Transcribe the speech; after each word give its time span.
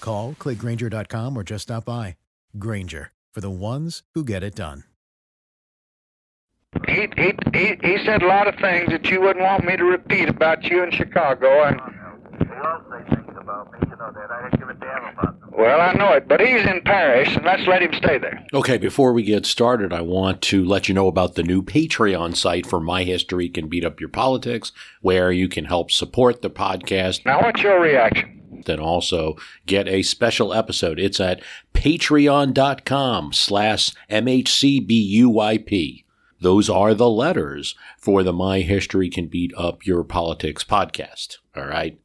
Call, 0.00 0.34
clickgrainger.com, 0.38 1.36
or 1.36 1.42
just 1.42 1.64
stop 1.64 1.84
by. 1.84 2.16
Grainger, 2.58 3.10
for 3.32 3.40
the 3.40 3.50
ones 3.50 4.02
who 4.14 4.24
get 4.24 4.42
it 4.42 4.54
done. 4.54 4.84
He, 6.88 7.08
he, 7.16 7.32
he, 7.52 7.76
he 7.82 8.04
said 8.04 8.22
a 8.22 8.26
lot 8.26 8.48
of 8.48 8.56
things 8.56 8.90
that 8.90 9.06
you 9.06 9.20
wouldn't 9.20 9.44
want 9.44 9.64
me 9.64 9.76
to 9.76 9.84
repeat 9.84 10.28
about 10.28 10.64
you 10.64 10.82
in 10.82 10.90
Chicago. 10.90 11.64
And 11.64 11.80
Who 11.80 12.54
else 12.54 12.82
say 12.90 13.20
about 13.40 13.72
me? 13.72 13.78
You 13.88 13.96
know 13.96 14.10
that. 14.12 14.30
I 14.30 14.42
didn't 14.50 14.58
give 14.58 14.68
a 14.68 14.74
damn 14.74 15.04
about 15.14 15.40
them. 15.40 15.50
well, 15.56 15.80
I 15.80 15.92
know 15.92 16.12
it, 16.12 16.26
but 16.26 16.40
he's 16.40 16.66
in 16.66 16.80
Paris, 16.84 17.28
and 17.36 17.44
let's 17.44 17.66
let 17.68 17.80
him 17.82 17.92
stay 17.94 18.18
there. 18.18 18.44
Okay, 18.52 18.76
before 18.76 19.12
we 19.12 19.22
get 19.22 19.46
started, 19.46 19.92
I 19.92 20.00
want 20.00 20.42
to 20.42 20.64
let 20.64 20.88
you 20.88 20.94
know 20.94 21.06
about 21.06 21.36
the 21.36 21.42
new 21.44 21.62
Patreon 21.62 22.36
site 22.36 22.66
for 22.66 22.80
My 22.80 23.04
History 23.04 23.48
Can 23.48 23.68
Beat 23.68 23.84
Up 23.84 24.00
Your 24.00 24.08
Politics, 24.10 24.72
where 25.00 25.30
you 25.30 25.48
can 25.48 25.66
help 25.66 25.90
support 25.92 26.42
the 26.42 26.50
podcast 26.50 27.24
Now, 27.24 27.40
what's 27.40 27.62
your 27.62 27.80
reaction? 27.80 28.42
And 28.68 28.80
also 28.80 29.36
get 29.66 29.88
a 29.88 30.02
special 30.02 30.52
episode. 30.52 30.98
It's 30.98 31.20
at 31.20 31.42
patreon.com 31.72 33.32
slash 33.32 33.92
MHCBUYP. 34.10 36.04
Those 36.40 36.68
are 36.68 36.94
the 36.94 37.08
letters 37.08 37.74
for 37.98 38.22
the 38.22 38.32
My 38.32 38.60
History 38.60 39.08
Can 39.08 39.28
Beat 39.28 39.52
Up 39.56 39.86
Your 39.86 40.04
Politics 40.04 40.62
podcast. 40.62 41.38
All 41.56 41.66
right. 41.66 41.98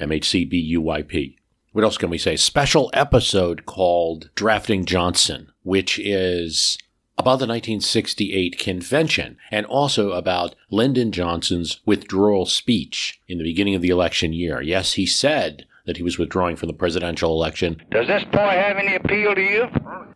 MHCBUYP. 0.00 1.36
What 1.72 1.84
else 1.84 1.96
can 1.96 2.10
we 2.10 2.18
say? 2.18 2.36
Special 2.36 2.90
episode 2.92 3.64
called 3.66 4.30
Drafting 4.34 4.84
Johnson, 4.84 5.52
which 5.62 5.98
is 5.98 6.76
about 7.18 7.38
the 7.38 7.46
1968 7.46 8.58
convention 8.58 9.36
and 9.50 9.66
also 9.66 10.12
about 10.12 10.54
Lyndon 10.70 11.12
Johnson's 11.12 11.80
withdrawal 11.84 12.46
speech 12.46 13.20
in 13.28 13.38
the 13.38 13.44
beginning 13.44 13.74
of 13.74 13.82
the 13.82 13.90
election 13.90 14.32
year. 14.32 14.60
Yes, 14.60 14.94
he 14.94 15.06
said 15.06 15.66
that 15.86 15.96
he 15.96 16.02
was 16.02 16.18
withdrawing 16.18 16.56
from 16.56 16.68
the 16.68 16.72
presidential 16.74 17.32
election, 17.32 17.82
Does 17.90 18.06
this 18.06 18.24
boy 18.24 18.38
have 18.38 18.76
any 18.76 18.94
appeal 18.94 19.34
to 19.34 19.40
you? 19.40 19.68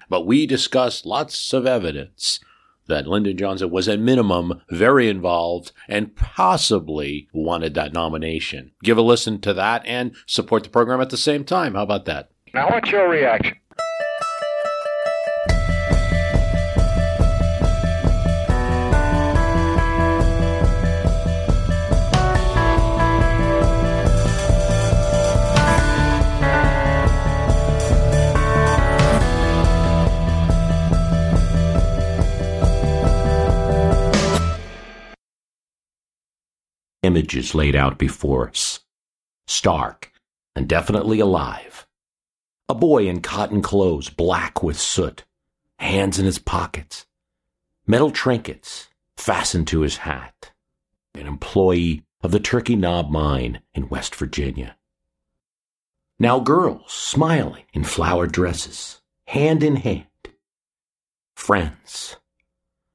but 0.09 0.27
we 0.27 0.47
discussed 0.47 1.05
lots 1.07 1.53
of 1.53 1.67
evidence 1.67 2.41
that 2.89 3.07
Lyndon 3.09 3.37
Johnson 3.37 3.71
was 3.71 3.89
at 3.89 3.99
minimum 3.99 4.63
very 4.71 5.09
involved 5.09 5.73
and 5.89 6.15
possibly 6.15 7.29
wanted 7.33 7.75
that 7.75 7.93
nomination. 7.93 8.71
Give 8.85 8.97
a 8.97 9.03
listen 9.03 9.41
to 9.41 9.53
that 9.55 9.85
and 9.87 10.15
support 10.27 10.63
the 10.63 10.71
program 10.71 11.01
at 11.01 11.11
the 11.11 11.17
same 11.17 11.43
time. 11.45 11.75
How 11.75 11.83
about 11.83 12.05
that? 12.05 12.31
Now, 12.55 12.71
what's 12.71 12.91
your 12.93 13.09
reaction? 13.09 13.57
Images 37.17 37.55
laid 37.55 37.75
out 37.75 37.97
before 37.97 38.47
us, 38.47 38.81
stark 39.47 40.13
and 40.55 40.69
definitely 40.69 41.19
alive. 41.19 41.87
A 42.69 42.75
boy 42.75 43.09
in 43.09 43.23
cotton 43.23 43.63
clothes, 43.63 44.11
black 44.11 44.63
with 44.63 44.79
soot, 44.79 45.25
hands 45.79 46.19
in 46.19 46.27
his 46.27 46.39
pockets, 46.39 47.07
metal 47.87 48.11
trinkets 48.11 48.89
fastened 49.17 49.67
to 49.69 49.81
his 49.81 49.97
hat. 49.97 50.53
An 51.15 51.27
employee 51.27 52.05
of 52.23 52.33
the 52.33 52.39
Turkey 52.39 52.77
Knob 52.77 53.11
Mine 53.11 53.63
in 53.73 53.89
West 53.89 54.15
Virginia. 54.15 54.77
Now 56.19 56.39
girls 56.39 56.93
smiling 56.93 57.65
in 57.73 57.85
flowered 57.85 58.33
dresses, 58.33 59.01
hand 59.27 59.63
in 59.63 59.77
hand. 59.77 60.05
Friends. 61.35 62.17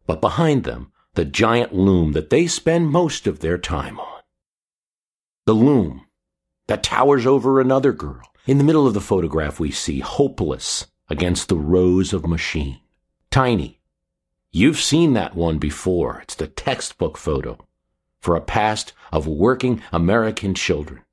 But 0.05 0.21
behind 0.21 0.63
them, 0.63 0.90
the 1.13 1.25
giant 1.25 1.73
loom 1.73 2.13
that 2.13 2.29
they 2.29 2.47
spend 2.47 2.89
most 2.89 3.27
of 3.27 3.39
their 3.39 3.57
time 3.57 3.99
on. 3.99 4.21
The 5.45 5.53
loom 5.53 6.05
that 6.67 6.83
towers 6.83 7.25
over 7.25 7.59
another 7.59 7.91
girl. 7.91 8.21
In 8.45 8.57
the 8.57 8.63
middle 8.63 8.87
of 8.87 8.93
the 8.93 9.01
photograph, 9.01 9.59
we 9.59 9.71
see 9.71 9.99
hopeless 9.99 10.87
against 11.09 11.49
the 11.49 11.57
rows 11.57 12.13
of 12.13 12.25
machine. 12.25 12.79
Tiny. 13.29 13.79
You've 14.51 14.79
seen 14.79 15.13
that 15.13 15.35
one 15.35 15.57
before. 15.57 16.19
It's 16.21 16.35
the 16.35 16.47
textbook 16.47 17.17
photo 17.17 17.57
for 18.19 18.35
a 18.35 18.41
past 18.41 18.93
of 19.11 19.27
working 19.27 19.81
American 19.91 20.53
children. 20.53 21.03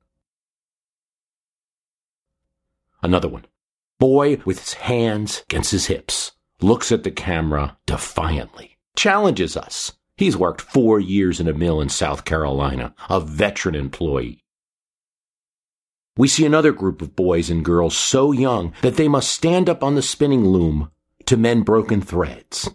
Another 3.01 3.27
one. 3.27 3.45
Boy 3.99 4.41
with 4.45 4.59
his 4.59 4.73
hands 4.73 5.43
against 5.49 5.71
his 5.71 5.87
hips 5.87 6.31
looks 6.61 6.91
at 6.91 7.03
the 7.03 7.11
camera 7.11 7.77
defiantly, 7.85 8.77
challenges 8.99 9.55
us. 9.55 9.93
He's 10.17 10.35
worked 10.35 10.59
four 10.59 10.99
years 10.99 11.39
in 11.39 11.47
a 11.47 11.53
mill 11.53 11.79
in 11.79 11.87
South 11.87 12.25
Carolina, 12.25 12.93
a 13.09 13.21
veteran 13.21 13.73
employee. 13.73 14.43
We 16.17 16.27
see 16.27 16.45
another 16.45 16.73
group 16.73 17.01
of 17.01 17.15
boys 17.15 17.49
and 17.49 17.63
girls 17.63 17.95
so 17.95 18.33
young 18.33 18.73
that 18.81 18.97
they 18.97 19.07
must 19.07 19.31
stand 19.31 19.69
up 19.69 19.85
on 19.85 19.95
the 19.95 20.01
spinning 20.01 20.45
loom 20.45 20.91
to 21.27 21.37
mend 21.37 21.63
broken 21.63 22.01
threads. 22.01 22.69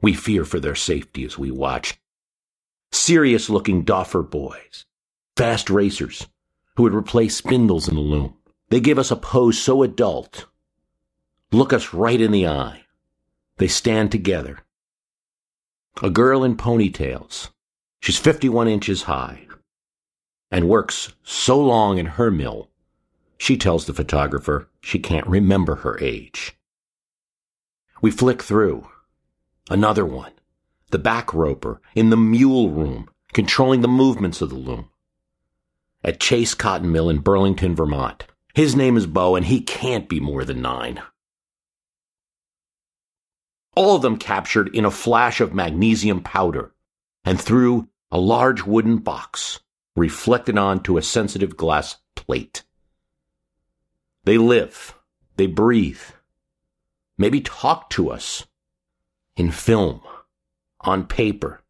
We 0.00 0.14
fear 0.14 0.46
for 0.46 0.58
their 0.58 0.74
safety 0.74 1.24
as 1.26 1.36
we 1.36 1.50
watch. 1.50 2.00
Serious 2.92 3.50
looking 3.50 3.84
doffer 3.84 4.22
boys, 4.22 4.86
fast 5.36 5.68
racers 5.68 6.26
who 6.76 6.84
would 6.84 6.94
replace 6.94 7.36
spindles 7.36 7.88
in 7.88 7.96
the 7.96 8.00
loom. 8.00 8.38
They 8.70 8.80
give 8.80 8.98
us 8.98 9.10
a 9.10 9.16
pose 9.16 9.58
so 9.58 9.82
adult. 9.82 10.46
Look 11.52 11.74
us 11.74 11.92
right 11.92 12.18
in 12.18 12.32
the 12.32 12.48
eye. 12.48 12.83
They 13.58 13.68
stand 13.68 14.10
together. 14.12 14.60
A 16.02 16.10
girl 16.10 16.44
in 16.44 16.56
ponytails. 16.56 17.50
She's 18.00 18.18
51 18.18 18.68
inches 18.68 19.02
high 19.04 19.46
and 20.54 20.68
works 20.68 21.12
so 21.24 21.58
long 21.58 21.98
in 21.98 22.06
her 22.06 22.30
mill, 22.30 22.70
she 23.36 23.56
tells 23.56 23.86
the 23.86 23.92
photographer 23.92 24.68
she 24.80 25.00
can't 25.00 25.26
remember 25.26 25.74
her 25.74 25.98
age. 26.00 26.56
We 28.00 28.12
flick 28.12 28.40
through. 28.40 28.88
Another 29.68 30.06
one. 30.06 30.30
The 30.90 30.98
back 31.00 31.34
roper 31.34 31.80
in 31.96 32.10
the 32.10 32.16
mule 32.16 32.70
room, 32.70 33.10
controlling 33.32 33.80
the 33.80 33.88
movements 33.88 34.40
of 34.40 34.50
the 34.50 34.54
loom. 34.54 34.90
At 36.04 36.20
Chace 36.20 36.54
Cotton 36.54 36.92
Mill 36.92 37.10
in 37.10 37.18
Burlington, 37.18 37.74
Vermont. 37.74 38.24
His 38.54 38.76
name 38.76 38.96
is 38.96 39.08
Bo, 39.08 39.34
and 39.34 39.46
he 39.46 39.60
can't 39.60 40.08
be 40.08 40.20
more 40.20 40.44
than 40.44 40.62
nine. 40.62 41.02
All 43.76 43.96
of 43.96 44.02
them 44.02 44.18
captured 44.18 44.74
in 44.74 44.84
a 44.84 44.90
flash 44.90 45.40
of 45.40 45.54
magnesium 45.54 46.22
powder 46.22 46.72
and 47.24 47.40
through 47.40 47.88
a 48.10 48.18
large 48.18 48.62
wooden 48.62 48.98
box 48.98 49.60
reflected 49.96 50.58
onto 50.58 50.96
a 50.96 51.02
sensitive 51.02 51.56
glass 51.56 51.96
plate. 52.14 52.62
They 54.24 54.38
live, 54.38 54.94
they 55.36 55.46
breathe, 55.46 56.00
maybe 57.18 57.40
talk 57.40 57.90
to 57.90 58.10
us 58.10 58.46
in 59.36 59.50
film, 59.50 60.00
on 60.80 61.06
paper, 61.06 61.62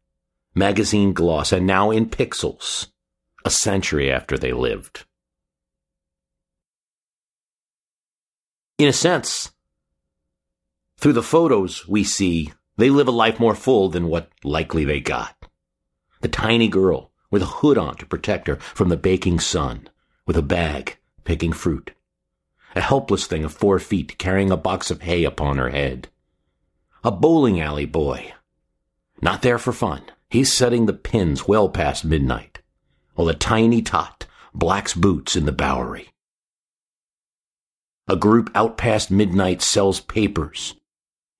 magazine 0.53 1.13
gloss, 1.13 1.51
and 1.51 1.65
now 1.65 1.91
in 1.91 2.09
pixels, 2.09 2.87
a 3.43 3.49
century 3.49 4.11
after 4.11 4.37
they 4.37 4.53
lived. 4.53 5.05
In 8.77 8.87
a 8.87 8.93
sense, 8.93 9.51
through 10.97 11.13
the 11.13 11.23
photos 11.23 11.87
we 11.87 12.03
see, 12.03 12.51
they 12.77 12.89
live 12.89 13.07
a 13.07 13.11
life 13.11 13.39
more 13.39 13.55
full 13.55 13.89
than 13.89 14.07
what 14.07 14.29
likely 14.43 14.85
they 14.85 14.99
got. 14.99 15.35
The 16.21 16.27
tiny 16.27 16.67
girl 16.67 17.11
with 17.29 17.41
a 17.41 17.45
hood 17.45 17.77
on 17.77 17.95
to 17.97 18.05
protect 18.05 18.47
her 18.47 18.55
from 18.55 18.89
the 18.89 18.97
baking 18.97 19.39
sun, 19.39 19.89
with 20.25 20.37
a 20.37 20.41
bag 20.41 20.97
picking 21.23 21.53
fruit. 21.53 21.91
A 22.75 22.81
helpless 22.81 23.27
thing 23.27 23.43
of 23.43 23.53
four 23.53 23.79
feet 23.79 24.17
carrying 24.17 24.51
a 24.51 24.57
box 24.57 24.89
of 24.91 25.01
hay 25.01 25.23
upon 25.23 25.57
her 25.57 25.69
head. 25.69 26.09
A 27.03 27.11
bowling 27.11 27.59
alley 27.59 27.85
boy. 27.85 28.33
Not 29.21 29.41
there 29.41 29.57
for 29.57 29.71
fun. 29.71 30.03
He's 30.29 30.51
setting 30.51 30.85
the 30.85 30.93
pins 30.93 31.47
well 31.47 31.69
past 31.69 32.03
midnight, 32.03 32.59
while 33.13 33.29
a 33.29 33.33
tiny 33.33 33.81
tot 33.81 34.25
blacks 34.53 34.93
boots 34.93 35.35
in 35.35 35.45
the 35.45 35.51
Bowery. 35.51 36.09
A 38.07 38.15
group 38.15 38.49
out 38.55 38.77
past 38.77 39.09
midnight 39.09 39.61
sells 39.61 39.99
papers. 39.99 40.75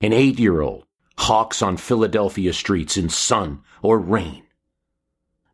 An 0.02 0.14
eight 0.14 0.40
year 0.40 0.62
old 0.62 0.86
hawks 1.18 1.62
on 1.62 1.78
Philadelphia 1.78 2.54
streets 2.54 2.98
in 2.98 3.10
sun 3.10 3.64
or 3.82 3.98
rain. 3.98 4.44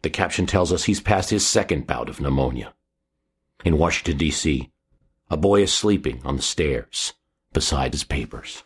The 0.01 0.09
caption 0.09 0.47
tells 0.47 0.73
us 0.73 0.85
he's 0.85 0.99
past 0.99 1.29
his 1.29 1.45
second 1.45 1.85
bout 1.85 2.09
of 2.09 2.19
pneumonia. 2.19 2.73
In 3.63 3.77
Washington, 3.77 4.17
D.C., 4.17 4.71
a 5.29 5.37
boy 5.37 5.61
is 5.61 5.73
sleeping 5.73 6.21
on 6.25 6.35
the 6.35 6.41
stairs 6.41 7.13
beside 7.53 7.93
his 7.93 8.03
papers. 8.03 8.63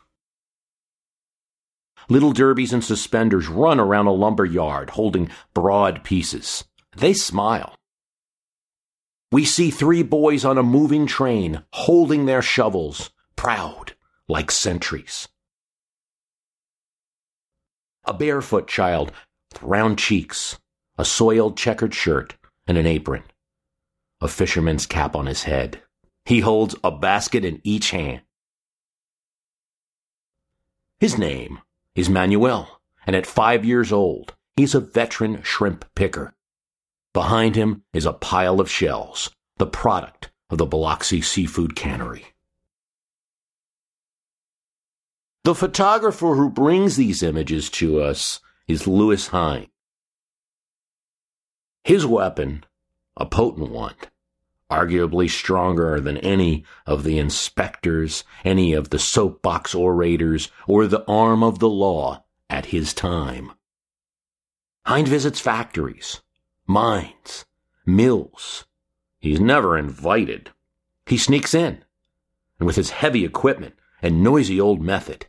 Little 2.07 2.31
derbies 2.31 2.72
and 2.72 2.83
suspenders 2.83 3.48
run 3.48 3.80
around 3.80 4.07
a 4.07 4.12
lumber 4.12 4.45
yard 4.45 4.92
holding 4.92 5.30
broad 5.54 6.04
pieces. 6.04 6.63
They 6.95 7.13
smile. 7.13 7.75
We 9.31 9.44
see 9.44 9.72
three 9.72 10.04
boys 10.04 10.45
on 10.45 10.57
a 10.57 10.63
moving 10.63 11.07
train 11.07 11.63
holding 11.74 12.25
their 12.25 12.42
shovels, 12.42 13.10
proud 13.36 13.95
like 14.30 14.51
sentries. 14.51 15.27
A 18.07 18.13
barefoot 18.13 18.68
child 18.68 19.12
with 19.52 19.63
round 19.63 19.98
cheeks, 19.98 20.60
a 20.98 21.04
soiled 21.04 21.57
checkered 21.57 21.94
shirt, 21.94 22.36
and 22.68 22.78
an 22.78 22.86
apron. 22.86 23.24
A 24.22 24.28
fisherman's 24.28 24.86
cap 24.86 25.16
on 25.16 25.25
his 25.25 25.44
head. 25.44 25.81
He 26.25 26.40
holds 26.40 26.75
a 26.84 26.92
basket 26.92 27.44
in 27.44 27.62
each 27.63 27.92
hand. 27.92 28.22
His 31.00 31.18
name 31.18 31.60
is 31.96 32.10
Manuel, 32.10 32.81
and 33.06 33.16
at 33.16 33.25
five 33.25 33.66
years 33.66 33.92
old, 33.92 34.36
he's 34.56 34.75
a 34.75 34.80
veteran 34.80 35.42
shrimp 35.44 35.86
picker. 35.96 36.36
Behind 37.13 37.56
him 37.56 37.84
is 37.94 38.06
a 38.06 38.13
pile 38.13 38.60
of 38.60 38.69
shells, 38.69 39.31
the 39.58 39.68
product 39.68 40.31
of 40.50 40.58
the 40.58 40.66
Biloxi 40.66 41.22
Seafood 41.22 41.75
Cannery. 41.75 42.35
The 45.45 45.53
photographer 45.53 46.33
who 46.33 46.50
brings 46.50 46.95
these 46.95 47.21
images 47.21 47.69
to 47.69 48.01
us 48.01 48.39
is 48.68 48.88
Lewis 48.88 49.27
Hine. 49.27 49.68
His 51.83 52.03
weapon, 52.03 52.63
a 53.15 53.27
potent 53.27 53.69
one, 53.69 53.94
arguably 54.71 55.30
stronger 55.30 56.00
than 56.00 56.18
any 56.18 56.65
of 56.88 57.03
the 57.03 57.19
inspectors, 57.19 58.24
any 58.44 58.74
of 58.74 58.89
the 58.89 58.97
soapbox 58.97 59.75
orators, 59.75 60.50
or 60.68 60.88
the 60.88 61.06
arm 61.07 61.44
of 61.44 61.59
the 61.59 61.69
law 61.69 62.24
at 62.50 62.65
his 62.65 62.91
time. 62.91 63.51
Hine 64.88 65.06
visits 65.06 65.39
factories, 65.39 66.24
mines, 66.65 67.45
mills. 67.86 68.65
He's 69.19 69.39
never 69.39 69.77
invited. 69.77 70.50
He 71.06 71.19
sneaks 71.19 71.53
in, 71.53 71.86
and 72.57 72.65
with 72.65 72.77
his 72.77 72.89
heavy 72.89 73.24
equipment 73.24 73.75
and 74.01 74.24
noisy 74.24 74.59
old 74.59 74.81
method, 74.81 75.27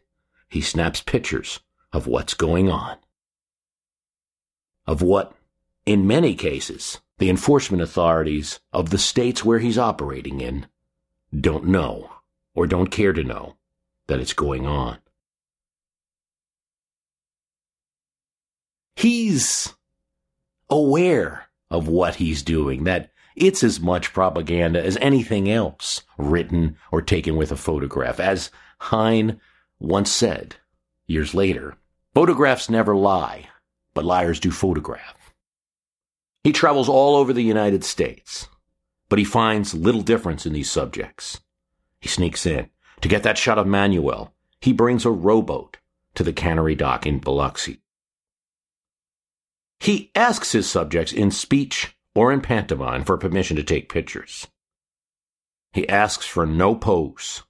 he 0.48 0.60
snaps 0.60 1.00
pictures 1.00 1.60
of 1.92 2.06
what's 2.06 2.34
going 2.34 2.70
on. 2.70 2.96
Of 4.86 5.02
what, 5.02 5.34
in 5.84 6.06
many 6.06 6.34
cases, 6.34 7.00
the 7.18 7.30
enforcement 7.30 7.82
authorities 7.82 8.60
of 8.72 8.90
the 8.90 8.98
states 8.98 9.44
where 9.44 9.58
he's 9.58 9.78
operating 9.78 10.40
in 10.40 10.66
don't 11.38 11.66
know 11.66 12.10
or 12.54 12.66
don't 12.66 12.88
care 12.88 13.12
to 13.12 13.24
know 13.24 13.56
that 14.06 14.20
it's 14.20 14.32
going 14.32 14.66
on. 14.66 14.98
He's 18.94 19.74
aware 20.70 21.46
of 21.70 21.88
what 21.88 22.16
he's 22.16 22.42
doing, 22.42 22.84
that 22.84 23.10
it's 23.34 23.62
as 23.62 23.80
much 23.80 24.12
propaganda 24.12 24.82
as 24.82 24.96
anything 24.98 25.50
else 25.50 26.02
written 26.16 26.76
or 26.90 27.02
taken 27.02 27.36
with 27.36 27.52
a 27.52 27.56
photograph. 27.56 28.18
As 28.18 28.50
Hine 28.78 29.40
once 29.78 30.10
said 30.10 30.56
years 31.06 31.34
later, 31.34 31.76
photographs 32.14 32.70
never 32.70 32.96
lie, 32.96 33.48
but 33.94 34.04
liars 34.04 34.40
do 34.40 34.50
photograph. 34.50 35.34
He 36.44 36.52
travels 36.52 36.88
all 36.88 37.16
over 37.16 37.32
the 37.32 37.42
United 37.42 37.84
States, 37.84 38.48
but 39.08 39.18
he 39.18 39.24
finds 39.24 39.74
little 39.74 40.02
difference 40.02 40.46
in 40.46 40.52
these 40.52 40.70
subjects. 40.70 41.40
He 42.00 42.08
sneaks 42.08 42.46
in. 42.46 42.70
To 43.02 43.08
get 43.08 43.22
that 43.24 43.36
shot 43.36 43.58
of 43.58 43.66
Manuel, 43.66 44.32
he 44.60 44.72
brings 44.72 45.04
a 45.04 45.10
rowboat 45.10 45.76
to 46.14 46.24
the 46.24 46.32
cannery 46.32 46.74
dock 46.74 47.06
in 47.06 47.18
Biloxi. 47.18 47.82
He 49.80 50.10
asks 50.14 50.52
his 50.52 50.68
subjects 50.68 51.12
in 51.12 51.30
speech 51.30 51.96
or 52.14 52.32
in 52.32 52.40
pantomime 52.40 53.04
for 53.04 53.18
permission 53.18 53.56
to 53.56 53.62
take 53.62 53.92
pictures. 53.92 54.46
He 55.72 55.88
asks 55.88 56.24
for 56.24 56.46
no 56.46 56.74
pose. 56.74 57.42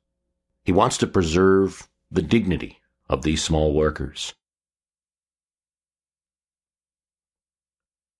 He 0.64 0.72
wants 0.72 0.98
to 0.98 1.06
preserve 1.06 1.88
the 2.10 2.22
dignity 2.22 2.78
of 3.08 3.22
these 3.22 3.42
small 3.42 3.72
workers. 3.72 4.34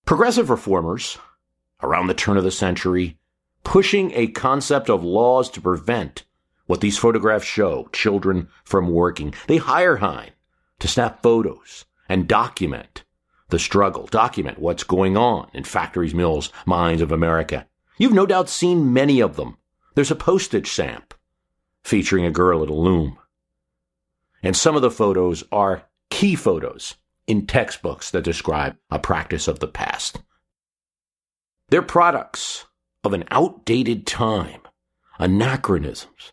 Progressive 0.05 0.49
reformers, 0.49 1.17
around 1.83 2.07
the 2.07 2.13
turn 2.13 2.37
of 2.37 2.43
the 2.43 2.51
century, 2.51 3.17
pushing 3.63 4.11
a 4.13 4.27
concept 4.27 4.89
of 4.89 5.03
laws 5.03 5.49
to 5.49 5.61
prevent 5.61 6.23
what 6.65 6.81
these 6.81 6.97
photographs 6.97 7.45
show 7.45 7.89
children 7.91 8.47
from 8.63 8.89
working. 8.89 9.33
They 9.47 9.57
hire 9.57 9.97
Hine 9.97 10.31
to 10.79 10.87
snap 10.87 11.21
photos 11.21 11.85
and 12.07 12.27
document 12.27 13.03
the 13.49 13.59
struggle, 13.59 14.07
document 14.07 14.59
what's 14.59 14.83
going 14.83 15.15
on 15.15 15.49
in 15.53 15.63
factories, 15.63 16.13
mills, 16.13 16.51
mines 16.65 17.01
of 17.01 17.11
America. 17.11 17.67
You've 17.97 18.13
no 18.13 18.25
doubt 18.25 18.49
seen 18.49 18.93
many 18.93 19.21
of 19.21 19.35
them. 19.35 19.57
There's 19.95 20.11
a 20.11 20.15
postage 20.15 20.69
stamp 20.69 21.13
featuring 21.83 22.25
a 22.25 22.31
girl 22.31 22.61
at 22.61 22.69
a 22.69 22.73
loom. 22.73 23.17
And 24.47 24.55
some 24.55 24.77
of 24.77 24.81
the 24.81 24.89
photos 24.89 25.43
are 25.51 25.83
key 26.09 26.35
photos 26.35 26.95
in 27.27 27.47
textbooks 27.47 28.11
that 28.11 28.23
describe 28.23 28.77
a 28.89 28.97
practice 28.97 29.49
of 29.49 29.59
the 29.59 29.67
past. 29.67 30.21
They're 31.67 31.81
products 31.81 32.65
of 33.03 33.11
an 33.11 33.25
outdated 33.29 34.07
time, 34.07 34.61
anachronisms 35.19 36.31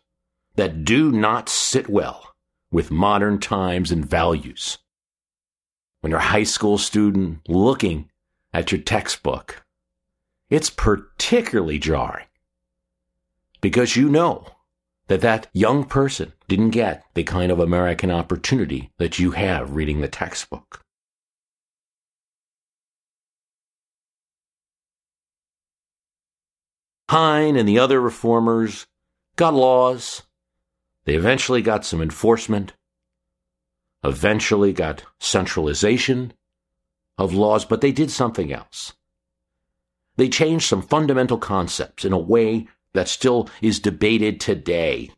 that 0.55 0.85
do 0.85 1.11
not 1.11 1.49
sit 1.49 1.89
well 1.89 2.33
with 2.71 2.89
modern 2.89 3.37
times 3.37 3.91
and 3.91 4.09
values 4.09 4.77
when 5.99 6.11
you're 6.11 6.19
a 6.21 6.23
high 6.23 6.43
school 6.43 6.77
student 6.77 7.39
looking 7.49 8.09
at 8.53 8.71
your 8.71 8.79
textbook, 8.79 9.65
it's 10.49 10.69
particularly 10.69 11.79
jarring 11.79 12.27
because 13.59 13.97
you 13.97 14.07
know 14.07 14.54
that 15.07 15.21
that 15.21 15.47
young 15.53 15.85
person 15.85 16.33
didn't 16.47 16.71
get 16.71 17.03
the 17.13 17.23
kind 17.23 17.51
of 17.51 17.59
American 17.59 18.11
opportunity 18.11 18.91
that 18.97 19.19
you 19.19 19.31
have 19.31 19.75
reading 19.75 20.01
the 20.01 20.07
textbook. 20.07 20.81
Hine 27.09 27.55
and 27.55 27.69
the 27.69 27.77
other 27.77 28.01
reformers 28.01 28.87
got 29.35 29.53
laws. 29.53 30.23
They 31.05 31.13
eventually 31.13 31.61
got 31.61 31.85
some 31.85 32.01
enforcement 32.01 32.73
eventually 34.05 34.73
got 34.73 35.03
centralization 35.19 36.33
of 37.17 37.33
laws, 37.33 37.65
but 37.65 37.81
they 37.81 37.91
did 37.91 38.11
something 38.11 38.53
else. 38.53 38.93
They 40.17 40.29
changed 40.29 40.67
some 40.67 40.81
fundamental 40.81 41.37
concepts 41.37 42.05
in 42.05 42.13
a 42.13 42.17
way 42.17 42.67
that 42.95 43.07
still 43.07 43.49
is 43.61 43.79
debated 43.79 44.39
today, 44.39 45.11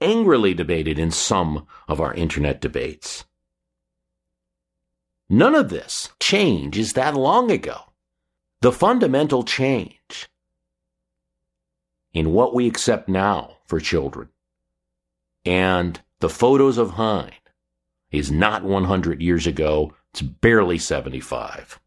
angrily 0.00 0.54
debated 0.54 0.98
in 0.98 1.10
some 1.10 1.66
of 1.88 2.00
our 2.00 2.12
internet 2.14 2.60
debates. 2.60 3.24
None 5.28 5.54
of 5.54 5.70
this 5.70 6.10
change 6.20 6.76
is 6.76 6.92
that 6.94 7.14
long 7.14 7.50
ago. 7.50 7.92
The 8.60 8.72
fundamental 8.72 9.42
change 9.42 10.28
in 12.12 12.32
what 12.32 12.54
we 12.54 12.66
accept 12.66 13.08
now 13.08 13.56
for 13.64 13.80
children 13.80 14.28
and 15.44 16.00
the 16.20 16.28
photos 16.28 16.78
of 16.78 16.92
Hine 16.92 17.32
is 18.10 18.30
not 18.30 18.64
100 18.64 19.22
years 19.22 19.46
ago. 19.46 19.94
It's 20.12 20.22
barely 20.22 20.78
75. 20.78 21.79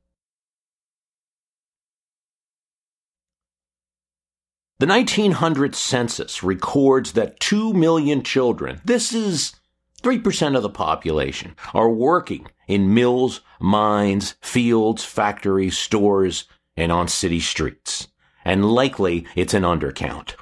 The 4.83 4.89
1900 4.89 5.75
census 5.75 6.43
records 6.43 7.13
that 7.13 7.39
2 7.39 7.71
million 7.71 8.21
children, 8.21 8.81
this 8.83 9.13
is 9.13 9.53
3% 10.01 10.57
of 10.57 10.61
the 10.61 10.69
population, 10.69 11.55
are 11.73 11.89
working 11.89 12.47
in 12.67 12.93
mills, 12.93 13.39
mines, 13.61 14.35
fields, 14.41 15.05
factories, 15.05 15.77
stores, 15.77 16.49
and 16.75 16.91
on 16.91 17.07
city 17.07 17.39
streets. 17.39 18.09
And 18.43 18.73
likely 18.73 19.25
it's 19.37 19.53
an 19.53 19.63
undercount. 19.63 20.35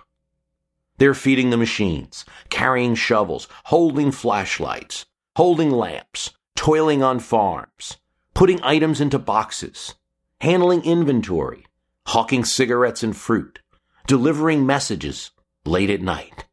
They're 0.98 1.13
feeding 1.13 1.51
the 1.51 1.55
machines, 1.55 2.25
carrying 2.50 2.95
shovels, 2.95 3.48
holding 3.65 4.12
flashlights, 4.12 5.05
holding 5.36 5.69
lamps, 5.69 6.31
toiling 6.55 7.03
on 7.03 7.19
farms, 7.19 7.98
putting 8.33 8.60
items 8.63 9.00
into 9.00 9.19
boxes, 9.19 9.93
handling 10.39 10.83
inventory, 10.83 11.67
hawking 12.07 12.43
cigarettes 12.43 13.03
and 13.03 13.15
fruit, 13.15 13.60
delivering 14.08 14.65
messages 14.65 15.31
late 15.65 15.89
at 15.89 16.01
night. 16.01 16.46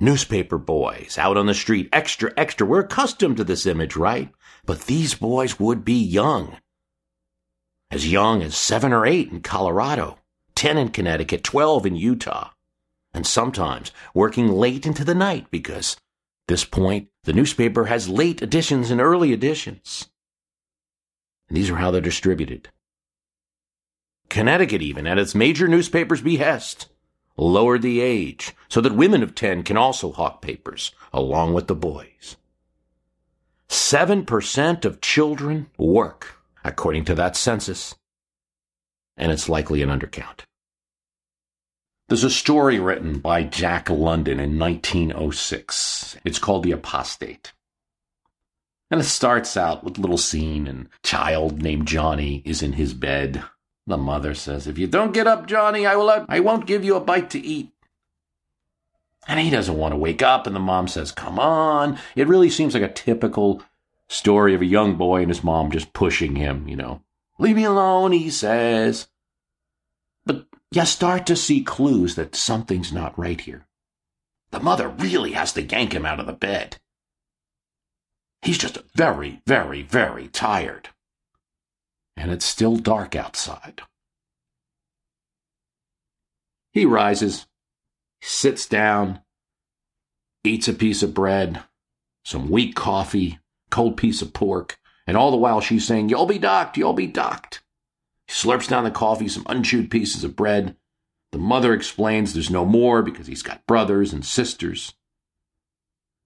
Newspaper 0.00 0.58
boys 0.58 1.18
out 1.18 1.36
on 1.36 1.46
the 1.46 1.54
street, 1.54 1.88
extra, 1.92 2.32
extra. 2.36 2.66
We're 2.66 2.80
accustomed 2.80 3.36
to 3.38 3.44
this 3.44 3.66
image, 3.66 3.96
right? 3.96 4.32
But 4.64 4.82
these 4.82 5.14
boys 5.14 5.58
would 5.58 5.84
be 5.84 6.00
young. 6.00 6.58
As 7.90 8.10
young 8.10 8.42
as 8.42 8.56
seven 8.56 8.92
or 8.92 9.06
eight 9.06 9.32
in 9.32 9.40
Colorado, 9.40 10.18
10 10.54 10.76
in 10.78 10.88
Connecticut, 10.90 11.42
12 11.42 11.86
in 11.86 11.96
Utah, 11.96 12.50
and 13.12 13.26
sometimes 13.26 13.90
working 14.14 14.48
late 14.48 14.86
into 14.86 15.04
the 15.04 15.14
night 15.14 15.50
because 15.50 15.96
this 16.46 16.64
point 16.64 17.08
the 17.24 17.32
newspaper 17.32 17.86
has 17.86 18.08
late 18.08 18.40
editions 18.40 18.90
and 18.90 19.00
early 19.00 19.32
editions. 19.32 20.08
And 21.48 21.56
these 21.56 21.70
are 21.70 21.76
how 21.76 21.90
they're 21.90 22.00
distributed. 22.00 22.68
Connecticut, 24.28 24.82
even 24.82 25.06
at 25.06 25.18
its 25.18 25.34
major 25.34 25.66
newspaper's 25.68 26.20
behest, 26.20 26.88
lowered 27.36 27.82
the 27.82 28.00
age 28.00 28.54
so 28.68 28.80
that 28.80 28.94
women 28.94 29.22
of 29.22 29.34
10 29.34 29.62
can 29.62 29.76
also 29.76 30.12
hawk 30.12 30.42
papers 30.42 30.92
along 31.12 31.54
with 31.54 31.66
the 31.66 31.74
boys. 31.74 32.36
7% 33.68 34.84
of 34.84 35.00
children 35.00 35.68
work, 35.78 36.38
according 36.64 37.04
to 37.06 37.14
that 37.14 37.36
census, 37.36 37.94
and 39.16 39.32
it's 39.32 39.48
likely 39.48 39.82
an 39.82 39.88
undercount. 39.88 40.40
There's 42.08 42.24
a 42.24 42.30
story 42.30 42.78
written 42.78 43.18
by 43.18 43.42
Jack 43.42 43.90
London 43.90 44.40
in 44.40 44.58
1906. 44.58 46.16
It's 46.24 46.38
called 46.38 46.62
The 46.62 46.72
Apostate. 46.72 47.52
And 48.90 49.00
it 49.00 49.04
starts 49.04 49.58
out 49.58 49.84
with 49.84 49.98
a 49.98 50.00
little 50.00 50.16
scene, 50.16 50.66
and 50.66 50.88
child 51.02 51.60
named 51.60 51.86
Johnny 51.86 52.42
is 52.46 52.62
in 52.62 52.72
his 52.72 52.94
bed 52.94 53.44
the 53.88 53.96
mother 53.96 54.34
says, 54.34 54.66
If 54.66 54.78
you 54.78 54.86
don't 54.86 55.14
get 55.14 55.26
up, 55.26 55.46
Johnny, 55.46 55.86
I 55.86 55.96
will 55.96 56.26
I 56.28 56.40
won't 56.40 56.66
give 56.66 56.84
you 56.84 56.94
a 56.94 57.00
bite 57.00 57.30
to 57.30 57.40
eat. 57.40 57.70
And 59.26 59.40
he 59.40 59.50
doesn't 59.50 59.76
want 59.76 59.92
to 59.92 59.98
wake 59.98 60.22
up, 60.22 60.46
and 60.46 60.54
the 60.54 60.60
mom 60.60 60.88
says, 60.88 61.10
Come 61.10 61.38
on. 61.38 61.98
It 62.14 62.28
really 62.28 62.50
seems 62.50 62.74
like 62.74 62.82
a 62.82 62.92
typical 62.92 63.62
story 64.08 64.54
of 64.54 64.62
a 64.62 64.66
young 64.66 64.96
boy 64.96 65.22
and 65.22 65.30
his 65.30 65.42
mom 65.42 65.70
just 65.70 65.92
pushing 65.92 66.36
him, 66.36 66.68
you 66.68 66.76
know. 66.76 67.02
Leave 67.38 67.56
me 67.56 67.64
alone, 67.64 68.12
he 68.12 68.30
says. 68.30 69.08
But 70.24 70.46
you 70.70 70.84
start 70.84 71.26
to 71.26 71.36
see 71.36 71.62
clues 71.62 72.14
that 72.14 72.34
something's 72.34 72.92
not 72.92 73.18
right 73.18 73.40
here. 73.40 73.66
The 74.50 74.60
mother 74.60 74.88
really 74.88 75.32
has 75.32 75.52
to 75.54 75.62
yank 75.62 75.92
him 75.92 76.06
out 76.06 76.20
of 76.20 76.26
the 76.26 76.32
bed. 76.32 76.78
He's 78.42 78.58
just 78.58 78.78
very, 78.94 79.42
very, 79.46 79.82
very 79.82 80.28
tired 80.28 80.90
and 82.18 82.30
it's 82.30 82.44
still 82.44 82.76
dark 82.76 83.14
outside. 83.14 83.82
He 86.72 86.84
rises, 86.84 87.46
sits 88.20 88.66
down, 88.66 89.20
eats 90.44 90.68
a 90.68 90.74
piece 90.74 91.02
of 91.02 91.14
bread, 91.14 91.62
some 92.24 92.50
weak 92.50 92.74
coffee, 92.74 93.38
cold 93.70 93.96
piece 93.96 94.22
of 94.22 94.32
pork, 94.32 94.78
and 95.06 95.16
all 95.16 95.30
the 95.30 95.36
while 95.36 95.60
she's 95.60 95.86
saying, 95.86 96.08
You'll 96.08 96.26
be 96.26 96.38
docked, 96.38 96.76
you'll 96.76 96.92
be 96.92 97.06
docked. 97.06 97.62
He 98.26 98.34
slurps 98.34 98.68
down 98.68 98.84
the 98.84 98.90
coffee, 98.90 99.28
some 99.28 99.46
unchewed 99.46 99.90
pieces 99.90 100.24
of 100.24 100.36
bread. 100.36 100.76
The 101.32 101.38
mother 101.38 101.72
explains 101.72 102.32
there's 102.32 102.50
no 102.50 102.64
more 102.64 103.02
because 103.02 103.26
he's 103.26 103.42
got 103.42 103.66
brothers 103.66 104.12
and 104.12 104.24
sisters. 104.24 104.94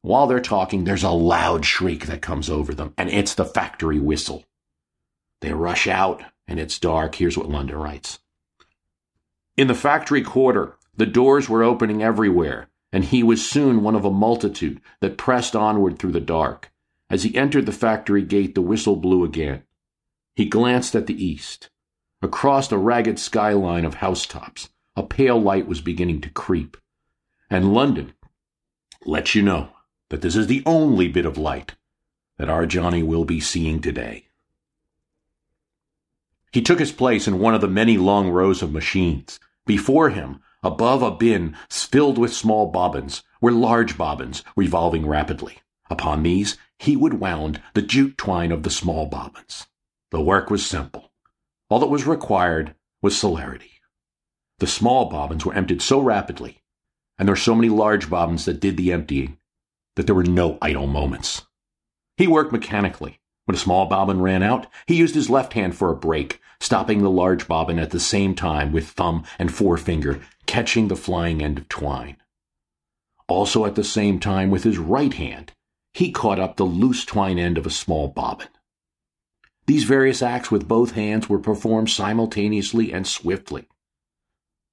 While 0.00 0.26
they're 0.26 0.40
talking, 0.40 0.84
there's 0.84 1.04
a 1.04 1.10
loud 1.10 1.64
shriek 1.64 2.06
that 2.06 2.22
comes 2.22 2.50
over 2.50 2.74
them, 2.74 2.92
and 2.98 3.08
it's 3.08 3.34
the 3.34 3.44
factory 3.44 4.00
whistle. 4.00 4.44
They 5.42 5.52
rush 5.52 5.88
out, 5.88 6.22
and 6.46 6.60
it's 6.60 6.78
dark. 6.78 7.16
Here's 7.16 7.36
what 7.36 7.50
London 7.50 7.76
writes 7.76 8.20
In 9.56 9.66
the 9.66 9.74
factory 9.74 10.22
quarter, 10.22 10.76
the 10.96 11.04
doors 11.04 11.48
were 11.48 11.64
opening 11.64 12.00
everywhere, 12.00 12.68
and 12.92 13.04
he 13.04 13.24
was 13.24 13.48
soon 13.48 13.82
one 13.82 13.96
of 13.96 14.04
a 14.04 14.10
multitude 14.10 14.80
that 15.00 15.18
pressed 15.18 15.56
onward 15.56 15.98
through 15.98 16.12
the 16.12 16.20
dark. 16.20 16.70
As 17.10 17.24
he 17.24 17.36
entered 17.36 17.66
the 17.66 17.72
factory 17.72 18.22
gate, 18.22 18.54
the 18.54 18.62
whistle 18.62 18.94
blew 18.94 19.24
again. 19.24 19.64
He 20.36 20.46
glanced 20.46 20.94
at 20.94 21.08
the 21.08 21.24
east. 21.24 21.70
Across 22.22 22.70
a 22.70 22.78
ragged 22.78 23.18
skyline 23.18 23.84
of 23.84 23.94
housetops, 23.94 24.70
a 24.94 25.02
pale 25.02 25.40
light 25.40 25.66
was 25.66 25.80
beginning 25.80 26.20
to 26.20 26.30
creep. 26.30 26.76
And 27.50 27.74
London 27.74 28.12
lets 29.04 29.34
you 29.34 29.42
know 29.42 29.70
that 30.10 30.22
this 30.22 30.36
is 30.36 30.46
the 30.46 30.62
only 30.64 31.08
bit 31.08 31.26
of 31.26 31.36
light 31.36 31.74
that 32.38 32.48
our 32.48 32.64
Johnny 32.64 33.02
will 33.02 33.24
be 33.24 33.40
seeing 33.40 33.80
today. 33.80 34.28
He 36.52 36.60
took 36.60 36.78
his 36.78 36.92
place 36.92 37.26
in 37.26 37.38
one 37.38 37.54
of 37.54 37.62
the 37.62 37.68
many 37.68 37.96
long 37.96 38.28
rows 38.28 38.62
of 38.62 38.72
machines. 38.72 39.40
Before 39.64 40.10
him, 40.10 40.40
above 40.62 41.02
a 41.02 41.10
bin 41.10 41.56
filled 41.70 42.18
with 42.18 42.34
small 42.34 42.66
bobbins, 42.66 43.22
were 43.40 43.52
large 43.52 43.96
bobbins 43.96 44.44
revolving 44.54 45.06
rapidly. 45.06 45.58
Upon 45.90 46.22
these, 46.22 46.58
he 46.78 46.94
would 46.94 47.14
wound 47.14 47.60
the 47.74 47.82
jute 47.82 48.18
twine 48.18 48.52
of 48.52 48.64
the 48.64 48.70
small 48.70 49.06
bobbins. 49.06 49.66
The 50.10 50.20
work 50.20 50.50
was 50.50 50.64
simple. 50.64 51.12
All 51.70 51.78
that 51.78 51.86
was 51.86 52.06
required 52.06 52.74
was 53.00 53.18
celerity. 53.18 53.80
The 54.58 54.66
small 54.66 55.06
bobbins 55.06 55.46
were 55.46 55.54
emptied 55.54 55.80
so 55.80 56.00
rapidly, 56.00 56.62
and 57.18 57.26
there 57.26 57.32
were 57.32 57.36
so 57.36 57.54
many 57.54 57.70
large 57.70 58.10
bobbins 58.10 58.44
that 58.44 58.60
did 58.60 58.76
the 58.76 58.92
emptying, 58.92 59.38
that 59.96 60.06
there 60.06 60.14
were 60.14 60.22
no 60.22 60.58
idle 60.60 60.86
moments. 60.86 61.46
He 62.16 62.26
worked 62.26 62.52
mechanically, 62.52 63.20
when 63.46 63.56
a 63.56 63.58
small 63.58 63.86
bobbin 63.86 64.20
ran 64.20 64.42
out, 64.42 64.66
he 64.86 64.96
used 64.96 65.14
his 65.14 65.30
left 65.30 65.54
hand 65.54 65.76
for 65.76 65.90
a 65.90 65.96
brake, 65.96 66.40
stopping 66.62 67.02
the 67.02 67.10
large 67.10 67.48
bobbin 67.48 67.80
at 67.80 67.90
the 67.90 67.98
same 67.98 68.36
time 68.36 68.70
with 68.70 68.88
thumb 68.88 69.24
and 69.36 69.52
forefinger, 69.52 70.20
catching 70.46 70.86
the 70.86 70.94
flying 70.94 71.42
end 71.42 71.58
of 71.58 71.68
twine. 71.68 72.16
Also 73.26 73.66
at 73.66 73.74
the 73.74 73.82
same 73.82 74.20
time 74.20 74.48
with 74.48 74.62
his 74.62 74.78
right 74.78 75.14
hand, 75.14 75.52
he 75.92 76.12
caught 76.12 76.38
up 76.38 76.56
the 76.56 76.64
loose 76.64 77.04
twine 77.04 77.36
end 77.36 77.58
of 77.58 77.66
a 77.66 77.70
small 77.70 78.06
bobbin. 78.06 78.48
These 79.66 79.84
various 79.84 80.22
acts 80.22 80.52
with 80.52 80.68
both 80.68 80.92
hands 80.92 81.28
were 81.28 81.40
performed 81.40 81.90
simultaneously 81.90 82.92
and 82.92 83.06
swiftly. 83.06 83.66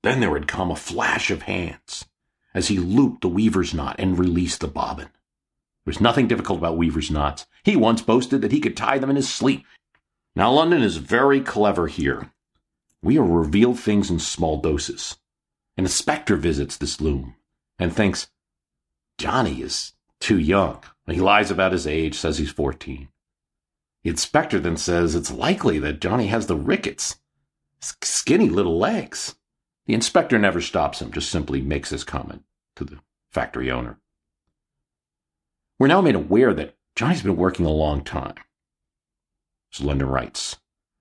Then 0.03 0.19
there 0.19 0.31
would 0.31 0.47
come 0.47 0.69
a 0.69 0.75
flash 0.75 1.31
of 1.31 1.43
hands 1.43 2.05
as 2.53 2.67
he 2.67 2.77
looped 2.77 3.21
the 3.21 3.29
weaver's 3.29 3.73
knot 3.73 3.95
and 3.97 4.17
released 4.17 4.61
the 4.61 4.67
bobbin. 4.67 5.05
There 5.05 5.91
was 5.93 6.01
nothing 6.01 6.27
difficult 6.27 6.59
about 6.59 6.77
Weaver's 6.77 7.09
knots. 7.09 7.47
He 7.63 7.75
once 7.75 8.03
boasted 8.03 8.41
that 8.41 8.51
he 8.51 8.59
could 8.59 8.77
tie 8.77 8.99
them 8.99 9.09
in 9.09 9.15
his 9.15 9.27
sleep. 9.33 9.65
Now, 10.39 10.53
London 10.53 10.81
is 10.81 10.95
very 10.95 11.41
clever 11.41 11.87
here. 11.87 12.31
We 13.03 13.17
are 13.17 13.25
revealed 13.25 13.77
things 13.77 14.09
in 14.09 14.19
small 14.19 14.61
doses. 14.61 15.17
An 15.75 15.83
inspector 15.83 16.37
visits 16.37 16.77
this 16.77 17.01
loom 17.01 17.35
and 17.77 17.93
thinks 17.93 18.29
Johnny 19.17 19.61
is 19.61 19.91
too 20.21 20.39
young. 20.39 20.81
He 21.07 21.19
lies 21.19 21.51
about 21.51 21.73
his 21.73 21.85
age, 21.85 22.15
says 22.15 22.37
he's 22.37 22.51
14. 22.51 23.09
The 24.05 24.09
inspector 24.09 24.61
then 24.61 24.77
says 24.77 25.13
it's 25.13 25.29
likely 25.29 25.77
that 25.79 25.99
Johnny 25.99 26.27
has 26.27 26.47
the 26.47 26.55
rickets. 26.55 27.17
Skinny 27.81 28.47
little 28.47 28.79
legs. 28.79 29.35
The 29.87 29.93
inspector 29.93 30.39
never 30.39 30.61
stops 30.61 31.01
him, 31.01 31.11
just 31.11 31.29
simply 31.29 31.59
makes 31.59 31.89
this 31.89 32.05
comment 32.05 32.45
to 32.77 32.85
the 32.85 32.99
factory 33.29 33.69
owner. 33.69 33.99
We're 35.77 35.87
now 35.87 35.99
made 35.99 36.15
aware 36.15 36.53
that 36.53 36.77
Johnny's 36.95 37.23
been 37.23 37.35
working 37.35 37.65
a 37.65 37.71
long 37.71 38.05
time. 38.05 38.35
London 39.79 40.07
writes, 40.07 40.57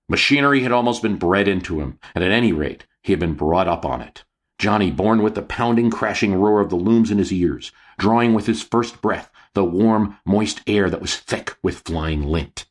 machinery 0.07 0.63
had 0.63 0.71
almost 0.71 1.01
been 1.01 1.17
bred 1.17 1.47
into 1.47 1.81
him, 1.81 1.99
and 2.15 2.23
at 2.23 2.31
any 2.31 2.51
rate, 2.51 2.85
he 3.01 3.11
had 3.11 3.19
been 3.19 3.33
brought 3.33 3.67
up 3.67 3.85
on 3.85 4.01
it. 4.01 4.23
Johnny, 4.57 4.91
born 4.91 5.21
with 5.21 5.35
the 5.35 5.41
pounding, 5.41 5.89
crashing 5.89 6.35
roar 6.35 6.59
of 6.59 6.69
the 6.69 6.75
looms 6.75 7.11
in 7.11 7.17
his 7.17 7.31
ears, 7.31 7.71
drawing 7.97 8.33
with 8.33 8.45
his 8.45 8.61
first 8.61 9.01
breath 9.01 9.31
the 9.53 9.63
warm, 9.63 10.17
moist 10.25 10.61
air 10.67 10.89
that 10.89 11.01
was 11.01 11.17
thick 11.17 11.55
with 11.63 11.79
flying 11.79 12.23
lint. 12.23 12.65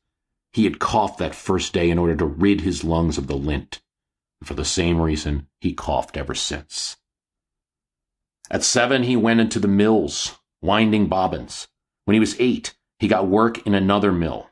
He 0.53 0.65
had 0.65 0.79
coughed 0.79 1.19
that 1.19 1.35
first 1.35 1.73
day 1.73 1.91
in 1.91 1.99
order 1.99 2.17
to 2.17 2.25
rid 2.25 2.61
his 2.61 2.85
lungs 2.85 3.19
of 3.19 3.27
the 3.27 3.37
lint. 3.37 3.81
And 4.41 4.49
for 4.49 4.55
the 4.55 4.65
same 4.65 5.01
reason, 5.01 5.49
he 5.61 5.73
coughed 5.75 6.17
ever 6.17 6.35
since. 6.35 6.97
At 8.51 8.65
seven, 8.65 9.03
he 9.03 9.17
went 9.17 9.41
into 9.41 9.59
the 9.59 9.69
mills, 9.69 10.39
winding 10.63 11.09
bobbins. 11.09 11.69
When 12.05 12.15
he 12.15 12.21
was 12.21 12.37
eight, 12.39 12.75
he 12.99 13.09
got 13.09 13.27
work 13.27 13.67
in 13.67 13.75
another 13.75 14.13
mill. 14.13 14.48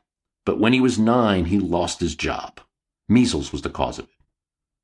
But 0.47 0.61
when 0.61 0.71
he 0.71 0.79
was 0.79 0.97
nine, 0.97 1.43
he 1.43 1.59
lost 1.59 1.99
his 1.99 2.15
job. 2.15 2.61
Measles 3.09 3.51
was 3.51 3.63
the 3.63 3.69
cause 3.69 3.99
of 3.99 4.05
it. 4.05 4.11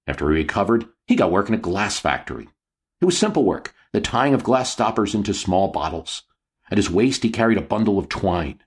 After 0.05 0.29
he 0.29 0.35
recovered, 0.35 0.89
he 1.07 1.15
got 1.15 1.31
work 1.31 1.47
in 1.47 1.55
a 1.55 1.57
glass 1.57 1.97
factory. 1.97 2.49
It 2.99 3.05
was 3.05 3.17
simple 3.17 3.45
work, 3.45 3.73
the 3.93 4.01
tying 4.01 4.33
of 4.33 4.43
glass 4.43 4.69
stoppers 4.73 5.15
into 5.15 5.33
small 5.33 5.69
bottles. 5.69 6.23
At 6.69 6.77
his 6.77 6.89
waist, 6.89 7.23
he 7.23 7.29
carried 7.29 7.57
a 7.57 7.61
bundle 7.61 7.97
of 7.97 8.09
twine. 8.09 8.61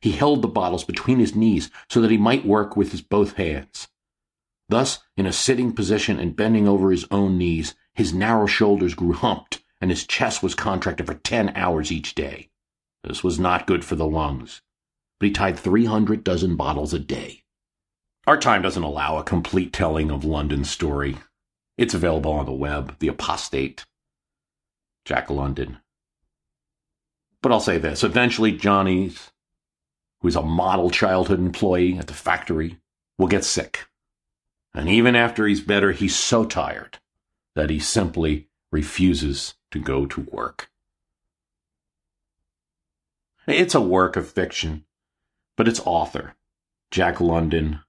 He 0.00 0.12
held 0.12 0.40
the 0.40 0.46
bottles 0.46 0.84
between 0.84 1.18
his 1.18 1.34
knees 1.34 1.68
so 1.90 2.00
that 2.00 2.12
he 2.12 2.16
might 2.16 2.46
work 2.46 2.76
with 2.76 2.92
his 2.92 3.02
both 3.02 3.32
hands. 3.32 3.88
Thus, 4.68 5.00
in 5.16 5.26
a 5.26 5.32
sitting 5.32 5.72
position 5.72 6.20
and 6.20 6.36
bending 6.36 6.68
over 6.68 6.92
his 6.92 7.06
own 7.10 7.36
knees, 7.38 7.74
his 7.92 8.14
narrow 8.14 8.46
shoulders 8.46 8.94
grew 8.94 9.14
humped 9.14 9.64
and 9.80 9.90
his 9.90 10.06
chest 10.06 10.44
was 10.44 10.54
contracted 10.54 11.06
for 11.06 11.14
ten 11.14 11.48
hours 11.56 11.90
each 11.90 12.14
day. 12.14 12.50
This 13.02 13.24
was 13.24 13.40
not 13.40 13.66
good 13.66 13.84
for 13.84 13.96
the 13.96 14.06
lungs, 14.06 14.62
but 15.18 15.26
he 15.26 15.32
tied 15.32 15.58
300 15.58 16.22
dozen 16.24 16.56
bottles 16.56 16.92
a 16.92 16.98
day. 16.98 17.42
Our 18.26 18.38
time 18.38 18.62
doesn't 18.62 18.82
allow 18.82 19.18
a 19.18 19.24
complete 19.24 19.72
telling 19.72 20.10
of 20.10 20.24
London's 20.24 20.70
story. 20.70 21.18
It's 21.78 21.94
available 21.94 22.32
on 22.32 22.46
the 22.46 22.52
web, 22.52 22.98
The 22.98 23.08
Apostate. 23.08 23.84
Jack 25.04 25.30
London. 25.30 25.78
But 27.40 27.52
I'll 27.52 27.60
say 27.60 27.78
this 27.78 28.02
eventually, 28.02 28.50
Johnny, 28.52 29.12
who's 30.20 30.34
a 30.34 30.42
model 30.42 30.90
childhood 30.90 31.38
employee 31.38 31.96
at 31.96 32.08
the 32.08 32.14
factory, 32.14 32.78
will 33.16 33.28
get 33.28 33.44
sick. 33.44 33.86
And 34.74 34.88
even 34.88 35.14
after 35.14 35.46
he's 35.46 35.60
better, 35.60 35.92
he's 35.92 36.16
so 36.16 36.44
tired 36.44 36.98
that 37.54 37.70
he 37.70 37.78
simply 37.78 38.48
refuses 38.72 39.54
to 39.70 39.78
go 39.78 40.06
to 40.06 40.22
work. 40.22 40.70
It's 43.46 43.76
a 43.76 43.80
work 43.80 44.16
of 44.16 44.28
fiction, 44.28 44.84
but 45.56 45.68
its 45.68 45.80
author, 45.84 46.34
Jack 46.90 47.20
London, 47.20 47.80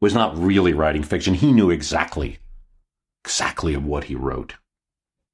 was 0.00 0.14
not 0.14 0.36
really 0.38 0.72
writing 0.72 1.02
fiction. 1.02 1.34
He 1.34 1.52
knew 1.52 1.70
exactly, 1.70 2.38
exactly 3.24 3.74
of 3.74 3.84
what 3.84 4.04
he 4.04 4.14
wrote. 4.14 4.54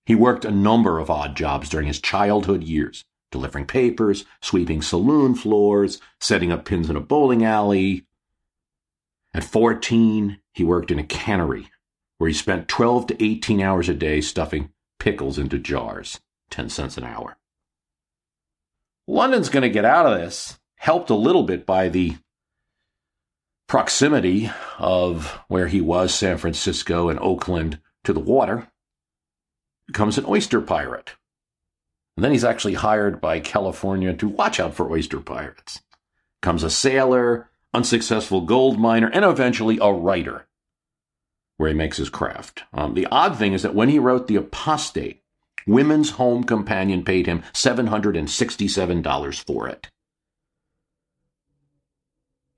He 0.06 0.14
worked 0.14 0.44
a 0.44 0.50
number 0.50 0.98
of 0.98 1.10
odd 1.10 1.36
jobs 1.36 1.68
during 1.68 1.86
his 1.86 2.00
childhood 2.00 2.62
years, 2.62 3.04
delivering 3.30 3.66
papers, 3.66 4.24
sweeping 4.42 4.82
saloon 4.82 5.34
floors, 5.34 6.00
setting 6.20 6.52
up 6.52 6.64
pins 6.64 6.90
in 6.90 6.96
a 6.96 7.00
bowling 7.00 7.44
alley. 7.44 8.06
At 9.32 9.44
14, 9.44 10.38
he 10.52 10.64
worked 10.64 10.90
in 10.90 10.98
a 10.98 11.04
cannery 11.04 11.70
where 12.18 12.28
he 12.28 12.34
spent 12.34 12.68
12 12.68 13.08
to 13.08 13.24
18 13.24 13.60
hours 13.60 13.88
a 13.88 13.94
day 13.94 14.20
stuffing 14.20 14.70
pickles 14.98 15.38
into 15.38 15.58
jars, 15.58 16.20
10 16.50 16.68
cents 16.68 16.96
an 16.96 17.04
hour. 17.04 17.36
London's 19.06 19.48
going 19.48 19.62
to 19.62 19.68
get 19.68 19.84
out 19.84 20.06
of 20.06 20.18
this, 20.18 20.58
helped 20.84 21.08
a 21.08 21.14
little 21.14 21.44
bit 21.44 21.64
by 21.64 21.88
the 21.88 22.14
proximity 23.66 24.50
of 24.78 25.40
where 25.48 25.68
he 25.68 25.80
was, 25.80 26.12
San 26.14 26.36
Francisco 26.36 27.08
and 27.08 27.18
Oakland, 27.20 27.80
to 28.04 28.12
the 28.12 28.20
water, 28.20 28.68
becomes 29.86 30.18
an 30.18 30.26
oyster 30.26 30.60
pirate. 30.60 31.12
And 32.18 32.22
then 32.22 32.32
he's 32.32 32.44
actually 32.44 32.74
hired 32.74 33.18
by 33.18 33.40
California 33.40 34.12
to 34.12 34.28
watch 34.28 34.60
out 34.60 34.74
for 34.74 34.92
oyster 34.92 35.20
pirates. 35.20 35.80
Comes 36.42 36.62
a 36.62 36.68
sailor, 36.68 37.48
unsuccessful 37.72 38.42
gold 38.42 38.78
miner, 38.78 39.08
and 39.08 39.24
eventually 39.24 39.78
a 39.80 39.90
writer, 39.90 40.46
where 41.56 41.70
he 41.70 41.74
makes 41.74 41.96
his 41.96 42.10
craft. 42.10 42.64
Um, 42.74 42.92
the 42.92 43.06
odd 43.10 43.38
thing 43.38 43.54
is 43.54 43.62
that 43.62 43.74
when 43.74 43.88
he 43.88 43.98
wrote 43.98 44.26
The 44.26 44.36
Apostate, 44.36 45.22
Women's 45.66 46.10
Home 46.10 46.44
Companion 46.44 47.06
paid 47.06 47.26
him 47.26 47.42
$767 47.54 49.46
for 49.46 49.66
it. 49.66 49.88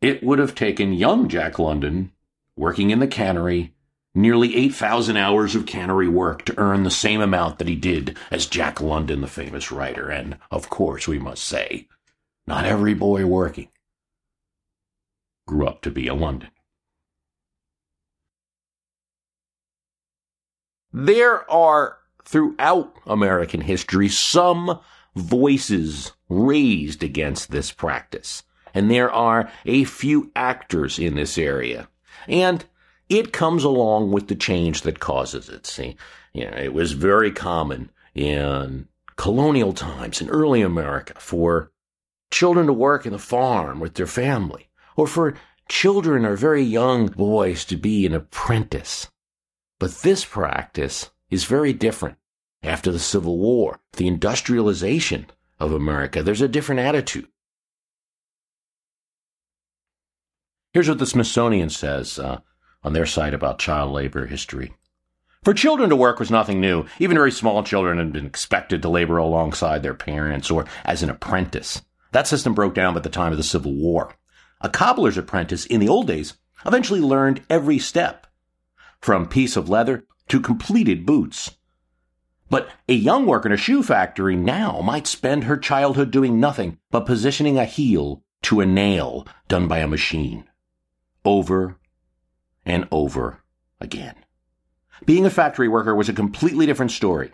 It 0.01 0.23
would 0.23 0.39
have 0.39 0.55
taken 0.55 0.93
young 0.93 1.29
Jack 1.29 1.59
London, 1.59 2.13
working 2.57 2.91
in 2.91 2.99
the 2.99 3.07
cannery, 3.07 3.75
nearly 4.15 4.57
8,000 4.57 5.17
hours 5.17 5.55
of 5.55 5.67
cannery 5.67 6.09
work 6.09 6.45
to 6.47 6.59
earn 6.59 6.83
the 6.83 6.91
same 6.91 7.21
amount 7.21 7.59
that 7.59 7.69
he 7.69 7.77
did 7.77 8.17
as 8.31 8.47
Jack 8.47 8.81
London, 8.81 9.21
the 9.21 9.27
famous 9.27 9.73
writer. 9.73 10.09
And, 10.09 10.39
of 10.51 10.69
course, 10.69 11.09
we 11.09 11.19
must 11.19 11.45
say, 11.45 11.89
not 12.47 12.65
every 12.65 12.95
boy 12.95 13.27
working 13.27 13.69
grew 15.47 15.67
up 15.67 15.81
to 15.81 15.91
be 15.91 16.09
a 16.09 16.15
London. 16.15 16.51
There 20.93 21.49
are, 21.51 21.99
throughout 22.25 22.95
American 23.07 23.61
history, 23.61 24.09
some 24.09 24.81
voices 25.15 26.13
raised 26.29 27.03
against 27.03 27.51
this 27.51 27.71
practice 27.71 28.43
and 28.77 28.91
there 28.91 29.11
are 29.11 29.51
a 29.65 29.85
few 29.85 30.31
actors 30.37 30.99
in 30.99 31.15
this 31.15 31.39
area. 31.39 31.89
And 32.29 32.63
it 33.09 33.33
comes 33.33 33.65
along 33.65 34.13
with 34.13 34.29
the 34.29 34.35
change 34.35 34.83
that 34.83 35.01
causes 35.01 35.49
it. 35.49 35.67
See, 35.67 35.97
you 36.35 36.45
know, 36.45 36.59
it 36.59 36.75
was 36.75 36.93
very 36.93 37.33
common 37.33 37.91
in 38.15 38.87
colonial 39.17 39.73
times 39.73 40.21
in 40.21 40.29
early 40.29 40.61
America 40.61 41.15
for 41.17 41.73
children 42.31 42.67
to 42.67 42.73
work 42.75 43.07
in 43.07 43.13
the 43.13 43.19
farm 43.19 43.81
with 43.81 43.95
their 43.95 44.07
family, 44.07 44.69
or 44.95 45.07
for 45.07 45.35
children 45.71 46.27
or 46.27 46.37
very 46.37 46.63
young 46.63 47.07
boys 47.07 47.65
to 47.65 47.79
be 47.79 48.05
an 48.05 48.13
apprentice. 48.13 49.09
But 49.79 50.03
this 50.03 50.27
practice 50.27 51.11
is 51.31 51.45
very 51.45 51.73
different. 51.73 52.19
After 52.63 52.93
the 52.93 52.99
Civil 52.99 53.39
War, 53.39 53.81
the 53.93 54.07
industrialization 54.07 55.29
of 55.59 55.73
America, 55.73 56.23
there's 56.23 56.43
a 56.43 56.49
different 56.49 56.83
attitude. 56.83 57.29
Here's 60.77 60.91
what 60.91 60.99
the 60.99 61.07
Smithsonian 61.07 61.71
says 61.71 62.19
uh, 62.19 62.41
on 62.85 62.93
their 62.93 63.07
site 63.07 63.33
about 63.33 63.59
child 63.59 63.93
labor 63.93 64.27
history. 64.27 64.75
For 65.43 65.55
children 65.55 65.89
to 65.89 65.97
work 65.97 66.19
was 66.19 66.31
nothing 66.31 66.61
new. 66.61 66.85
Even 66.99 67.17
very 67.17 67.33
small 67.33 67.63
children 67.63 67.97
had 67.97 68.13
been 68.13 68.27
expected 68.27 68.83
to 68.83 68.91
labor 68.91 69.17
alongside 69.17 69.83
their 69.83 69.95
parents 69.95 70.51
or 70.51 70.67
as 70.85 71.03
an 71.03 71.09
apprentice. 71.09 71.81
That 72.13 72.27
system 72.27 72.53
broke 72.53 72.75
down 72.75 72.93
by 72.93 73.01
the 73.01 73.09
time 73.09 73.33
of 73.33 73.39
the 73.39 73.43
Civil 73.43 73.73
War. 73.73 74.17
A 74.61 74.69
cobbler's 74.69 75.17
apprentice 75.17 75.65
in 75.65 75.81
the 75.81 75.89
old 75.89 76.09
days 76.09 76.35
eventually 76.67 77.01
learned 77.01 77.43
every 77.49 77.79
step, 77.79 78.27
from 79.01 79.29
piece 79.29 79.57
of 79.57 79.71
leather 79.71 80.05
to 80.29 80.41
completed 80.41 81.07
boots. 81.07 81.57
But 82.51 82.69
a 82.87 82.93
young 82.93 83.25
worker 83.25 83.49
in 83.49 83.55
a 83.55 83.57
shoe 83.57 83.83
factory 83.83 84.37
now 84.37 84.83
might 84.83 85.07
spend 85.07 85.45
her 85.45 85.57
childhood 85.57 86.11
doing 86.11 86.39
nothing 86.39 86.77
but 86.91 87.07
positioning 87.07 87.57
a 87.57 87.65
heel 87.65 88.23
to 88.43 88.61
a 88.61 88.67
nail 88.67 89.27
done 89.49 89.69
by 89.69 89.79
a 89.79 89.89
machine 89.89 90.47
over 91.27 91.77
and 92.65 92.89
over 92.91 93.43
again. 93.81 94.15
Being 95.05 95.27
a 95.27 95.31
factory 95.31 95.69
worker 95.69 95.95
was 95.95 96.09
a 96.09 96.15
completely 96.15 96.65
different 96.65 96.93
story 96.93 97.33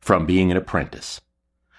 from 0.00 0.26
being 0.26 0.50
an 0.50 0.56
apprentice. 0.56 1.20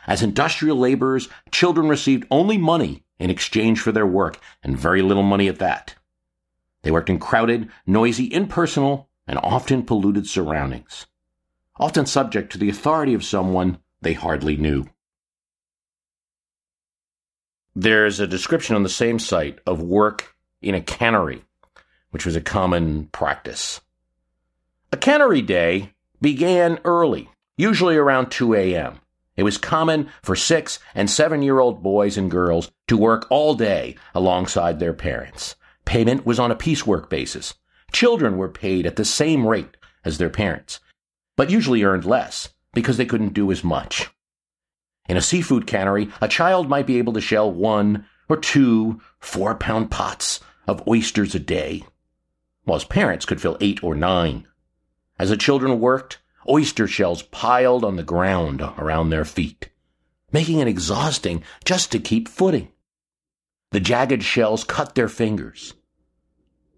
As 0.07 0.23
industrial 0.23 0.77
laborers, 0.77 1.27
children 1.51 1.89
received 1.89 2.25
only 2.31 2.57
money 2.57 3.05
in 3.19 3.29
exchange 3.29 3.79
for 3.79 3.91
their 3.91 4.05
work, 4.05 4.39
and 4.63 4.77
very 4.77 5.01
little 5.01 5.23
money 5.23 5.47
at 5.47 5.59
that. 5.59 5.95
They 6.81 6.91
worked 6.91 7.09
in 7.09 7.19
crowded, 7.19 7.69
noisy, 7.87 8.31
impersonal, 8.31 9.09
and 9.27 9.39
often 9.39 9.83
polluted 9.83 10.27
surroundings, 10.27 11.07
often 11.79 12.05
subject 12.05 12.51
to 12.51 12.57
the 12.57 12.69
authority 12.69 13.13
of 13.13 13.23
someone 13.23 13.79
they 14.01 14.13
hardly 14.13 14.57
knew. 14.57 14.85
There's 17.75 18.19
a 18.19 18.27
description 18.27 18.75
on 18.75 18.83
the 18.83 18.89
same 18.89 19.19
site 19.19 19.59
of 19.65 19.81
work 19.81 20.35
in 20.61 20.75
a 20.75 20.81
cannery 20.81 21.43
which 22.15 22.25
was 22.25 22.37
a 22.37 22.41
common 22.41 23.07
practice. 23.07 23.81
A 24.93 24.95
cannery 24.95 25.41
day 25.41 25.91
began 26.21 26.79
early, 26.85 27.29
usually 27.57 27.97
around 27.97 28.29
2 28.29 28.53
a.m. 28.53 29.01
It 29.35 29.43
was 29.43 29.57
common 29.57 30.09
for 30.23 30.33
six 30.33 30.79
and 30.93 31.09
seven 31.09 31.41
year 31.41 31.59
old 31.59 31.83
boys 31.83 32.15
and 32.15 32.31
girls 32.31 32.71
to 32.87 32.95
work 32.95 33.27
all 33.29 33.53
day 33.53 33.97
alongside 34.13 34.79
their 34.79 34.93
parents. 34.93 35.57
Payment 35.83 36.25
was 36.25 36.39
on 36.39 36.51
a 36.51 36.55
piecework 36.55 37.09
basis. 37.09 37.55
Children 37.91 38.37
were 38.37 38.47
paid 38.47 38.85
at 38.85 38.95
the 38.95 39.03
same 39.03 39.45
rate 39.45 39.75
as 40.05 40.17
their 40.17 40.29
parents, 40.29 40.79
but 41.35 41.49
usually 41.49 41.83
earned 41.83 42.05
less 42.05 42.47
because 42.73 42.95
they 42.95 43.05
couldn't 43.05 43.33
do 43.33 43.51
as 43.51 43.61
much. 43.61 44.09
In 45.09 45.17
a 45.17 45.21
seafood 45.21 45.67
cannery, 45.67 46.07
a 46.21 46.29
child 46.29 46.69
might 46.69 46.87
be 46.87 46.97
able 46.97 47.11
to 47.11 47.19
shell 47.19 47.51
one 47.51 48.05
or 48.29 48.37
two 48.37 49.01
four 49.19 49.53
pound 49.55 49.91
pots 49.91 50.39
of 50.65 50.87
oysters 50.87 51.35
a 51.35 51.39
day 51.39 51.83
his 52.73 52.83
parents 52.83 53.25
could 53.25 53.41
fill 53.41 53.57
eight 53.61 53.83
or 53.83 53.95
nine. 53.95 54.47
As 55.19 55.29
the 55.29 55.37
children 55.37 55.79
worked, 55.79 56.19
oyster 56.49 56.87
shells 56.87 57.21
piled 57.23 57.85
on 57.85 57.95
the 57.95 58.03
ground 58.03 58.61
around 58.61 59.09
their 59.09 59.25
feet, 59.25 59.69
making 60.31 60.59
it 60.59 60.67
exhausting 60.67 61.43
just 61.63 61.91
to 61.91 61.99
keep 61.99 62.27
footing. 62.27 62.69
The 63.71 63.79
jagged 63.79 64.23
shells 64.23 64.63
cut 64.63 64.95
their 64.95 65.09
fingers. 65.09 65.73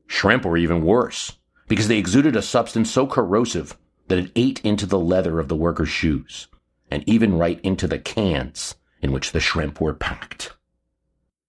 Shrimp 0.08 0.46
were 0.46 0.58
even 0.58 0.82
worse, 0.82 1.34
because 1.68 1.88
they 1.88 1.98
exuded 1.98 2.36
a 2.36 2.42
substance 2.42 2.90
so 2.90 3.08
corrosive 3.08 3.78
that 4.08 4.20
it 4.20 4.32
ate 4.36 4.62
into 4.64 4.86
the 4.86 5.00
leather 5.00 5.40
of 5.40 5.48
the 5.48 5.56
workers' 5.56 5.90
shoes, 5.90 6.48
and 6.90 7.04
even 7.06 7.38
right 7.38 7.60
into 7.62 7.88
the 7.88 8.00
cans 8.00 8.76
in 9.02 9.12
which 9.12 9.32
the 9.32 9.40
shrimp 9.40 9.82
were 9.82 9.94
packed. 9.94 10.54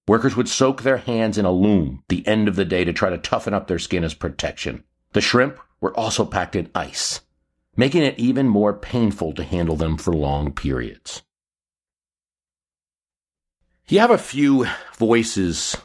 Workers 0.08 0.34
would 0.36 0.48
soak 0.48 0.82
their 0.82 0.96
hands 0.96 1.36
in 1.36 1.44
alum 1.44 2.02
the 2.08 2.26
end 2.26 2.48
of 2.48 2.56
the 2.56 2.64
day 2.64 2.82
to 2.82 2.94
try 2.94 3.10
to 3.10 3.18
toughen 3.18 3.52
up 3.52 3.66
their 3.66 3.78
skin 3.78 4.02
as 4.02 4.14
protection. 4.14 4.82
The 5.12 5.20
shrimp 5.20 5.60
were 5.82 5.94
also 5.94 6.24
packed 6.24 6.56
in 6.56 6.70
ice, 6.74 7.20
making 7.76 8.02
it 8.02 8.18
even 8.18 8.48
more 8.48 8.72
painful 8.72 9.34
to 9.34 9.44
handle 9.44 9.76
them 9.76 9.98
for 9.98 10.14
long 10.14 10.52
periods. 10.52 11.22
You 13.86 14.00
have 14.00 14.10
a 14.10 14.16
few 14.16 14.66
voices 14.96 15.76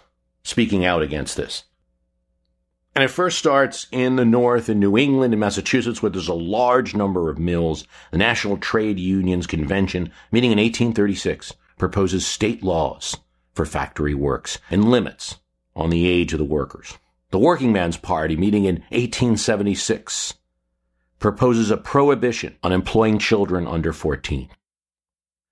speaking 0.41 0.85
out 0.85 1.01
against 1.01 1.35
this. 1.35 1.65
And 2.95 3.03
it 3.03 3.09
first 3.09 3.37
starts 3.37 3.87
in 3.91 4.15
the 4.15 4.25
North, 4.25 4.69
in 4.69 4.79
New 4.79 4.97
England 4.97 5.33
in 5.33 5.39
Massachusetts, 5.39 6.01
where 6.01 6.11
there's 6.11 6.29
a 6.29 6.33
large 6.33 6.95
number 6.95 7.29
of 7.29 7.39
mills. 7.39 7.85
The 8.11 8.19
National 8.19 8.55
Trade 8.55 8.99
Unions 8.99 9.47
Convention, 9.47 10.11
meeting 10.31 10.51
in 10.51 10.59
1836, 10.59 11.53
proposes 11.77 12.25
state 12.25 12.63
laws 12.63 13.17
for 13.53 13.65
factory 13.65 14.13
works 14.13 14.59
and 14.69 14.89
limits 14.89 15.39
on 15.75 15.89
the 15.89 16.07
age 16.07 16.33
of 16.33 16.39
the 16.39 16.45
workers. 16.45 16.97
The 17.31 17.39
Working 17.39 17.71
Man's 17.71 17.97
Party, 17.97 18.35
meeting 18.35 18.65
in 18.65 18.75
1876, 18.91 20.35
proposes 21.19 21.71
a 21.71 21.77
prohibition 21.77 22.55
on 22.61 22.71
employing 22.71 23.17
children 23.17 23.65
under 23.65 23.93
14. 23.93 24.49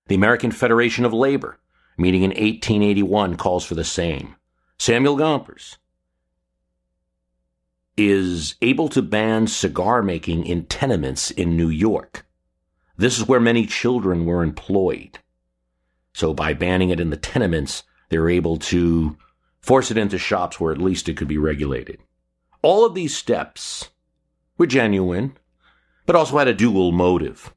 The 0.06 0.14
American 0.14 0.52
Federation 0.52 1.04
of 1.04 1.12
Labor, 1.12 1.58
meeting 1.96 2.22
in 2.22 2.30
1881, 2.30 3.36
calls 3.36 3.64
for 3.64 3.74
the 3.74 3.84
same. 3.84 4.36
Samuel 4.78 5.16
Gompers 5.16 5.78
is 7.96 8.54
able 8.62 8.88
to 8.88 9.02
ban 9.02 9.46
cigar 9.46 10.02
making 10.02 10.46
in 10.46 10.66
tenements 10.66 11.30
in 11.30 11.56
New 11.56 11.68
York. 11.68 12.26
This 12.96 13.18
is 13.18 13.26
where 13.26 13.40
many 13.40 13.66
children 13.66 14.24
were 14.24 14.42
employed. 14.42 15.18
So 16.12 16.34
by 16.34 16.54
banning 16.54 16.90
it 16.90 17.00
in 17.00 17.10
the 17.10 17.16
tenements, 17.16 17.82
they 18.12 18.18
were 18.18 18.30
able 18.30 18.58
to 18.58 19.16
force 19.60 19.90
it 19.90 19.96
into 19.96 20.18
shops 20.18 20.60
where 20.60 20.72
at 20.72 20.80
least 20.80 21.08
it 21.08 21.16
could 21.16 21.28
be 21.28 21.38
regulated. 21.38 21.98
All 22.62 22.84
of 22.84 22.94
these 22.94 23.16
steps 23.16 23.90
were 24.58 24.66
genuine, 24.66 25.36
but 26.06 26.16
also 26.16 26.38
had 26.38 26.48
a 26.48 26.54
dual 26.54 26.92
motive 26.92 27.54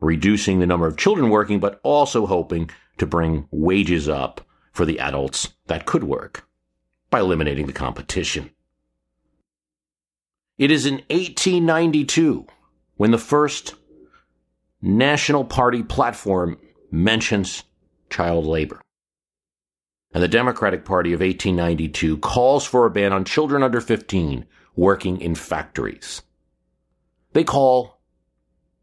reducing 0.00 0.58
the 0.58 0.66
number 0.66 0.86
of 0.86 0.96
children 0.96 1.28
working, 1.28 1.60
but 1.60 1.78
also 1.82 2.26
hoping 2.26 2.70
to 2.98 3.06
bring 3.06 3.46
wages 3.50 4.08
up 4.08 4.40
for 4.72 4.84
the 4.84 4.98
adults 4.98 5.50
that 5.66 5.86
could 5.86 6.04
work 6.04 6.48
by 7.10 7.20
eliminating 7.20 7.66
the 7.66 7.72
competition. 7.72 8.50
It 10.58 10.70
is 10.70 10.86
in 10.86 10.94
1892 11.10 12.46
when 12.96 13.10
the 13.10 13.18
first 13.18 13.74
National 14.82 15.44
Party 15.44 15.82
platform 15.82 16.58
mentions 16.90 17.62
child 18.08 18.46
labor. 18.46 18.80
And 20.12 20.22
the 20.22 20.28
Democratic 20.28 20.84
Party 20.84 21.12
of 21.12 21.20
1892 21.20 22.18
calls 22.18 22.66
for 22.66 22.84
a 22.84 22.90
ban 22.90 23.12
on 23.12 23.24
children 23.24 23.62
under 23.62 23.80
15 23.80 24.44
working 24.74 25.20
in 25.20 25.34
factories. 25.34 26.22
They 27.32 27.44
call 27.44 28.00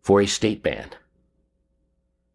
for 0.02 0.22
a 0.22 0.26
state 0.26 0.64
ban 0.64 0.92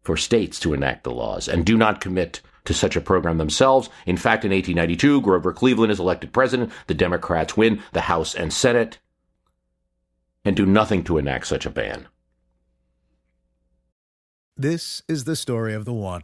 for 0.01 0.17
states 0.17 0.59
to 0.59 0.73
enact 0.73 1.03
the 1.03 1.11
laws 1.11 1.47
and 1.47 1.65
do 1.65 1.77
not 1.77 2.01
commit 2.01 2.41
to 2.65 2.73
such 2.73 2.95
a 2.95 3.01
program 3.01 3.37
themselves. 3.37 3.89
In 4.05 4.17
fact, 4.17 4.45
in 4.45 4.51
1892, 4.51 5.21
Grover 5.21 5.53
Cleveland 5.53 5.91
is 5.91 5.99
elected 5.99 6.33
president. 6.33 6.71
The 6.87 6.93
Democrats 6.93 7.57
win 7.57 7.81
the 7.93 8.01
House 8.01 8.35
and 8.35 8.53
Senate 8.53 8.99
and 10.45 10.55
do 10.55 10.65
nothing 10.65 11.03
to 11.05 11.17
enact 11.17 11.47
such 11.47 11.65
a 11.65 11.69
ban. 11.69 12.07
This 14.55 15.01
is 15.07 15.23
the 15.23 15.35
story 15.35 15.73
of 15.73 15.85
the 15.85 15.93
one. 15.93 16.23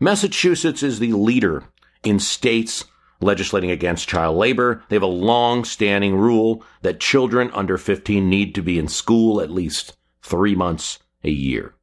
Massachusetts 0.00 0.82
is 0.82 0.98
the 0.98 1.12
leader 1.12 1.64
in 2.02 2.18
states 2.18 2.84
legislating 3.20 3.70
against 3.70 4.08
child 4.08 4.36
labor. 4.36 4.82
They 4.88 4.96
have 4.96 5.02
a 5.02 5.06
long 5.06 5.64
standing 5.64 6.16
rule 6.16 6.64
that 6.82 7.00
children 7.00 7.50
under 7.52 7.78
15 7.78 8.28
need 8.28 8.54
to 8.54 8.62
be 8.62 8.78
in 8.78 8.88
school 8.88 9.40
at 9.40 9.50
least 9.50 9.96
three 10.22 10.54
months 10.54 10.98
a 11.22 11.30
year. 11.30 11.74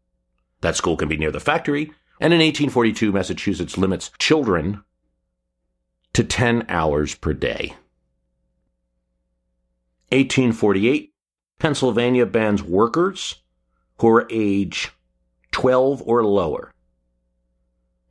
That 0.61 0.75
school 0.75 0.97
can 0.97 1.07
be 1.07 1.17
near 1.17 1.31
the 1.31 1.39
factory, 1.39 1.91
and 2.19 2.33
in 2.33 2.39
1842, 2.39 3.11
Massachusetts 3.11 3.77
limits 3.77 4.11
children 4.19 4.83
to 6.13 6.23
10 6.23 6.65
hours 6.69 7.15
per 7.15 7.33
day. 7.33 7.75
1848, 10.09 11.13
Pennsylvania 11.57 12.25
bans 12.25 12.61
workers 12.61 13.41
who 13.99 14.09
are 14.09 14.27
age 14.29 14.91
12 15.51 16.03
or 16.05 16.23
lower. 16.23 16.70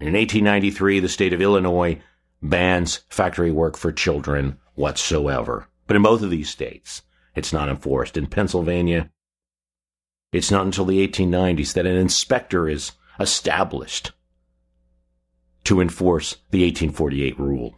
In 0.01 0.15
1893, 0.15 1.01
the 1.01 1.09
state 1.09 1.35
of 1.35 1.43
Illinois 1.43 2.01
bans 2.41 3.01
factory 3.11 3.51
work 3.51 3.77
for 3.77 3.93
children 3.93 4.59
whatsoever. 4.75 5.69
But 5.87 5.97
in 5.97 6.03
both 6.03 6.23
of 6.23 6.31
these 6.31 6.49
states, 6.49 7.03
it's 7.35 7.53
not 7.53 7.69
enforced. 7.69 8.17
In 8.17 8.27
Pennsylvania, 8.27 9.11
it's 10.33 10.51
not 10.51 10.65
until 10.65 10.87
the 10.87 11.07
1890s 11.07 11.75
that 11.75 11.87
an 11.87 11.97
inspector 11.97 12.67
is 12.67 12.93
established 13.19 14.13
to 15.65 15.83
enforce 15.83 16.37
the 16.51 16.63
1848 16.63 17.39
rule. 17.39 17.77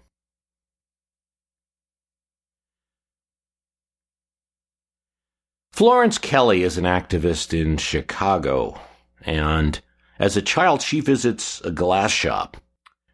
Florence 5.73 6.19
Kelley 6.19 6.63
is 6.63 6.79
an 6.79 6.85
activist 6.85 7.59
in 7.59 7.79
Chicago, 7.79 8.81
and 9.23 9.81
as 10.23 10.37
a 10.37 10.43
child, 10.43 10.81
she 10.83 11.01
visits 11.01 11.61
a 11.63 11.73
glass 11.73 12.13
shop. 12.13 12.57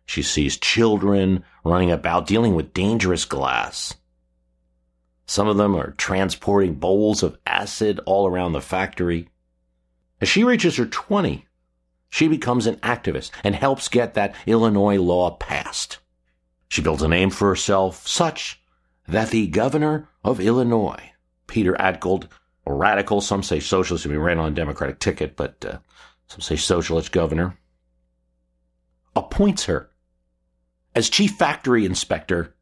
She 0.04 0.22
sees 0.22 0.58
children 0.58 1.42
running 1.64 1.90
about 1.90 2.26
dealing 2.26 2.54
with 2.54 2.74
dangerous 2.74 3.24
glass. 3.24 3.94
Some 5.24 5.48
of 5.48 5.56
them 5.56 5.74
are 5.74 5.92
transporting 5.92 6.74
bowls 6.74 7.22
of 7.22 7.38
acid 7.46 7.98
all 8.04 8.26
around 8.26 8.52
the 8.52 8.60
factory. 8.60 9.30
As 10.20 10.28
she 10.28 10.44
reaches 10.44 10.76
her 10.76 10.84
20, 10.84 11.46
she 12.10 12.28
becomes 12.28 12.66
an 12.66 12.76
activist 12.76 13.30
and 13.42 13.54
helps 13.54 13.88
get 13.88 14.12
that 14.12 14.34
Illinois 14.44 15.00
law 15.00 15.30
passed. 15.30 16.00
She 16.68 16.82
builds 16.82 17.02
a 17.02 17.08
name 17.08 17.30
for 17.30 17.48
herself 17.48 18.06
such 18.06 18.60
that 19.06 19.30
the 19.30 19.46
governor 19.46 20.10
of 20.22 20.40
Illinois, 20.40 21.12
Peter 21.46 21.72
Altgeld, 21.72 22.28
a 22.66 22.72
radical, 22.74 23.22
some 23.22 23.42
say 23.42 23.60
socialist, 23.60 24.04
he 24.04 24.14
ran 24.14 24.38
on 24.38 24.52
a 24.52 24.54
Democratic 24.54 24.98
ticket, 24.98 25.36
but 25.36 25.64
uh, 25.64 25.78
some 26.28 26.40
say 26.40 26.56
socialist 26.56 27.10
governor, 27.10 27.58
appoints 29.16 29.64
her 29.64 29.90
as 30.94 31.08
chief 31.08 31.32
factory 31.32 31.84
inspector 31.84 32.54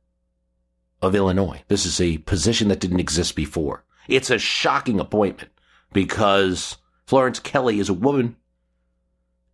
of 1.02 1.14
Illinois. 1.14 1.62
This 1.68 1.84
is 1.84 2.00
a 2.00 2.18
position 2.18 2.68
that 2.68 2.80
didn't 2.80 3.00
exist 3.00 3.36
before. 3.36 3.84
It's 4.08 4.30
a 4.30 4.38
shocking 4.38 5.00
appointment 5.00 5.50
because 5.92 6.76
Florence 7.06 7.38
Kelley 7.38 7.80
is 7.80 7.88
a 7.88 7.94
woman 7.94 8.36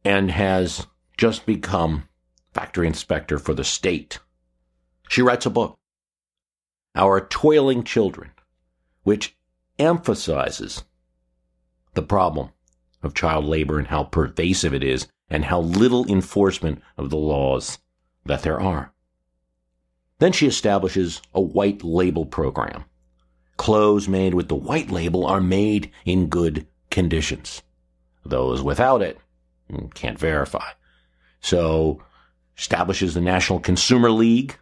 and 0.05 0.31
has 0.31 0.87
just 1.17 1.47
become 1.47 2.09
factory 2.53 2.87
inspector 2.87 3.39
for 3.39 3.55
the 3.55 3.65
state. 3.65 4.19
She 5.09 5.23
writes 5.23 5.47
a 5.47 5.51
book, 5.51 5.77
Our 6.95 7.21
Toiling 7.21 7.85
Children, 7.85 8.31
which 9.03 9.37
emphasizes 9.79 10.85
the 11.95 12.03
problem 12.03 12.51
of 13.03 13.15
child 13.15 13.45
labor 13.45 13.79
and 13.79 13.89
how 13.89 14.05
pervasive 14.05 14.75
it 14.75 14.83
is 14.83 15.09
and 15.29 15.45
how 15.45 15.61
little 15.61 16.07
enforcement 16.11 16.83
of 16.97 17.11
the 17.11 17.17
laws 17.17 17.79
that 18.25 18.43
there 18.43 18.61
are. 18.61 18.93
Then 20.19 20.33
she 20.33 20.47
establishes 20.47 21.21
a 21.35 21.41
white 21.41 21.83
label 21.83 22.27
program. 22.27 22.85
Clothes 23.57 24.09
made 24.09 24.35
with 24.35 24.49
the 24.49 24.55
white 24.55 24.91
label 24.91 25.27
are 25.27 25.41
made 25.41 25.91
in 26.05 26.29
good 26.29 26.67
conditions. 26.91 27.63
Those 28.25 28.63
without 28.63 29.03
it 29.03 29.19
mm, 29.71 29.93
can't 29.95 30.19
verify. 30.19 30.71
So 31.41 32.03
establishes 32.57 33.15
the 33.15 33.21
National 33.21 33.59
Consumer 33.59 34.11
League, 34.11 34.57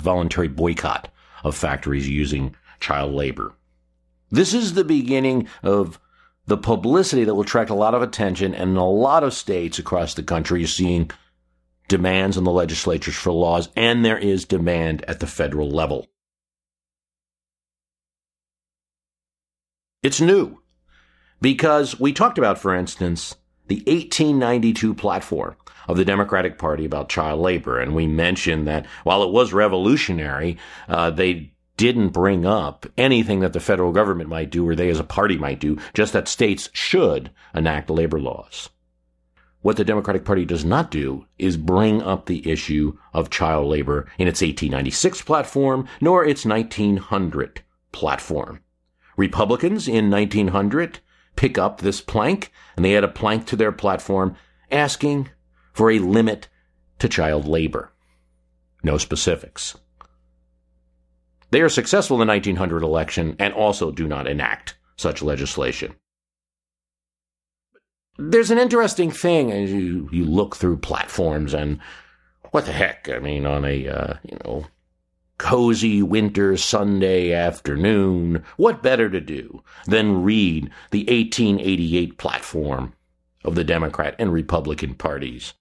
voluntary 0.00 0.48
boycott 0.48 1.08
of 1.44 1.56
factories 1.56 2.08
using 2.08 2.56
child 2.80 3.12
labor. 3.12 3.52
This 4.30 4.54
is 4.54 4.74
the 4.74 4.84
beginning 4.84 5.48
of 5.62 6.00
the 6.50 6.58
publicity 6.58 7.22
that 7.22 7.32
will 7.32 7.42
attract 7.42 7.70
a 7.70 7.74
lot 7.74 7.94
of 7.94 8.02
attention 8.02 8.56
and 8.56 8.70
in 8.72 8.76
a 8.76 8.90
lot 8.90 9.22
of 9.22 9.32
states 9.32 9.78
across 9.78 10.14
the 10.14 10.22
country 10.22 10.58
you're 10.58 10.66
seeing 10.66 11.08
demands 11.86 12.36
on 12.36 12.42
the 12.42 12.50
legislatures 12.50 13.14
for 13.14 13.30
laws, 13.30 13.68
and 13.76 14.04
there 14.04 14.18
is 14.18 14.44
demand 14.44 15.04
at 15.06 15.20
the 15.20 15.28
federal 15.28 15.70
level. 15.70 16.08
It's 20.02 20.20
new 20.20 20.60
because 21.40 22.00
we 22.00 22.12
talked 22.12 22.36
about, 22.36 22.58
for 22.58 22.74
instance, 22.74 23.36
the 23.68 23.84
1892 23.86 24.92
platform 24.94 25.54
of 25.86 25.96
the 25.96 26.04
Democratic 26.04 26.58
Party 26.58 26.84
about 26.84 27.08
child 27.08 27.40
labor, 27.40 27.78
and 27.78 27.94
we 27.94 28.08
mentioned 28.08 28.66
that 28.66 28.86
while 29.04 29.22
it 29.22 29.30
was 29.30 29.52
revolutionary, 29.52 30.58
uh, 30.88 31.10
they 31.10 31.52
didn't 31.80 32.10
bring 32.10 32.44
up 32.44 32.84
anything 32.98 33.40
that 33.40 33.54
the 33.54 33.58
federal 33.58 33.90
government 33.90 34.28
might 34.28 34.50
do 34.50 34.68
or 34.68 34.76
they 34.76 34.90
as 34.90 35.00
a 35.00 35.02
party 35.02 35.38
might 35.38 35.58
do, 35.58 35.78
just 35.94 36.12
that 36.12 36.28
states 36.28 36.68
should 36.74 37.30
enact 37.54 37.88
labor 37.88 38.20
laws. 38.20 38.68
What 39.62 39.78
the 39.78 39.84
Democratic 39.84 40.26
Party 40.26 40.44
does 40.44 40.62
not 40.62 40.90
do 40.90 41.24
is 41.38 41.56
bring 41.56 42.02
up 42.02 42.26
the 42.26 42.46
issue 42.46 42.98
of 43.14 43.30
child 43.30 43.66
labor 43.66 44.00
in 44.18 44.28
its 44.28 44.42
1896 44.42 45.22
platform, 45.22 45.88
nor 46.02 46.22
its 46.22 46.44
1900 46.44 47.62
platform. 47.92 48.60
Republicans 49.16 49.88
in 49.88 50.10
1900 50.10 50.98
pick 51.34 51.56
up 51.56 51.80
this 51.80 52.02
plank, 52.02 52.52
and 52.76 52.84
they 52.84 52.94
add 52.94 53.04
a 53.04 53.08
plank 53.08 53.46
to 53.46 53.56
their 53.56 53.72
platform 53.72 54.36
asking 54.70 55.30
for 55.72 55.90
a 55.90 55.98
limit 55.98 56.48
to 56.98 57.08
child 57.08 57.48
labor. 57.48 57.90
No 58.82 58.98
specifics. 58.98 59.78
They 61.50 61.62
are 61.62 61.68
successful 61.68 62.20
in 62.20 62.26
the 62.26 62.32
1900 62.32 62.82
election 62.82 63.36
and 63.38 63.52
also 63.54 63.90
do 63.90 64.06
not 64.06 64.26
enact 64.26 64.76
such 64.96 65.22
legislation. 65.22 65.94
There's 68.18 68.50
an 68.50 68.58
interesting 68.58 69.10
thing 69.10 69.50
as 69.50 69.72
you, 69.72 70.08
you 70.12 70.24
look 70.24 70.56
through 70.56 70.78
platforms 70.78 71.54
and 71.54 71.80
what 72.50 72.66
the 72.66 72.72
heck? 72.72 73.08
I 73.08 73.18
mean, 73.18 73.46
on 73.46 73.64
a, 73.64 73.88
uh, 73.88 74.14
you 74.24 74.36
know, 74.44 74.66
cozy 75.38 76.02
winter 76.02 76.56
Sunday 76.56 77.32
afternoon, 77.32 78.44
what 78.56 78.82
better 78.82 79.08
to 79.08 79.20
do 79.20 79.62
than 79.86 80.22
read 80.22 80.70
the 80.90 81.00
1888 81.04 82.18
platform 82.18 82.92
of 83.44 83.54
the 83.54 83.64
Democrat 83.64 84.14
and 84.18 84.32
Republican 84.32 84.94
parties? 84.94 85.54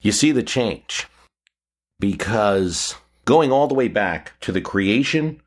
You 0.00 0.12
see 0.12 0.32
the 0.32 0.42
change 0.42 1.06
because 1.98 2.94
going 3.26 3.52
all 3.52 3.66
the 3.68 3.74
way 3.74 3.88
back 3.88 4.32
to 4.40 4.50
the 4.50 4.62
creation 4.62 5.42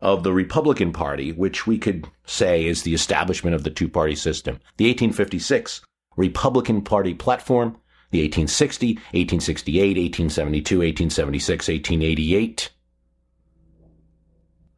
of 0.00 0.24
the 0.24 0.32
Republican 0.32 0.92
Party, 0.92 1.30
which 1.30 1.64
we 1.64 1.78
could 1.78 2.08
say 2.26 2.66
is 2.66 2.82
the 2.82 2.94
establishment 2.94 3.54
of 3.54 3.62
the 3.62 3.70
two 3.70 3.88
party 3.88 4.16
system, 4.16 4.56
the 4.76 4.86
1856 4.86 5.80
Republican 6.16 6.82
Party 6.82 7.14
platform 7.14 7.76
the 8.12 8.20
1860, 8.20 8.96
1868, 9.12 9.96
1872, 9.96 10.78
1876, 10.78 11.68
1888, 11.68 12.70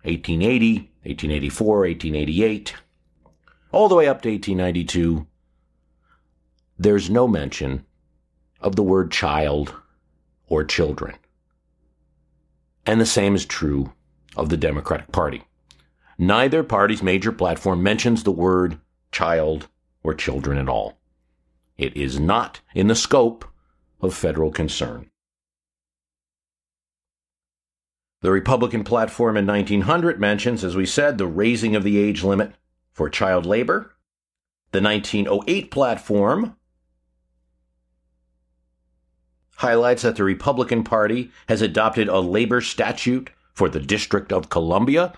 1880, 0.04 0.74
1884, 1.02 1.78
1888, 1.78 2.74
all 3.72 3.88
the 3.88 3.96
way 3.96 4.06
up 4.06 4.22
to 4.22 4.30
1892, 4.30 5.26
there's 6.78 7.10
no 7.10 7.26
mention 7.26 7.84
of 8.60 8.76
the 8.76 8.84
word 8.84 9.10
child 9.10 9.74
or 10.46 10.62
children. 10.62 11.16
And 12.86 13.00
the 13.00 13.06
same 13.06 13.34
is 13.34 13.46
true 13.46 13.92
of 14.36 14.48
the 14.48 14.56
Democratic 14.56 15.10
Party. 15.12 15.42
Neither 16.18 16.62
party's 16.62 17.02
major 17.02 17.32
platform 17.32 17.82
mentions 17.82 18.22
the 18.22 18.32
word 18.32 18.78
child 19.10 19.68
or 20.02 20.14
children 20.14 20.58
at 20.58 20.68
all. 20.68 20.98
It 21.76 21.96
is 21.96 22.20
not 22.20 22.60
in 22.74 22.86
the 22.86 22.94
scope 22.94 23.44
of 24.00 24.14
federal 24.14 24.50
concern. 24.50 25.10
The 28.20 28.30
Republican 28.30 28.84
platform 28.84 29.36
in 29.36 29.46
1900 29.46 30.20
mentions, 30.20 30.64
as 30.64 30.76
we 30.76 30.86
said, 30.86 31.18
the 31.18 31.26
raising 31.26 31.76
of 31.76 31.84
the 31.84 31.98
age 31.98 32.22
limit 32.22 32.52
for 32.92 33.10
child 33.10 33.44
labor. 33.44 33.94
The 34.72 34.80
1908 34.80 35.70
platform 35.70 36.56
highlights 39.64 40.02
that 40.02 40.16
the 40.16 40.24
Republican 40.24 40.84
Party 40.84 41.30
has 41.48 41.62
adopted 41.62 42.06
a 42.06 42.20
labor 42.20 42.60
statute 42.60 43.30
for 43.54 43.70
the 43.70 43.80
District 43.80 44.30
of 44.30 44.50
Columbia, 44.50 45.14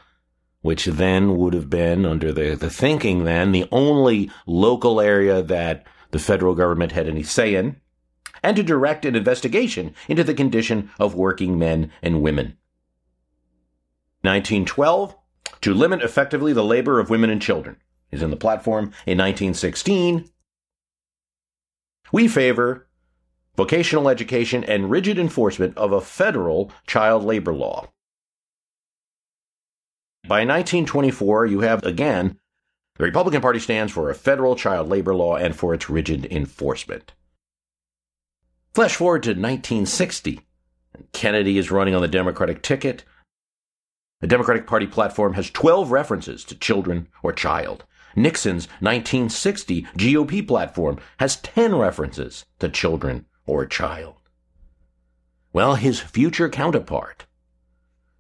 which 0.61 0.85
then 0.85 1.37
would 1.37 1.52
have 1.52 1.68
been, 1.68 2.06
under 2.06 2.32
the, 2.32 2.54
the 2.54 2.70
thinking 2.70 3.24
then, 3.24 3.50
the 3.50 3.66
only 3.72 4.30
local 4.46 5.00
area 5.00 5.42
that 5.42 5.85
the 6.12 6.20
federal 6.20 6.54
government 6.54 6.92
had 6.92 7.09
any 7.09 7.24
say 7.24 7.56
in, 7.56 7.80
and 8.40 8.54
to 8.54 8.62
direct 8.62 9.04
an 9.04 9.16
investigation 9.16 9.92
into 10.06 10.22
the 10.22 10.32
condition 10.32 10.90
of 11.00 11.16
working 11.16 11.59
men 11.59 11.90
and 12.00 12.22
women. 12.22 12.56
1912, 14.22 15.16
to 15.61 15.74
limit 15.74 16.02
effectively 16.02 16.52
the 16.52 16.62
labor 16.62 17.00
of 17.00 17.11
women 17.11 17.30
and 17.30 17.42
children, 17.42 17.78
is 18.12 18.22
in 18.22 18.30
the 18.30 18.37
platform. 18.37 18.92
In 19.06 19.18
1916, 19.18 20.30
we 22.12 22.28
favor 22.28 22.86
vocational 23.57 24.09
education 24.09 24.62
and 24.64 24.90
rigid 24.90 25.19
enforcement 25.19 25.77
of 25.77 25.92
a 25.92 26.01
federal 26.01 26.71
child 26.87 27.25
labor 27.25 27.55
law. 27.55 27.88
By 30.29 30.40
1924, 30.40 31.47
you 31.47 31.61
have 31.61 31.85
again 31.85 32.38
the 32.97 33.05
Republican 33.05 33.42
Party 33.42 33.59
stands 33.59 33.92
for 33.92 34.11
a 34.11 34.14
federal 34.14 34.57
child 34.57 34.88
labor 34.88 35.14
law 35.14 35.37
and 35.37 35.55
for 35.55 35.75
its 35.75 35.90
rigid 35.90 36.27
enforcement. 36.27 37.12
Flash 38.75 38.97
forward 38.97 39.23
to 39.25 39.31
1960. 39.31 40.40
Kennedy 41.12 41.59
is 41.59 41.71
running 41.71 41.95
on 41.95 42.03
the 42.03 42.09
Democratic 42.09 42.62
ticket. 42.62 43.05
The 44.21 44.27
Democratic 44.27 44.66
Party 44.66 44.87
platform 44.87 45.35
has 45.35 45.51
12 45.51 45.90
references 45.90 46.42
to 46.45 46.55
children 46.55 47.09
or 47.23 47.33
child. 47.33 47.85
Nixon's 48.16 48.66
1960 48.81 49.83
GOP 49.99 50.47
platform 50.47 50.99
has 51.19 51.37
10 51.37 51.75
references 51.75 52.47
to 52.59 52.71
children 52.71 53.27
or 53.46 53.66
child. 53.66 54.16
Well, 55.52 55.76
his 55.76 56.00
future 56.00 56.48
counterpart, 56.48 57.26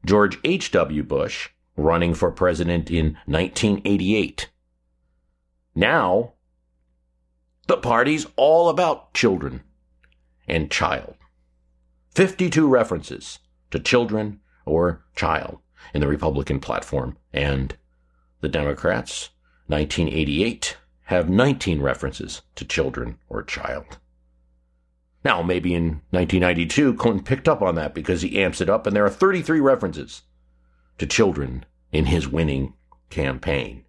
George 0.04 0.38
H.W. 0.44 1.02
Bush, 1.02 1.50
running 1.76 2.14
for 2.14 2.30
president 2.30 2.90
in 2.90 3.18
1988, 3.26 4.48
now, 5.78 6.32
the 7.66 7.76
party's 7.76 8.26
all 8.36 8.70
about 8.70 9.12
children 9.12 9.62
and 10.48 10.70
child. 10.70 11.16
52 12.14 12.66
references 12.66 13.40
to 13.70 13.78
children 13.78 14.40
or 14.64 15.04
child 15.14 15.58
in 15.92 16.00
the 16.00 16.08
Republican 16.08 16.60
platform, 16.60 17.18
and 17.30 17.76
the 18.40 18.48
Democrats, 18.48 19.28
1988, 19.66 20.78
have 21.04 21.28
19 21.28 21.82
references 21.82 22.40
to 22.54 22.64
children 22.64 23.18
or 23.28 23.42
child. 23.42 23.98
Now, 25.24 25.42
maybe 25.42 25.74
in 25.74 26.02
1992, 26.10 26.94
Clinton 26.94 27.24
picked 27.24 27.48
up 27.48 27.62
on 27.62 27.74
that 27.74 27.94
because 27.94 28.22
he 28.22 28.40
amps 28.40 28.60
it 28.60 28.70
up, 28.70 28.86
and 28.86 28.94
there 28.94 29.04
are 29.04 29.10
33 29.10 29.60
references 29.60 30.22
to 30.98 31.06
children 31.06 31.64
in 31.92 32.06
his 32.06 32.28
winning 32.28 32.74
campaign. 33.10 33.84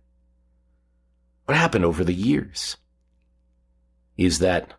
What 1.45 1.57
happened 1.57 1.85
over 1.85 2.03
the 2.03 2.13
years 2.13 2.77
is 4.17 4.39
that 4.39 4.73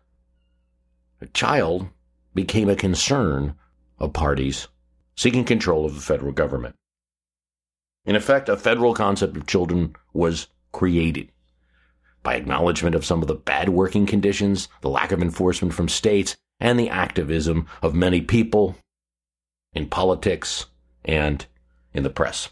a 1.21 1.27
child 1.27 1.87
became 2.35 2.69
a 2.69 2.75
concern 2.75 3.55
of 3.97 4.13
parties 4.13 4.67
seeking 5.15 5.43
control 5.43 5.85
of 5.85 5.95
the 5.95 6.01
federal 6.01 6.31
government. 6.31 6.75
In 8.05 8.15
effect, 8.15 8.49
a 8.49 8.57
federal 8.57 8.93
concept 8.93 9.35
of 9.35 9.47
children 9.47 9.95
was 10.13 10.47
created 10.71 11.31
by 12.23 12.35
acknowledgement 12.35 12.95
of 12.95 13.05
some 13.05 13.21
of 13.21 13.27
the 13.27 13.35
bad 13.35 13.69
working 13.69 14.05
conditions, 14.05 14.67
the 14.81 14.89
lack 14.89 15.11
of 15.11 15.21
enforcement 15.21 15.73
from 15.73 15.89
states, 15.89 16.35
and 16.59 16.79
the 16.79 16.89
activism 16.89 17.67
of 17.81 17.95
many 17.95 18.21
people 18.21 18.75
in 19.73 19.87
politics 19.87 20.65
and 21.05 21.45
in 21.93 22.03
the 22.03 22.09
press. 22.09 22.49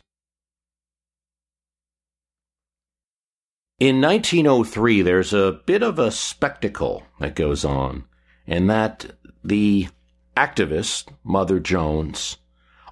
In 3.80 4.02
1903, 4.02 5.04
there's 5.04 5.34
a 5.34 5.60
bit 5.66 5.84
of 5.84 6.00
a 6.00 6.10
spectacle 6.10 7.04
that 7.20 7.36
goes 7.36 7.64
on, 7.64 8.06
and 8.48 8.70
that 8.70 9.12
the 9.44 9.90
activist, 10.36 11.10
Mother 11.24 11.60
Jones, 11.60 12.38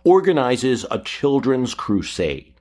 organizes 0.03 0.85
a 0.91 0.99
children's 0.99 1.73
crusade. 1.73 2.53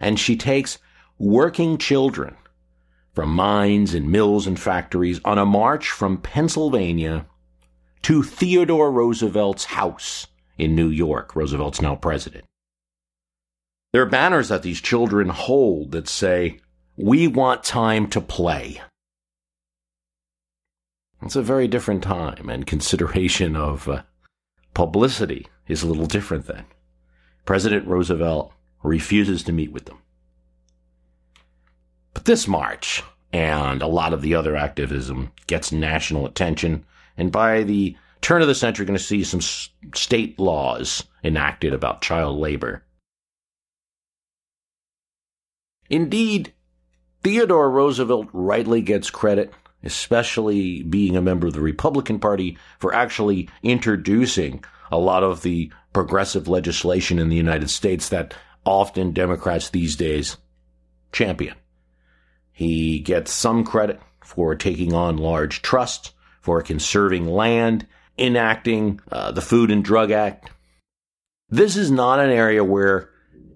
And 0.00 0.18
she 0.18 0.36
takes 0.36 0.78
working 1.18 1.76
children 1.76 2.36
from 3.12 3.30
mines 3.30 3.94
and 3.94 4.10
mills 4.10 4.46
and 4.46 4.58
factories 4.58 5.20
on 5.24 5.38
a 5.38 5.46
march 5.46 5.90
from 5.90 6.18
Pennsylvania 6.18 7.26
to 8.02 8.22
Theodore 8.22 8.90
Roosevelt's 8.90 9.66
house 9.66 10.26
in 10.58 10.74
New 10.74 10.88
York. 10.88 11.36
Roosevelt's 11.36 11.80
now 11.80 11.94
president. 11.94 12.44
There 13.92 14.02
are 14.02 14.06
banners 14.06 14.48
that 14.48 14.62
these 14.62 14.80
children 14.80 15.28
hold 15.28 15.92
that 15.92 16.08
say, 16.08 16.60
we 16.96 17.26
want 17.26 17.62
time 17.64 18.08
to 18.08 18.20
play. 18.20 18.80
It's 21.22 21.36
a 21.36 21.42
very 21.42 21.68
different 21.68 22.02
time, 22.02 22.48
and 22.48 22.66
consideration 22.66 23.54
of 23.54 23.88
uh, 23.88 24.02
publicity 24.74 25.46
is 25.68 25.82
a 25.82 25.86
little 25.86 26.06
different 26.06 26.46
then. 26.46 26.64
President 27.44 27.86
Roosevelt 27.86 28.52
refuses 28.82 29.42
to 29.44 29.52
meet 29.52 29.72
with 29.72 29.84
them. 29.84 30.01
But 32.22 32.26
this 32.26 32.46
march 32.46 33.02
and 33.32 33.82
a 33.82 33.88
lot 33.88 34.12
of 34.12 34.22
the 34.22 34.36
other 34.36 34.54
activism 34.54 35.32
gets 35.48 35.72
national 35.72 36.24
attention, 36.24 36.84
and 37.16 37.32
by 37.32 37.64
the 37.64 37.96
turn 38.20 38.42
of 38.42 38.46
the 38.46 38.54
century, 38.54 38.84
you're 38.84 38.86
going 38.86 38.96
to 38.96 39.04
see 39.04 39.24
some 39.24 39.40
state 39.92 40.38
laws 40.38 41.02
enacted 41.24 41.74
about 41.74 42.00
child 42.00 42.38
labor. 42.38 42.84
Indeed, 45.90 46.52
Theodore 47.24 47.68
Roosevelt 47.68 48.28
rightly 48.32 48.82
gets 48.82 49.10
credit, 49.10 49.52
especially 49.82 50.84
being 50.84 51.16
a 51.16 51.20
member 51.20 51.48
of 51.48 51.54
the 51.54 51.60
Republican 51.60 52.20
Party, 52.20 52.56
for 52.78 52.94
actually 52.94 53.48
introducing 53.64 54.62
a 54.92 54.98
lot 54.98 55.24
of 55.24 55.42
the 55.42 55.72
progressive 55.92 56.46
legislation 56.46 57.18
in 57.18 57.30
the 57.30 57.36
United 57.36 57.68
States 57.68 58.10
that 58.10 58.32
often 58.64 59.10
Democrats 59.10 59.70
these 59.70 59.96
days 59.96 60.36
champion. 61.10 61.56
He 62.52 63.00
gets 63.00 63.32
some 63.32 63.64
credit 63.64 64.00
for 64.22 64.54
taking 64.54 64.92
on 64.92 65.16
large 65.16 65.62
trusts, 65.62 66.12
for 66.40 66.62
conserving 66.62 67.26
land, 67.26 67.86
enacting 68.18 69.00
uh, 69.10 69.32
the 69.32 69.40
Food 69.40 69.70
and 69.70 69.84
Drug 69.84 70.10
Act. 70.10 70.50
This 71.48 71.76
is 71.76 71.90
not 71.90 72.20
an 72.20 72.30
area 72.30 72.64
where 72.64 73.10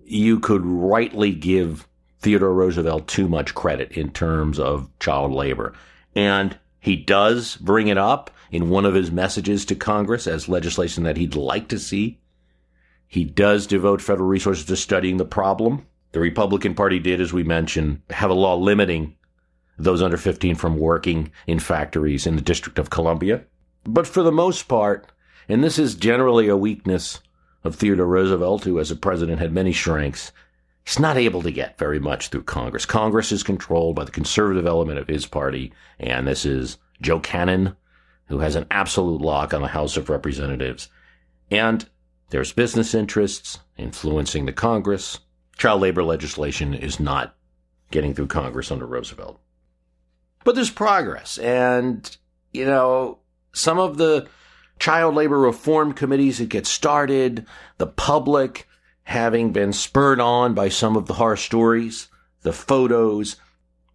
you 0.05 0.41
could 0.41 0.65
rightly 0.65 1.33
give 1.33 1.87
Theodore 2.21 2.55
Roosevelt 2.55 3.09
too 3.09 3.29
much 3.29 3.55
credit 3.55 3.93
in 3.93 4.11
terms 4.11 4.59
of 4.59 4.91
child 4.99 5.33
labor. 5.33 5.75
And 6.15 6.59
he 6.79 6.97
does 6.97 7.57
bring 7.57 7.89
it 7.89 7.99
up 7.99 8.31
in 8.51 8.71
one 8.71 8.85
of 8.85 8.95
his 8.95 9.11
messages 9.11 9.65
to 9.67 9.75
Congress 9.75 10.27
as 10.27 10.49
legislation 10.49 11.05
that 11.05 11.17
he'd 11.17 11.35
like 11.35 11.69
to 11.69 11.79
see. 11.79 12.21
He 13.07 13.25
does 13.25 13.67
devote 13.67 14.01
federal 14.01 14.29
resources 14.29 14.65
to 14.67 14.77
studying 14.77 15.17
the 15.17 15.25
problem. 15.25 15.87
The 16.17 16.23
Republican 16.23 16.75
Party 16.75 16.99
did, 16.99 17.21
as 17.21 17.35
we 17.35 17.45
mentioned, 17.45 18.01
have 18.09 18.31
a 18.31 18.33
law 18.33 18.55
limiting 18.55 19.17
those 19.79 20.01
under 20.01 20.17
15 20.17 20.55
from 20.55 20.79
working 20.79 21.31
in 21.47 21.59
factories 21.59 22.27
in 22.27 22.37
the 22.37 22.41
District 22.41 22.79
of 22.79 22.89
Columbia. 22.89 23.45
But 23.85 24.07
for 24.07 24.23
the 24.23 24.33
most 24.33 24.63
part, 24.63 25.13
and 25.47 25.63
this 25.63 25.79
is 25.79 25.95
generally 25.95 26.49
a 26.49 26.57
weakness 26.57 27.21
of 27.65 27.75
Theodore 27.75 28.07
Roosevelt, 28.07 28.65
who 28.65 28.81
as 28.81 28.91
a 28.91 28.97
president 28.97 29.41
had 29.41 29.53
many 29.53 29.75
strengths, 29.75 30.33
he's 30.87 30.99
not 30.99 31.19
able 31.19 31.43
to 31.43 31.51
get 31.51 31.77
very 31.77 32.01
much 32.01 32.29
through 32.29 32.45
Congress. 32.45 32.87
Congress 32.87 33.31
is 33.31 33.43
controlled 33.43 33.97
by 33.97 34.05
the 34.05 34.11
conservative 34.11 34.67
element 34.67 34.99
of 34.99 35.09
his 35.09 35.27
party, 35.27 35.71
and 36.01 36.27
this 36.27 36.47
is 36.47 36.79
Joe 37.03 37.21
Cannon, 37.21 37.77
who 38.29 38.39
has 38.39 38.57
an 38.57 38.65
absolute 38.71 39.21
lock 39.21 39.53
on 39.53 39.61
the 39.61 39.69
House 39.69 39.99
of 39.99 40.09
Representatives. 40.09 40.89
And 41.51 41.87
there's 42.31 42.55
business 42.55 42.95
interests 42.95 43.59
influencing 43.77 44.47
the 44.47 44.55
Congress. 44.55 45.19
Child 45.57 45.81
labor 45.81 46.05
legislation 46.05 46.75
is 46.75 47.01
not 47.01 47.35
getting 47.91 48.15
through 48.15 48.27
Congress 48.27 48.71
under 48.71 48.87
Roosevelt. 48.87 49.41
But 50.45 50.55
there's 50.55 50.71
progress. 50.71 51.39
And, 51.39 52.17
you 52.53 52.65
know, 52.65 53.19
some 53.53 53.79
of 53.79 53.97
the 53.97 54.29
child 54.79 55.15
labor 55.15 55.39
reform 55.39 55.93
committees 55.93 56.39
that 56.39 56.49
get 56.49 56.67
started, 56.67 57.47
the 57.79 57.87
public 57.87 58.69
having 59.05 59.53
been 59.53 59.73
spurred 59.73 60.21
on 60.21 60.55
by 60.55 60.69
some 60.69 60.97
of 60.97 61.07
the 61.07 61.15
horror 61.15 61.37
stories, 61.37 62.09
the 62.43 62.53
photos, 62.53 63.37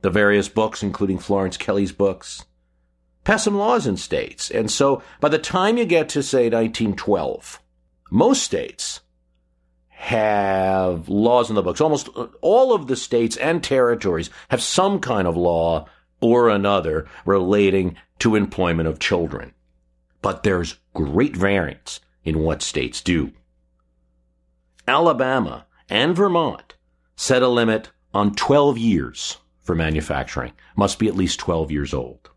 the 0.01 0.09
various 0.09 0.49
books, 0.49 0.81
including 0.81 1.19
Florence 1.19 1.57
Kelley's 1.57 1.91
books, 1.91 2.45
pass 3.23 3.43
some 3.43 3.57
laws 3.57 3.85
in 3.85 3.97
states. 3.97 4.49
And 4.49 4.71
so 4.71 5.03
by 5.19 5.29
the 5.29 5.37
time 5.37 5.77
you 5.77 5.85
get 5.85 6.09
to, 6.09 6.23
say, 6.23 6.45
1912, 6.49 7.61
most 8.09 8.43
states 8.43 9.01
have 10.01 11.07
laws 11.09 11.49
in 11.49 11.55
the 11.55 11.61
books. 11.61 11.79
Almost 11.79 12.09
all 12.41 12.73
of 12.73 12.87
the 12.87 12.95
states 12.95 13.37
and 13.37 13.63
territories 13.63 14.31
have 14.49 14.59
some 14.59 14.99
kind 14.99 15.27
of 15.27 15.37
law 15.37 15.85
or 16.21 16.49
another 16.49 17.07
relating 17.23 17.95
to 18.17 18.35
employment 18.35 18.89
of 18.89 18.97
children. 18.97 19.53
But 20.23 20.41
there's 20.41 20.79
great 20.95 21.35
variance 21.35 21.99
in 22.23 22.39
what 22.39 22.63
states 22.63 22.99
do. 22.99 23.31
Alabama 24.87 25.67
and 25.87 26.15
Vermont 26.15 26.73
set 27.15 27.43
a 27.43 27.47
limit 27.47 27.91
on 28.11 28.33
12 28.33 28.79
years 28.79 29.37
for 29.61 29.75
manufacturing. 29.75 30.53
Must 30.75 30.97
be 30.97 31.09
at 31.09 31.15
least 31.15 31.39
12 31.39 31.69
years 31.69 31.93
old. 31.93 32.31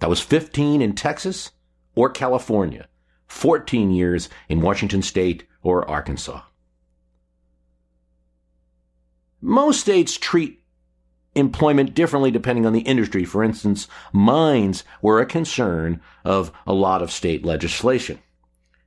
That 0.00 0.10
was 0.10 0.20
15 0.20 0.82
in 0.82 0.94
Texas 0.94 1.52
or 1.94 2.10
California, 2.10 2.86
14 3.28 3.90
years 3.90 4.28
in 4.50 4.60
Washington 4.60 5.00
State 5.00 5.46
or 5.62 5.88
Arkansas. 5.88 6.42
Most 9.42 9.80
states 9.80 10.16
treat 10.16 10.60
employment 11.34 11.94
differently 11.94 12.30
depending 12.30 12.64
on 12.64 12.72
the 12.72 12.80
industry. 12.80 13.24
For 13.24 13.42
instance, 13.42 13.88
mines 14.12 14.84
were 15.02 15.20
a 15.20 15.26
concern 15.26 16.00
of 16.24 16.52
a 16.66 16.72
lot 16.72 17.02
of 17.02 17.10
state 17.10 17.44
legislation. 17.44 18.20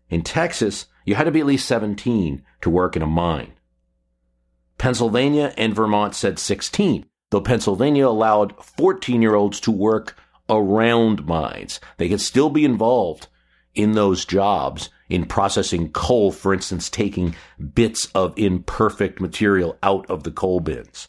In 0.09 0.21
Texas, 0.21 0.85
you 1.05 1.15
had 1.15 1.25
to 1.25 1.31
be 1.31 1.41
at 1.41 1.45
least 1.45 1.67
17 1.67 2.43
to 2.61 2.69
work 2.69 2.95
in 2.95 3.01
a 3.01 3.07
mine. 3.07 3.53
Pennsylvania 4.77 5.53
and 5.57 5.75
Vermont 5.75 6.15
said 6.15 6.39
16, 6.39 7.05
though 7.31 7.41
Pennsylvania 7.41 8.07
allowed 8.07 8.55
14 8.63 9.21
year 9.21 9.35
olds 9.35 9.59
to 9.61 9.71
work 9.71 10.17
around 10.49 11.25
mines. 11.25 11.79
They 11.97 12.07
could 12.07 12.21
still 12.21 12.49
be 12.49 12.65
involved 12.65 13.27
in 13.73 13.91
those 13.91 14.25
jobs 14.25 14.89
in 15.09 15.25
processing 15.25 15.91
coal, 15.91 16.31
for 16.31 16.53
instance, 16.53 16.89
taking 16.89 17.35
bits 17.73 18.07
of 18.15 18.33
imperfect 18.37 19.21
material 19.21 19.77
out 19.83 20.09
of 20.09 20.23
the 20.23 20.31
coal 20.31 20.59
bins 20.59 21.07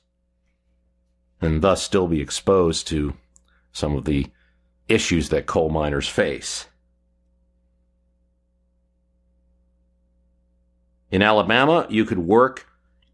and 1.40 1.62
thus 1.62 1.82
still 1.82 2.06
be 2.06 2.20
exposed 2.20 2.86
to 2.88 3.14
some 3.72 3.94
of 3.94 4.04
the 4.04 4.26
issues 4.88 5.28
that 5.30 5.46
coal 5.46 5.68
miners 5.68 6.08
face. 6.08 6.66
In 11.10 11.22
Alabama, 11.22 11.86
you 11.88 12.04
could 12.04 12.18
work. 12.18 12.66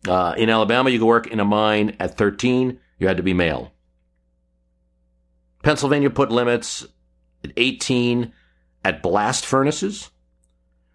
Uh, 0.08 0.34
in 0.36 0.50
Alabama, 0.50 0.90
you 0.90 0.98
could 0.98 1.06
work 1.06 1.26
in 1.26 1.40
a 1.40 1.44
mine 1.44 1.96
at 2.00 2.16
13. 2.16 2.78
You 2.98 3.06
had 3.06 3.16
to 3.18 3.22
be 3.22 3.34
male. 3.34 3.72
Pennsylvania 5.62 6.10
put 6.10 6.30
limits 6.30 6.86
at 7.44 7.52
18 7.56 8.32
at 8.84 9.02
blast 9.02 9.44
furnaces. 9.46 10.10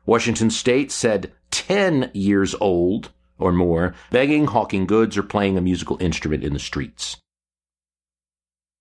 Washington 0.07 0.49
State 0.49 0.89
said 0.89 1.33
10 1.51 2.11
years 2.13 2.55
old 2.61 3.11
or 3.37 3.51
more, 3.51 3.93
begging, 4.09 4.47
hawking 4.47 4.87
goods, 4.87 5.17
or 5.17 5.21
playing 5.21 5.57
a 5.57 5.61
musical 5.61 5.97
instrument 6.01 6.43
in 6.43 6.53
the 6.53 6.59
streets. 6.59 7.17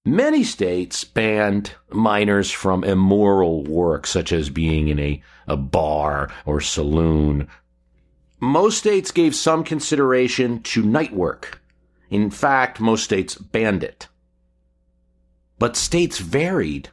Many 0.04 0.44
states 0.44 1.02
banned 1.02 1.72
minors 1.90 2.52
from 2.52 2.84
immoral 2.84 3.64
work, 3.64 4.06
such 4.06 4.32
as 4.32 4.50
being 4.50 4.86
in 4.86 5.00
a, 5.00 5.20
a 5.48 5.56
bar 5.56 6.32
or 6.46 6.60
saloon. 6.60 7.48
Most 8.38 8.78
states 8.78 9.10
gave 9.10 9.34
some 9.34 9.64
consideration 9.64 10.62
to 10.62 10.82
night 10.84 11.12
work. 11.12 11.60
In 12.08 12.30
fact, 12.30 12.78
most 12.78 13.02
states 13.02 13.34
banned 13.34 13.82
it. 13.82 14.06
But 15.58 15.76
states 15.76 16.18
varied 16.18 16.90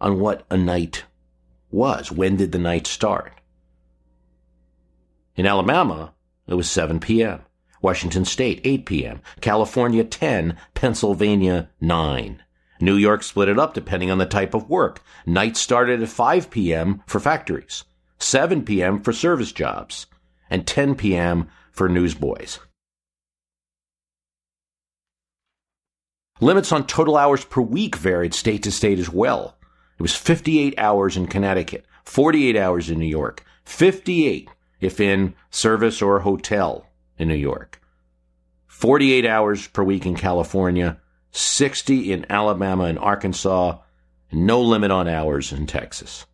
on 0.00 0.18
what 0.18 0.46
a 0.48 0.56
night 0.56 1.04
was. 1.70 2.10
When 2.10 2.36
did 2.36 2.52
the 2.52 2.58
night 2.58 2.86
start? 2.86 3.34
In 5.36 5.46
Alabama, 5.46 6.14
it 6.46 6.54
was 6.54 6.70
7 6.70 7.00
p.m. 7.00 7.40
Washington 7.82 8.24
State, 8.24 8.60
8 8.64 8.86
p.m. 8.86 9.20
California, 9.40 10.04
10. 10.04 10.56
Pennsylvania, 10.74 11.70
9. 11.80 12.42
New 12.80 12.94
York 12.94 13.22
split 13.22 13.48
it 13.48 13.58
up 13.58 13.74
depending 13.74 14.10
on 14.10 14.18
the 14.18 14.26
type 14.26 14.54
of 14.54 14.70
work. 14.70 15.02
Night 15.26 15.56
started 15.56 16.02
at 16.02 16.08
5 16.08 16.50
p.m. 16.50 17.02
for 17.06 17.18
factories, 17.18 17.84
7 18.18 18.64
p.m. 18.64 19.00
for 19.00 19.12
service 19.12 19.52
jobs, 19.52 20.06
and 20.48 20.66
10 20.66 20.94
p.m. 20.94 21.48
for 21.72 21.88
newsboys. 21.88 22.60
Limits 26.40 26.72
on 26.72 26.86
total 26.86 27.16
hours 27.16 27.44
per 27.44 27.60
week 27.60 27.96
varied 27.96 28.34
state 28.34 28.62
to 28.64 28.70
state 28.70 28.98
as 28.98 29.10
well. 29.10 29.56
It 29.98 30.02
was 30.02 30.16
58 30.16 30.78
hours 30.78 31.16
in 31.16 31.26
Connecticut, 31.26 31.86
48 32.04 32.56
hours 32.56 32.90
in 32.90 32.98
New 32.98 33.06
York, 33.06 33.44
58 33.64 34.48
if 34.84 35.00
in 35.00 35.34
service 35.50 36.02
or 36.02 36.20
hotel 36.20 36.86
in 37.18 37.28
New 37.28 37.34
York. 37.34 37.80
48 38.66 39.24
hours 39.24 39.66
per 39.68 39.82
week 39.82 40.04
in 40.04 40.14
California, 40.14 41.00
60 41.30 42.12
in 42.12 42.26
Alabama 42.30 42.84
and 42.84 42.98
Arkansas, 42.98 43.78
and 44.30 44.46
no 44.46 44.60
limit 44.60 44.90
on 44.90 45.08
hours 45.08 45.52
in 45.52 45.66
Texas. 45.66 46.26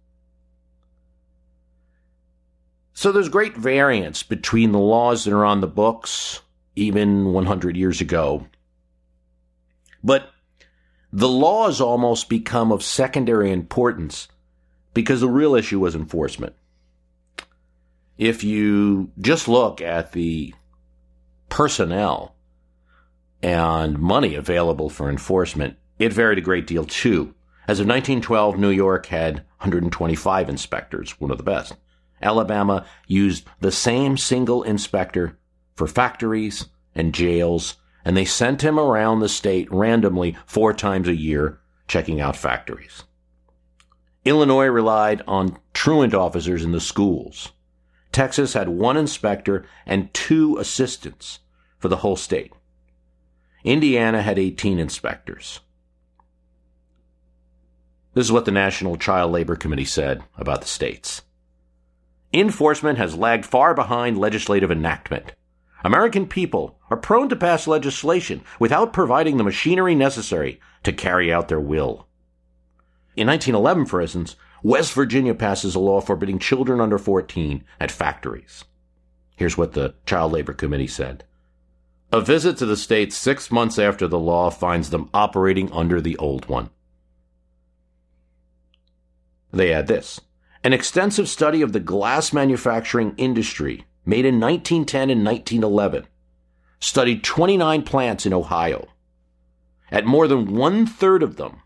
So 2.92 3.12
there's 3.12 3.28
great 3.28 3.56
variance 3.56 4.22
between 4.22 4.72
the 4.72 4.78
laws 4.78 5.24
that 5.24 5.32
are 5.32 5.44
on 5.44 5.60
the 5.60 5.66
books, 5.66 6.40
even 6.76 7.32
100 7.32 7.76
years 7.76 8.00
ago. 8.00 8.46
But 10.02 10.30
the 11.12 11.28
laws 11.28 11.80
almost 11.80 12.28
become 12.28 12.72
of 12.72 12.82
secondary 12.82 13.52
importance 13.52 14.28
because 14.92 15.20
the 15.20 15.28
real 15.28 15.54
issue 15.54 15.80
was 15.80 15.94
enforcement 15.94 16.54
if 18.20 18.44
you 18.44 19.10
just 19.18 19.48
look 19.48 19.80
at 19.80 20.12
the 20.12 20.54
personnel 21.48 22.36
and 23.42 23.98
money 23.98 24.34
available 24.34 24.90
for 24.90 25.08
enforcement, 25.08 25.78
it 25.98 26.12
varied 26.12 26.36
a 26.36 26.42
great 26.42 26.66
deal 26.66 26.84
too. 26.84 27.34
As 27.66 27.80
of 27.80 27.86
1912, 27.86 28.58
New 28.58 28.68
York 28.68 29.06
had 29.06 29.36
125 29.60 30.50
inspectors, 30.50 31.18
one 31.18 31.30
of 31.30 31.38
the 31.38 31.42
best. 31.42 31.76
Alabama 32.20 32.84
used 33.06 33.46
the 33.60 33.72
same 33.72 34.18
single 34.18 34.64
inspector 34.64 35.38
for 35.74 35.86
factories 35.86 36.66
and 36.94 37.14
jails, 37.14 37.76
and 38.04 38.18
they 38.18 38.26
sent 38.26 38.62
him 38.62 38.78
around 38.78 39.20
the 39.20 39.30
state 39.30 39.72
randomly 39.72 40.36
four 40.44 40.74
times 40.74 41.08
a 41.08 41.16
year 41.16 41.58
checking 41.88 42.20
out 42.20 42.36
factories. 42.36 43.04
Illinois 44.26 44.66
relied 44.66 45.22
on 45.26 45.58
truant 45.72 46.12
officers 46.12 46.62
in 46.62 46.72
the 46.72 46.80
schools. 46.80 47.52
Texas 48.12 48.54
had 48.54 48.68
one 48.68 48.96
inspector 48.96 49.64
and 49.86 50.12
two 50.12 50.56
assistants 50.58 51.40
for 51.78 51.88
the 51.88 51.98
whole 51.98 52.16
state. 52.16 52.52
Indiana 53.64 54.22
had 54.22 54.38
18 54.38 54.78
inspectors. 54.78 55.60
This 58.14 58.26
is 58.26 58.32
what 58.32 58.44
the 58.44 58.50
National 58.50 58.96
Child 58.96 59.32
Labor 59.32 59.54
Committee 59.54 59.84
said 59.84 60.22
about 60.36 60.62
the 60.62 60.66
states. 60.66 61.22
Enforcement 62.32 62.98
has 62.98 63.16
lagged 63.16 63.46
far 63.46 63.74
behind 63.74 64.18
legislative 64.18 64.70
enactment. 64.70 65.32
American 65.84 66.26
people 66.26 66.78
are 66.90 66.96
prone 66.96 67.28
to 67.28 67.36
pass 67.36 67.66
legislation 67.66 68.42
without 68.58 68.92
providing 68.92 69.36
the 69.36 69.44
machinery 69.44 69.94
necessary 69.94 70.60
to 70.82 70.92
carry 70.92 71.32
out 71.32 71.48
their 71.48 71.60
will. 71.60 72.06
In 73.16 73.26
1911, 73.26 73.86
for 73.86 74.00
instance, 74.00 74.36
West 74.62 74.92
Virginia 74.92 75.34
passes 75.34 75.74
a 75.74 75.80
law 75.80 76.00
forbidding 76.00 76.38
children 76.38 76.80
under 76.80 76.98
14 76.98 77.64
at 77.78 77.90
factories. 77.90 78.64
Here's 79.36 79.56
what 79.56 79.72
the 79.72 79.94
Child 80.04 80.32
Labor 80.32 80.52
Committee 80.52 80.86
said. 80.86 81.24
A 82.12 82.20
visit 82.20 82.56
to 82.58 82.66
the 82.66 82.76
state 82.76 83.12
six 83.12 83.50
months 83.50 83.78
after 83.78 84.06
the 84.06 84.18
law 84.18 84.50
finds 84.50 84.90
them 84.90 85.08
operating 85.14 85.70
under 85.72 86.00
the 86.00 86.16
old 86.18 86.48
one. 86.48 86.70
They 89.52 89.72
add 89.72 89.86
this. 89.86 90.20
An 90.62 90.72
extensive 90.72 91.28
study 91.28 91.62
of 91.62 91.72
the 91.72 91.80
glass 91.80 92.32
manufacturing 92.32 93.14
industry 93.16 93.86
made 94.04 94.26
in 94.26 94.40
1910 94.40 95.10
and 95.10 95.24
1911 95.24 96.06
studied 96.80 97.24
29 97.24 97.82
plants 97.82 98.26
in 98.26 98.34
Ohio. 98.34 98.88
At 99.90 100.04
more 100.04 100.28
than 100.28 100.54
one 100.54 100.86
third 100.86 101.22
of 101.22 101.36
them, 101.36 101.62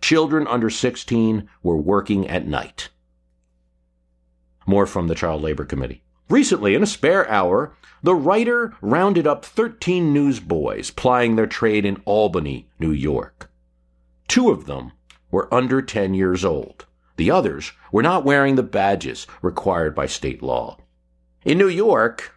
children 0.00 0.46
under 0.46 0.70
16 0.70 1.48
were 1.62 1.76
working 1.76 2.28
at 2.28 2.46
night. 2.46 2.90
More 4.66 4.86
from 4.86 5.08
the 5.08 5.14
Child 5.14 5.42
Labor 5.42 5.64
Committee. 5.64 6.02
Recently, 6.28 6.74
in 6.74 6.82
a 6.82 6.86
spare 6.86 7.28
hour, 7.30 7.74
the 8.02 8.14
writer 8.14 8.74
rounded 8.80 9.26
up 9.26 9.44
13 9.44 10.12
newsboys 10.12 10.90
plying 10.90 11.36
their 11.36 11.46
trade 11.46 11.84
in 11.84 12.02
Albany, 12.04 12.68
New 12.78 12.90
York. 12.90 13.50
Two 14.28 14.50
of 14.50 14.66
them 14.66 14.92
were 15.30 15.52
under 15.54 15.80
10 15.80 16.14
years 16.14 16.44
old. 16.44 16.86
The 17.16 17.30
others 17.30 17.72
were 17.92 18.02
not 18.02 18.24
wearing 18.24 18.56
the 18.56 18.62
badges 18.62 19.26
required 19.40 19.94
by 19.94 20.06
state 20.06 20.42
law. 20.42 20.78
In 21.44 21.58
New 21.58 21.68
York, 21.68 22.34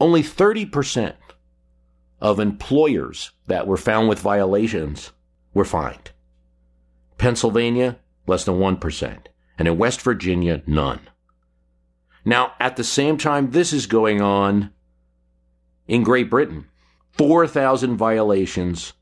only 0.00 0.22
30% 0.22 1.14
of 2.20 2.40
employers 2.40 3.30
that 3.46 3.66
were 3.66 3.76
found 3.76 4.08
with 4.08 4.18
violations 4.18 5.12
were 5.54 5.64
fined. 5.64 6.10
Pennsylvania, 7.18 7.98
less 8.26 8.44
than 8.44 8.56
1%. 8.56 9.18
And 9.58 9.68
in 9.68 9.78
West 9.78 10.00
Virginia, 10.00 10.62
none. 10.66 11.00
Now, 12.24 12.52
at 12.58 12.76
the 12.76 12.84
same 12.84 13.18
time 13.18 13.50
this 13.50 13.72
is 13.72 13.86
going 13.86 14.20
on 14.20 14.70
in 15.86 16.02
Great 16.02 16.30
Britain, 16.30 16.66
4,000 17.12 17.96
violations 17.96 18.92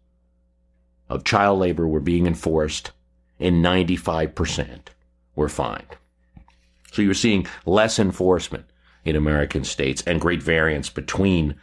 of 1.09 1.24
child 1.24 1.59
labor 1.59 1.86
were 1.86 2.01
being 2.01 2.26
enforced, 2.26 2.92
and 3.38 3.64
95% 3.64 4.88
were 5.36 5.49
fined. 5.49 5.96
So 6.92 7.03
you're 7.03 7.14
seeing 7.14 7.46
less 7.64 7.99
enforcement 7.99 8.64
in 9.05 9.16
American 9.16 9.64
states 9.64 10.03
and 10.07 10.20
great 10.20 10.42
variance 10.42 10.90
between 10.90 11.55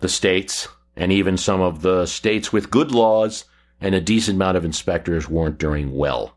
the 0.00 0.08
states 0.08 0.68
and 0.96 1.10
even 1.10 1.36
some 1.36 1.60
of 1.60 1.82
the 1.82 2.06
states 2.06 2.52
with 2.52 2.70
good 2.70 2.90
laws 2.90 3.44
and 3.82 3.94
a 3.94 4.00
decent 4.00 4.36
amount 4.36 4.56
of 4.56 4.64
inspectors 4.64 5.28
weren't 5.28 5.58
doing 5.58 5.92
well. 5.92 6.36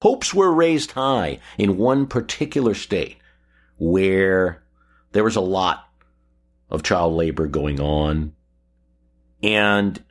Hopes 0.00 0.32
were 0.32 0.52
raised 0.52 0.92
high 0.92 1.40
in 1.58 1.76
one 1.76 2.06
particular 2.06 2.74
state 2.74 3.16
where 3.76 4.62
there 5.12 5.24
was 5.24 5.36
a 5.36 5.40
lot 5.40 5.88
of 6.70 6.82
child 6.82 7.14
labor 7.14 7.48
going 7.48 7.80
on. 7.80 8.34
And 9.42 10.02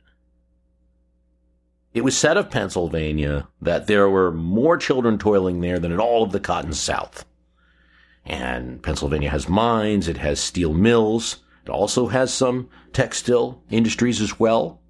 it 1.94 2.04
was 2.04 2.16
said 2.16 2.36
of 2.36 2.50
Pennsylvania 2.50 3.48
that 3.62 3.86
there 3.86 4.10
were 4.10 4.32
more 4.32 4.76
children 4.76 5.18
toiling 5.18 5.60
there 5.60 5.78
than 5.78 5.92
in 5.92 6.00
all 6.00 6.22
of 6.22 6.32
the 6.32 6.40
cotton 6.40 6.74
south. 6.74 7.24
And 8.26 8.82
Pennsylvania 8.82 9.30
has 9.30 9.48
mines, 9.48 10.08
it 10.08 10.16
has 10.18 10.40
steel 10.40 10.74
mills, 10.74 11.43
it 11.64 11.70
also 11.70 12.08
has 12.08 12.32
some 12.32 12.68
textile 12.92 13.62
industries 13.70 14.20
as 14.20 14.38
well, 14.38 14.80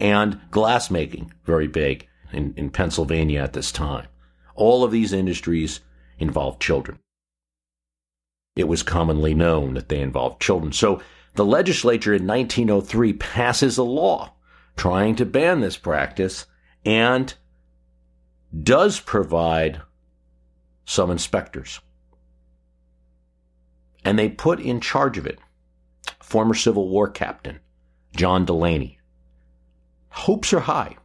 and 0.00 0.40
glass 0.50 0.90
making, 0.90 1.32
very 1.44 1.68
big 1.68 2.08
in, 2.32 2.54
in 2.56 2.70
Pennsylvania 2.70 3.42
at 3.42 3.52
this 3.52 3.70
time. 3.70 4.06
All 4.54 4.82
of 4.82 4.92
these 4.92 5.12
industries 5.12 5.80
involve 6.18 6.58
children. 6.58 6.98
It 8.56 8.68
was 8.68 8.82
commonly 8.82 9.34
known 9.34 9.74
that 9.74 9.88
they 9.88 10.00
involved 10.00 10.40
children. 10.40 10.72
So 10.72 11.02
the 11.34 11.44
legislature 11.44 12.14
in 12.14 12.26
1903 12.26 13.14
passes 13.14 13.78
a 13.78 13.82
law 13.82 14.32
trying 14.76 15.16
to 15.16 15.26
ban 15.26 15.60
this 15.60 15.76
practice 15.76 16.46
and 16.84 17.34
does 18.58 19.00
provide 19.00 19.82
some 20.84 21.10
inspectors. 21.10 21.80
And 24.04 24.18
they 24.18 24.28
put 24.28 24.60
in 24.60 24.80
charge 24.80 25.16
of 25.16 25.26
it 25.26 25.38
former 26.22 26.54
Civil 26.54 26.88
War 26.88 27.08
captain 27.08 27.60
John 28.16 28.44
Delaney. 28.44 28.98
Hopes 30.10 30.52
are 30.52 30.60
high 30.60 30.96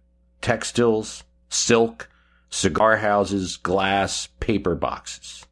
textiles, 0.40 1.22
silk, 1.48 2.10
cigar 2.50 2.96
houses, 2.96 3.56
glass, 3.56 4.26
paper 4.40 4.74
boxes. 4.74 5.46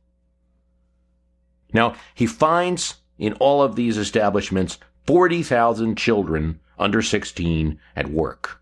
Now, 1.72 1.94
he 2.14 2.26
finds 2.26 2.96
in 3.16 3.34
all 3.34 3.62
of 3.62 3.76
these 3.76 3.96
establishments 3.96 4.78
40,000 5.06 5.96
children 5.96 6.58
under 6.78 7.00
16 7.00 7.78
at 7.94 8.10
work 8.10 8.60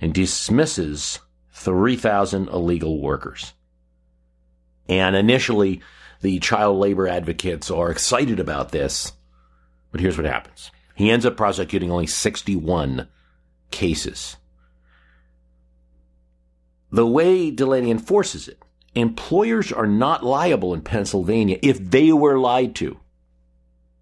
and 0.00 0.14
dismisses 0.14 1.20
3,000 1.52 2.48
illegal 2.48 3.00
workers. 3.02 3.52
And 4.88 5.14
initially, 5.14 5.82
the 6.20 6.38
child 6.38 6.78
labor 6.78 7.08
advocates 7.08 7.70
are 7.70 7.90
excited 7.90 8.40
about 8.40 8.72
this, 8.72 9.12
but 9.90 10.00
here's 10.00 10.16
what 10.16 10.26
happens. 10.26 10.70
He 10.94 11.10
ends 11.10 11.24
up 11.24 11.36
prosecuting 11.36 11.90
only 11.90 12.06
61 12.06 13.08
cases 13.70 14.36
the 16.90 17.06
way 17.06 17.50
Delaney 17.50 17.90
enforces 17.90 18.48
it, 18.48 18.62
employers 18.94 19.72
are 19.72 19.86
not 19.86 20.24
liable 20.24 20.74
in 20.74 20.82
Pennsylvania 20.82 21.58
if 21.62 21.78
they 21.78 22.12
were 22.12 22.38
lied 22.38 22.74
to. 22.76 22.98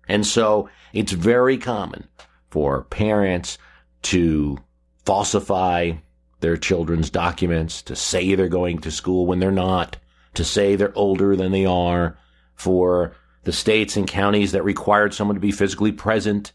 And 0.08 0.26
so 0.26 0.70
it's 0.92 1.12
very 1.12 1.58
common 1.58 2.08
for 2.50 2.84
parents 2.84 3.58
to 4.02 4.58
falsify 5.04 5.92
their 6.40 6.56
children's 6.56 7.10
documents, 7.10 7.82
to 7.82 7.96
say 7.96 8.34
they're 8.34 8.48
going 8.48 8.78
to 8.78 8.90
school 8.90 9.26
when 9.26 9.38
they're 9.38 9.50
not, 9.50 9.96
to 10.34 10.44
say 10.44 10.76
they're 10.76 10.96
older 10.96 11.36
than 11.36 11.52
they 11.52 11.66
are, 11.66 12.18
for 12.54 13.14
the 13.44 13.52
states 13.52 13.96
and 13.96 14.06
counties 14.06 14.52
that 14.52 14.64
required 14.64 15.14
someone 15.14 15.34
to 15.34 15.40
be 15.40 15.52
physically 15.52 15.92
present 15.92 16.52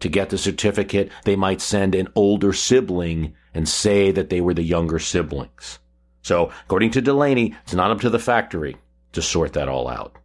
to 0.00 0.08
get 0.08 0.30
the 0.30 0.38
certificate, 0.38 1.10
they 1.24 1.36
might 1.36 1.60
send 1.60 1.94
an 1.94 2.08
older 2.14 2.52
sibling 2.52 3.34
and 3.54 3.68
say 3.68 4.10
that 4.10 4.28
they 4.28 4.40
were 4.40 4.54
the 4.54 4.62
younger 4.62 4.98
siblings. 4.98 5.78
So, 6.22 6.50
according 6.64 6.90
to 6.92 7.00
Delaney, 7.00 7.54
it's 7.62 7.74
not 7.74 7.90
up 7.90 8.00
to 8.00 8.10
the 8.10 8.18
factory 8.18 8.76
to 9.12 9.22
sort 9.22 9.52
that 9.52 9.68
all 9.68 9.88
out. 9.88 10.16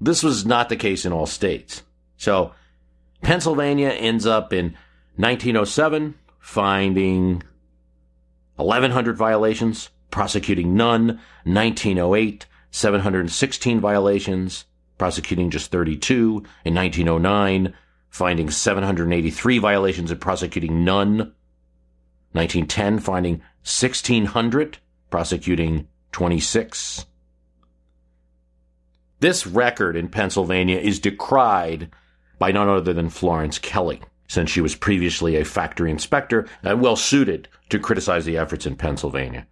This 0.00 0.22
was 0.22 0.44
not 0.44 0.68
the 0.68 0.76
case 0.76 1.04
in 1.06 1.12
all 1.12 1.26
states. 1.26 1.82
So, 2.16 2.52
Pennsylvania 3.22 3.90
ends 3.90 4.26
up 4.26 4.52
in 4.52 4.74
1907, 5.16 6.14
finding 6.40 7.42
1,100 8.56 9.16
violations, 9.16 9.90
prosecuting 10.12 10.76
none. 10.76 11.18
1908, 11.44 12.46
716 12.70 13.80
violations, 13.80 14.66
prosecuting 14.98 15.50
just 15.50 15.72
32. 15.72 16.44
In 16.64 16.74
1909, 16.74 17.74
finding 18.08 18.50
783 18.50 19.58
violations 19.58 20.12
and 20.12 20.20
prosecuting 20.20 20.84
none. 20.84 21.32
1910, 22.32 23.00
finding 23.00 23.34
1,600, 23.64 24.78
prosecuting 25.10 25.88
26. 26.12 27.06
This 29.20 29.46
record 29.46 29.96
in 29.96 30.08
Pennsylvania 30.08 30.78
is 30.78 30.98
decried 30.98 31.90
by 32.38 32.50
none 32.50 32.68
other 32.68 32.92
than 32.92 33.08
Florence 33.08 33.58
Kelley, 33.58 34.00
since 34.26 34.50
she 34.50 34.60
was 34.60 34.74
previously 34.74 35.36
a 35.36 35.44
factory 35.44 35.90
inspector 35.90 36.44
uh, 36.64 36.70
and 36.70 36.80
well 36.80 36.96
suited 36.96 37.48
to 37.68 37.78
criticize 37.78 38.24
the 38.24 38.36
efforts 38.36 38.66
in 38.66 38.74
Pennsylvania. 38.74 39.46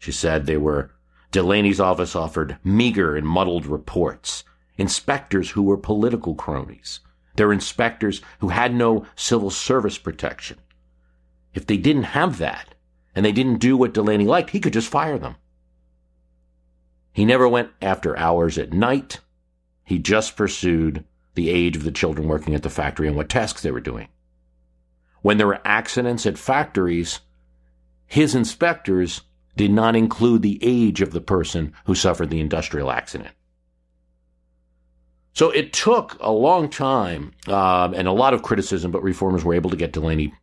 She 0.00 0.12
said 0.12 0.46
they 0.46 0.56
were 0.56 0.90
Delaney's 1.30 1.78
office 1.78 2.16
offered 2.16 2.56
meager 2.64 3.14
and 3.14 3.26
muddled 3.26 3.66
reports, 3.66 4.44
inspectors 4.78 5.50
who 5.50 5.62
were 5.62 5.76
political 5.76 6.34
cronies. 6.34 7.00
They're 7.36 7.52
inspectors 7.52 8.22
who 8.40 8.48
had 8.48 8.74
no 8.74 9.06
civil 9.14 9.50
service 9.50 9.98
protection. 9.98 10.58
If 11.52 11.66
they 11.66 11.76
didn't 11.76 12.14
have 12.14 12.38
that, 12.38 12.74
and 13.14 13.26
they 13.26 13.30
didn't 13.30 13.58
do 13.58 13.76
what 13.76 13.92
Delaney 13.92 14.24
liked, 14.24 14.50
he 14.50 14.60
could 14.60 14.72
just 14.72 14.88
fire 14.88 15.18
them. 15.18 15.36
He 17.12 17.26
never 17.26 17.46
went 17.46 17.70
after 17.82 18.16
hours 18.16 18.56
at 18.56 18.72
night. 18.72 19.20
He 19.84 19.98
just 19.98 20.34
pursued 20.34 21.04
the 21.34 21.50
age 21.50 21.76
of 21.76 21.84
the 21.84 21.92
children 21.92 22.26
working 22.26 22.54
at 22.54 22.62
the 22.62 22.70
factory 22.70 23.06
and 23.06 23.16
what 23.16 23.28
tasks 23.28 23.60
they 23.60 23.70
were 23.70 23.80
doing. 23.80 24.08
When 25.20 25.36
there 25.36 25.46
were 25.46 25.60
accidents 25.64 26.24
at 26.24 26.38
factories, 26.38 27.20
his 28.06 28.34
inspectors 28.34 29.20
did 29.56 29.70
not 29.70 29.96
include 29.96 30.42
the 30.42 30.58
age 30.62 31.00
of 31.00 31.12
the 31.12 31.20
person 31.20 31.72
who 31.84 31.94
suffered 31.94 32.30
the 32.30 32.40
industrial 32.40 32.90
accident. 32.90 33.34
So 35.32 35.50
it 35.50 35.72
took 35.72 36.16
a 36.20 36.30
long 36.30 36.68
time 36.68 37.32
um, 37.46 37.94
and 37.94 38.08
a 38.08 38.12
lot 38.12 38.34
of 38.34 38.42
criticism, 38.42 38.90
but 38.90 39.02
reformers 39.02 39.44
were 39.44 39.54
able 39.54 39.70
to 39.70 39.76
get 39.76 39.92
Delaney 39.92 40.34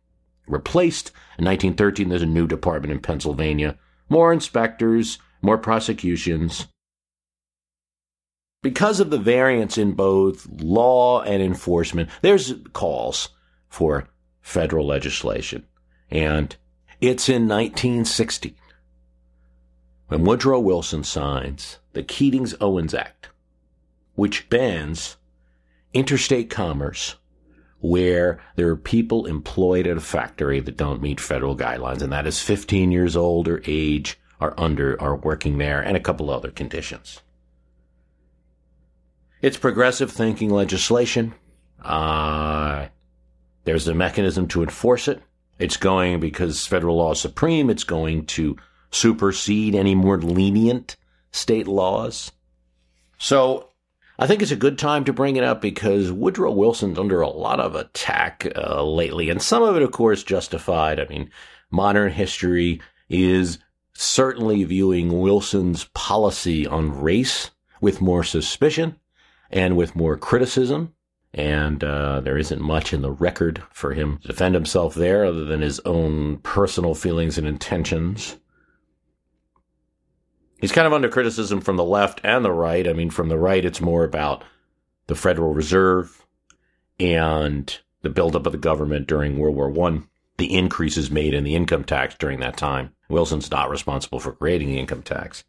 replaced. 0.46 1.08
In 1.38 1.44
1913, 1.44 2.08
there's 2.08 2.22
a 2.22 2.26
new 2.26 2.46
department 2.46 2.92
in 2.92 3.00
Pennsylvania, 3.00 3.76
more 4.08 4.32
inspectors, 4.32 5.18
more 5.42 5.58
prosecutions. 5.58 6.66
Because 8.62 8.98
of 8.98 9.10
the 9.10 9.18
variance 9.18 9.78
in 9.78 9.92
both 9.92 10.48
law 10.60 11.22
and 11.22 11.42
enforcement, 11.42 12.08
there's 12.22 12.54
calls 12.72 13.28
for 13.68 14.08
federal 14.40 14.86
legislation. 14.86 15.64
And 16.10 16.56
it's 17.00 17.28
in 17.28 17.46
1960 17.46 18.56
when 20.08 20.24
Woodrow 20.24 20.58
Wilson 20.58 21.04
signs 21.04 21.78
the 21.92 22.02
Keating 22.02 22.46
Owens 22.60 22.94
Act, 22.94 23.28
which 24.14 24.48
bans 24.48 25.16
interstate 25.94 26.50
commerce 26.50 27.16
where 27.80 28.40
there 28.56 28.68
are 28.68 28.76
people 28.76 29.26
employed 29.26 29.86
at 29.86 29.96
a 29.96 30.00
factory 30.00 30.60
that 30.60 30.76
don't 30.76 31.00
meet 31.00 31.20
federal 31.20 31.56
guidelines, 31.56 32.02
and 32.02 32.12
that 32.12 32.26
is 32.26 32.42
15 32.42 32.90
years 32.90 33.16
old 33.16 33.46
or 33.46 33.62
age 33.66 34.18
are 34.40 34.54
under 34.58 35.00
are 35.00 35.16
working 35.16 35.58
there, 35.58 35.80
and 35.80 35.96
a 35.96 36.00
couple 36.00 36.30
other 36.30 36.50
conditions. 36.50 37.20
It's 39.40 39.56
progressive 39.56 40.10
thinking 40.10 40.50
legislation. 40.50 41.34
Uh, 41.82 42.86
there's 43.64 43.86
a 43.86 43.94
mechanism 43.94 44.48
to 44.48 44.62
enforce 44.62 45.06
it. 45.06 45.22
It's 45.58 45.76
going 45.76 46.18
because 46.18 46.66
federal 46.66 46.96
law 46.96 47.12
is 47.12 47.20
supreme. 47.20 47.70
It's 47.70 47.84
going 47.84 48.26
to 48.26 48.56
supersede 48.90 49.74
any 49.74 49.94
more 49.94 50.18
lenient 50.18 50.96
state 51.30 51.66
laws. 51.66 52.32
So 53.18 53.68
I 54.18 54.26
think 54.26 54.42
it's 54.42 54.50
a 54.50 54.56
good 54.56 54.78
time 54.78 55.04
to 55.04 55.12
bring 55.12 55.36
it 55.36 55.44
up 55.44 55.60
because 55.60 56.10
Woodrow 56.10 56.52
Wilson's 56.52 56.98
under 56.98 57.20
a 57.20 57.28
lot 57.28 57.60
of 57.60 57.74
attack 57.74 58.50
uh, 58.56 58.82
lately, 58.82 59.30
and 59.30 59.40
some 59.40 59.62
of 59.62 59.76
it, 59.76 59.82
of 59.82 59.92
course, 59.92 60.22
justified. 60.22 60.98
I 60.98 61.06
mean, 61.06 61.30
modern 61.70 62.12
history 62.12 62.80
is 63.08 63.58
certainly 63.92 64.64
viewing 64.64 65.20
Wilson's 65.20 65.84
policy 65.94 66.66
on 66.66 67.00
race 67.00 67.50
with 67.80 68.00
more 68.00 68.24
suspicion 68.24 68.96
and 69.50 69.76
with 69.76 69.96
more 69.96 70.16
criticism. 70.16 70.94
And 71.34 71.84
uh, 71.84 72.20
there 72.20 72.38
isn't 72.38 72.60
much 72.60 72.92
in 72.92 73.02
the 73.02 73.12
record 73.12 73.62
for 73.70 73.92
him 73.92 74.18
to 74.18 74.28
defend 74.28 74.54
himself 74.54 74.94
there 74.94 75.24
other 75.24 75.44
than 75.44 75.60
his 75.60 75.78
own 75.80 76.38
personal 76.38 76.94
feelings 76.94 77.38
and 77.38 77.46
intentions. 77.46 78.36
He's 80.58 80.72
kind 80.72 80.86
of 80.86 80.92
under 80.92 81.08
criticism 81.08 81.60
from 81.60 81.76
the 81.76 81.84
left 81.84 82.20
and 82.24 82.44
the 82.44 82.52
right. 82.52 82.86
I 82.86 82.92
mean, 82.92 83.10
from 83.10 83.28
the 83.28 83.38
right, 83.38 83.64
it's 83.64 83.80
more 83.80 84.04
about 84.04 84.44
the 85.06 85.14
Federal 85.14 85.54
Reserve 85.54 86.26
and 87.00 87.78
the 88.02 88.10
buildup 88.10 88.46
of 88.46 88.52
the 88.52 88.58
government 88.58 89.06
during 89.06 89.38
World 89.38 89.56
War 89.56 89.70
One, 89.70 90.08
the 90.36 90.54
increases 90.54 91.10
made 91.10 91.34
in 91.34 91.44
the 91.44 91.54
income 91.54 91.84
tax 91.84 92.14
during 92.14 92.40
that 92.40 92.56
time. 92.56 92.94
Wilson's 93.08 93.50
not 93.50 93.70
responsible 93.70 94.20
for 94.20 94.32
creating 94.32 94.68
the 94.68 94.78
income 94.78 95.02
tax. 95.02 95.44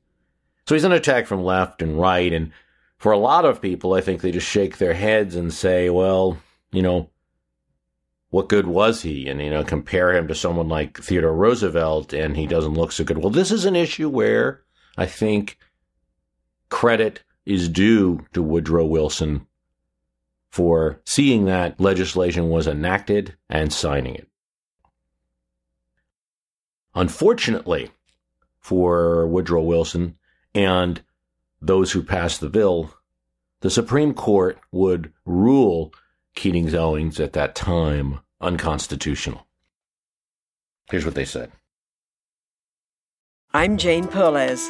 So 0.65 0.75
he's 0.75 0.85
under 0.85 0.97
attack 0.97 1.25
from 1.25 1.43
left 1.43 1.81
and 1.81 1.99
right. 1.99 2.31
And 2.31 2.51
for 2.97 3.11
a 3.11 3.17
lot 3.17 3.45
of 3.45 3.61
people, 3.61 3.93
I 3.93 4.01
think 4.01 4.21
they 4.21 4.31
just 4.31 4.47
shake 4.47 4.77
their 4.77 4.93
heads 4.93 5.35
and 5.35 5.53
say, 5.53 5.89
well, 5.89 6.37
you 6.71 6.81
know, 6.81 7.09
what 8.29 8.49
good 8.49 8.67
was 8.67 9.01
he? 9.01 9.27
And, 9.27 9.41
you 9.41 9.49
know, 9.49 9.63
compare 9.63 10.15
him 10.15 10.27
to 10.27 10.35
someone 10.35 10.69
like 10.69 10.99
Theodore 10.99 11.33
Roosevelt 11.33 12.13
and 12.13 12.37
he 12.37 12.45
doesn't 12.45 12.75
look 12.75 12.91
so 12.91 13.03
good. 13.03 13.17
Well, 13.17 13.31
this 13.31 13.51
is 13.51 13.65
an 13.65 13.75
issue 13.75 14.09
where 14.09 14.61
I 14.97 15.05
think 15.05 15.57
credit 16.69 17.23
is 17.45 17.69
due 17.69 18.25
to 18.33 18.43
Woodrow 18.43 18.85
Wilson 18.85 19.47
for 20.49 20.99
seeing 21.05 21.45
that 21.45 21.79
legislation 21.79 22.49
was 22.49 22.67
enacted 22.67 23.35
and 23.49 23.71
signing 23.71 24.15
it. 24.15 24.27
Unfortunately 26.95 27.91
for 28.59 29.27
Woodrow 29.27 29.61
Wilson 29.61 30.17
and 30.53 31.01
those 31.61 31.91
who 31.91 32.03
passed 32.03 32.39
the 32.39 32.49
bill, 32.49 32.93
the 33.61 33.69
Supreme 33.69 34.13
Court 34.13 34.59
would 34.71 35.11
rule 35.25 35.93
Keating's 36.35 36.73
Owings 36.73 37.19
at 37.19 37.33
that 37.33 37.55
time 37.55 38.19
unconstitutional. 38.41 39.45
Here's 40.89 41.05
what 41.05 41.15
they 41.15 41.25
said. 41.25 41.51
I'm 43.53 43.77
Jane 43.77 44.05
Perlez 44.05 44.69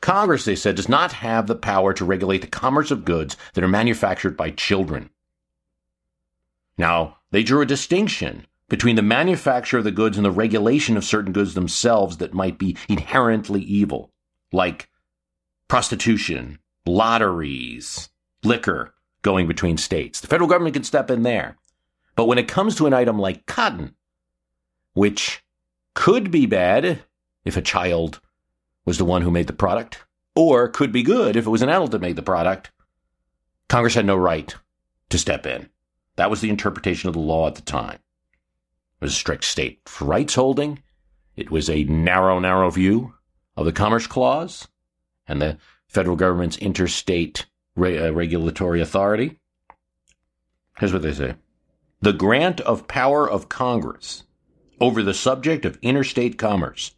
Congress, 0.00 0.44
they 0.44 0.56
said, 0.56 0.76
does 0.76 0.88
not 0.88 1.12
have 1.12 1.46
the 1.46 1.54
power 1.54 1.92
to 1.92 2.04
regulate 2.04 2.40
the 2.40 2.46
commerce 2.46 2.90
of 2.90 3.04
goods 3.04 3.36
that 3.54 3.64
are 3.64 3.68
manufactured 3.68 4.36
by 4.36 4.50
children. 4.50 5.10
Now, 6.78 7.18
they 7.30 7.42
drew 7.42 7.60
a 7.60 7.66
distinction 7.66 8.46
between 8.68 8.96
the 8.96 9.02
manufacture 9.02 9.78
of 9.78 9.84
the 9.84 9.90
goods 9.90 10.16
and 10.16 10.24
the 10.24 10.30
regulation 10.30 10.96
of 10.96 11.04
certain 11.04 11.32
goods 11.32 11.54
themselves 11.54 12.16
that 12.16 12.32
might 12.32 12.58
be 12.58 12.76
inherently 12.88 13.60
evil, 13.60 14.12
like 14.52 14.88
prostitution, 15.68 16.58
lotteries, 16.86 18.08
liquor 18.42 18.94
going 19.22 19.46
between 19.46 19.76
states. 19.76 20.20
The 20.20 20.28
federal 20.28 20.48
government 20.48 20.74
can 20.74 20.84
step 20.84 21.10
in 21.10 21.22
there. 21.22 21.58
But 22.16 22.26
when 22.26 22.38
it 22.38 22.48
comes 22.48 22.76
to 22.76 22.86
an 22.86 22.94
item 22.94 23.18
like 23.18 23.46
cotton, 23.46 23.94
which 24.94 25.44
could 25.94 26.30
be 26.30 26.46
bad 26.46 27.02
if 27.44 27.56
a 27.56 27.62
child 27.62 28.20
was 28.90 28.98
the 28.98 29.04
one 29.04 29.22
who 29.22 29.30
made 29.30 29.46
the 29.46 29.52
product, 29.52 30.02
or 30.34 30.66
could 30.66 30.90
be 30.90 31.04
good 31.04 31.36
if 31.36 31.46
it 31.46 31.50
was 31.50 31.62
an 31.62 31.68
adult 31.68 31.92
that 31.92 32.00
made 32.00 32.16
the 32.16 32.22
product, 32.22 32.72
Congress 33.68 33.94
had 33.94 34.04
no 34.04 34.16
right 34.16 34.52
to 35.10 35.16
step 35.16 35.46
in. 35.46 35.68
That 36.16 36.28
was 36.28 36.40
the 36.40 36.50
interpretation 36.50 37.06
of 37.06 37.14
the 37.14 37.20
law 37.20 37.46
at 37.46 37.54
the 37.54 37.62
time. 37.62 38.00
It 39.00 39.04
was 39.04 39.12
a 39.12 39.14
strict 39.14 39.44
state 39.44 39.80
rights 40.00 40.34
holding. 40.34 40.82
It 41.36 41.52
was 41.52 41.70
a 41.70 41.84
narrow, 41.84 42.40
narrow 42.40 42.68
view 42.68 43.14
of 43.56 43.64
the 43.64 43.70
Commerce 43.70 44.08
Clause 44.08 44.66
and 45.28 45.40
the 45.40 45.58
federal 45.86 46.16
government's 46.16 46.58
interstate 46.58 47.46
re- 47.76 47.96
uh, 47.96 48.10
regulatory 48.10 48.80
authority. 48.80 49.38
Here's 50.80 50.92
what 50.92 51.02
they 51.02 51.14
say 51.14 51.36
The 52.00 52.12
grant 52.12 52.60
of 52.62 52.88
power 52.88 53.30
of 53.30 53.48
Congress 53.48 54.24
over 54.80 55.00
the 55.04 55.14
subject 55.14 55.64
of 55.64 55.78
interstate 55.80 56.38
commerce 56.38 56.96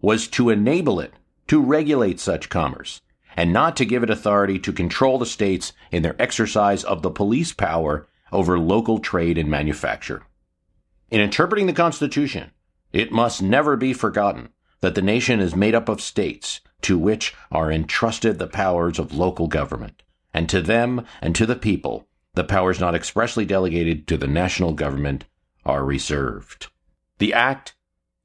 was 0.00 0.26
to 0.26 0.50
enable 0.50 0.98
it 0.98 1.14
to 1.50 1.60
regulate 1.60 2.20
such 2.20 2.48
commerce 2.48 3.00
and 3.36 3.52
not 3.52 3.76
to 3.76 3.84
give 3.84 4.04
it 4.04 4.08
authority 4.08 4.56
to 4.56 4.72
control 4.72 5.18
the 5.18 5.26
states 5.26 5.72
in 5.90 6.00
their 6.00 6.14
exercise 6.22 6.84
of 6.84 7.02
the 7.02 7.10
police 7.10 7.52
power 7.52 8.06
over 8.30 8.56
local 8.56 9.00
trade 9.00 9.36
and 9.36 9.50
manufacture. 9.50 10.22
In 11.10 11.20
interpreting 11.20 11.66
the 11.66 11.72
Constitution, 11.72 12.52
it 12.92 13.10
must 13.10 13.42
never 13.42 13.76
be 13.76 13.92
forgotten 13.92 14.50
that 14.78 14.94
the 14.94 15.02
nation 15.02 15.40
is 15.40 15.56
made 15.56 15.74
up 15.74 15.88
of 15.88 16.00
states 16.00 16.60
to 16.82 16.96
which 16.96 17.34
are 17.50 17.72
entrusted 17.72 18.38
the 18.38 18.46
powers 18.46 19.00
of 19.00 19.12
local 19.12 19.48
government, 19.48 20.04
and 20.32 20.48
to 20.48 20.62
them 20.62 21.04
and 21.20 21.34
to 21.34 21.46
the 21.46 21.56
people 21.56 22.06
the 22.34 22.44
powers 22.44 22.78
not 22.78 22.94
expressly 22.94 23.44
delegated 23.44 24.06
to 24.06 24.16
the 24.16 24.28
national 24.28 24.72
government 24.72 25.24
are 25.64 25.84
reserved. 25.84 26.68
The 27.18 27.34
act 27.34 27.74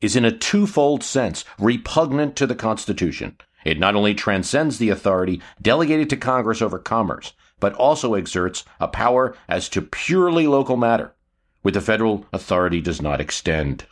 is 0.01 0.15
in 0.15 0.25
a 0.25 0.37
twofold 0.37 1.03
sense 1.03 1.45
repugnant 1.59 2.35
to 2.35 2.47
the 2.47 2.55
Constitution. 2.55 3.37
It 3.63 3.79
not 3.79 3.95
only 3.95 4.13
transcends 4.13 4.77
the 4.77 4.89
authority 4.89 5.41
delegated 5.61 6.09
to 6.11 6.17
Congress 6.17 6.61
over 6.61 6.77
commerce, 6.77 7.33
but 7.59 7.73
also 7.73 8.13
exerts 8.13 8.63
a 8.79 8.87
power 8.87 9.35
as 9.47 9.69
to 9.69 9.81
purely 9.81 10.45
local 10.45 10.77
matter, 10.77 11.13
which 11.61 11.73
the 11.73 11.81
federal 11.81 12.25
authority 12.31 12.81
does 12.81 13.01
not 13.01 13.19
extend. 13.19 13.85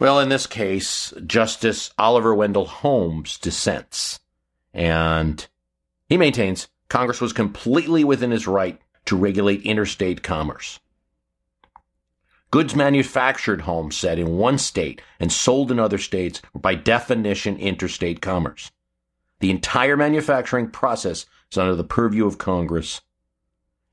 Well, 0.00 0.18
in 0.18 0.30
this 0.30 0.46
case, 0.46 1.12
Justice 1.26 1.90
Oliver 1.98 2.34
Wendell 2.34 2.66
Holmes 2.66 3.36
dissents, 3.36 4.18
and 4.72 5.46
he 6.08 6.16
maintains 6.16 6.68
Congress 6.88 7.20
was 7.20 7.34
completely 7.34 8.02
within 8.02 8.30
his 8.30 8.46
right 8.46 8.80
to 9.04 9.16
regulate 9.16 9.62
interstate 9.62 10.22
commerce. 10.22 10.80
Goods 12.50 12.74
manufactured, 12.74 13.62
Holmes 13.62 13.96
said, 13.96 14.18
in 14.18 14.36
one 14.36 14.58
state 14.58 15.00
and 15.20 15.32
sold 15.32 15.70
in 15.70 15.78
other 15.78 15.98
states 15.98 16.42
were 16.52 16.60
by 16.60 16.74
definition 16.74 17.56
interstate 17.56 18.20
commerce. 18.20 18.72
The 19.38 19.50
entire 19.50 19.96
manufacturing 19.96 20.70
process 20.70 21.26
is 21.50 21.58
under 21.58 21.76
the 21.76 21.84
purview 21.84 22.26
of 22.26 22.38
Congress, 22.38 23.02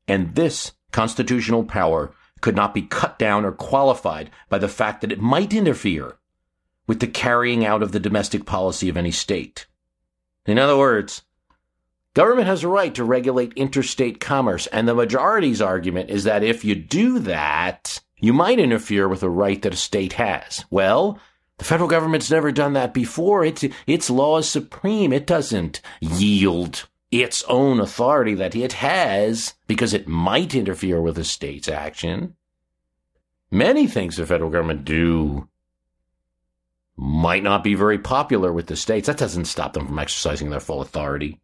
and 0.08 0.36
this 0.36 0.72
constitutional 0.92 1.64
power 1.64 2.14
could 2.42 2.56
not 2.56 2.74
be 2.74 2.82
cut 2.82 3.20
down 3.20 3.46
or 3.46 3.52
qualified 3.52 4.32
by 4.50 4.58
the 4.58 4.68
fact 4.68 5.02
that 5.02 5.12
it 5.12 5.20
might 5.20 5.54
interfere 5.54 6.18
with 6.88 7.00
the 7.00 7.08
carrying 7.08 7.66
out 7.66 7.84
of 7.84 7.92
the 7.92 8.00
domestic 8.00 8.46
policy 8.46 8.90
of 8.90 8.98
any 8.98 9.12
state. 9.12 9.68
In 10.46 10.58
other 10.58 10.78
words, 10.78 11.24
government 12.14 12.48
has 12.48 12.64
a 12.64 12.68
right 12.68 12.94
to 12.96 13.04
regulate 13.04 13.54
interstate 13.54 14.20
commerce, 14.20 14.66
and 14.68 14.88
the 14.88 14.96
majority's 14.96 15.62
argument 15.62 16.10
is 16.10 16.24
that 16.24 16.44
if 16.44 16.66
you 16.66 16.74
do 16.74 17.20
that, 17.20 18.02
you 18.20 18.34
might 18.34 18.60
interfere 18.60 19.08
with 19.08 19.24
a 19.24 19.30
right 19.30 19.62
that 19.62 19.74
a 19.74 19.78
state 19.78 20.14
has. 20.14 20.66
Well, 20.70 21.20
the 21.58 21.66
federal 21.66 21.90
government's 21.90 22.32
never 22.32 22.52
done 22.52 22.74
that 22.74 22.94
before. 22.94 23.44
Its, 23.44 23.64
its 23.86 24.10
law 24.10 24.38
is 24.38 24.50
supreme. 24.50 25.14
It 25.14 25.28
doesn't 25.28 25.82
yield 26.02 26.88
its 27.12 27.44
own 27.44 27.80
authority 27.80 28.34
that 28.36 28.56
it 28.56 28.74
has 28.74 29.54
because 29.68 29.94
it 29.94 30.08
might 30.08 30.54
interfere 30.54 31.02
with 31.02 31.18
a 31.18 31.24
state's 31.24 31.70
action. 31.70 32.36
Many 33.50 33.88
things 33.88 34.18
the 34.18 34.26
federal 34.26 34.50
government 34.50 34.84
do 34.84 35.48
might 36.98 37.44
not 37.44 37.64
be 37.64 37.76
very 37.76 38.00
popular 38.00 38.52
with 38.52 38.68
the 38.68 38.76
states. 38.76 39.08
That 39.08 39.18
doesn't 39.18 39.46
stop 39.46 39.74
them 39.74 39.88
from 39.88 40.00
exercising 40.00 40.50
their 40.50 40.60
full 40.60 40.82
authority. 40.82 41.40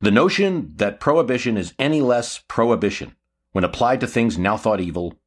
The 0.00 0.10
notion 0.10 0.72
that 0.76 1.00
prohibition 1.00 1.56
is 1.56 1.74
any 1.78 2.00
less 2.00 2.38
prohibition 2.48 3.16
when 3.52 3.64
applied 3.64 4.00
to 4.00 4.06
things 4.06 4.38
now 4.38 4.56
thought 4.56 4.80
evil, 4.80 5.18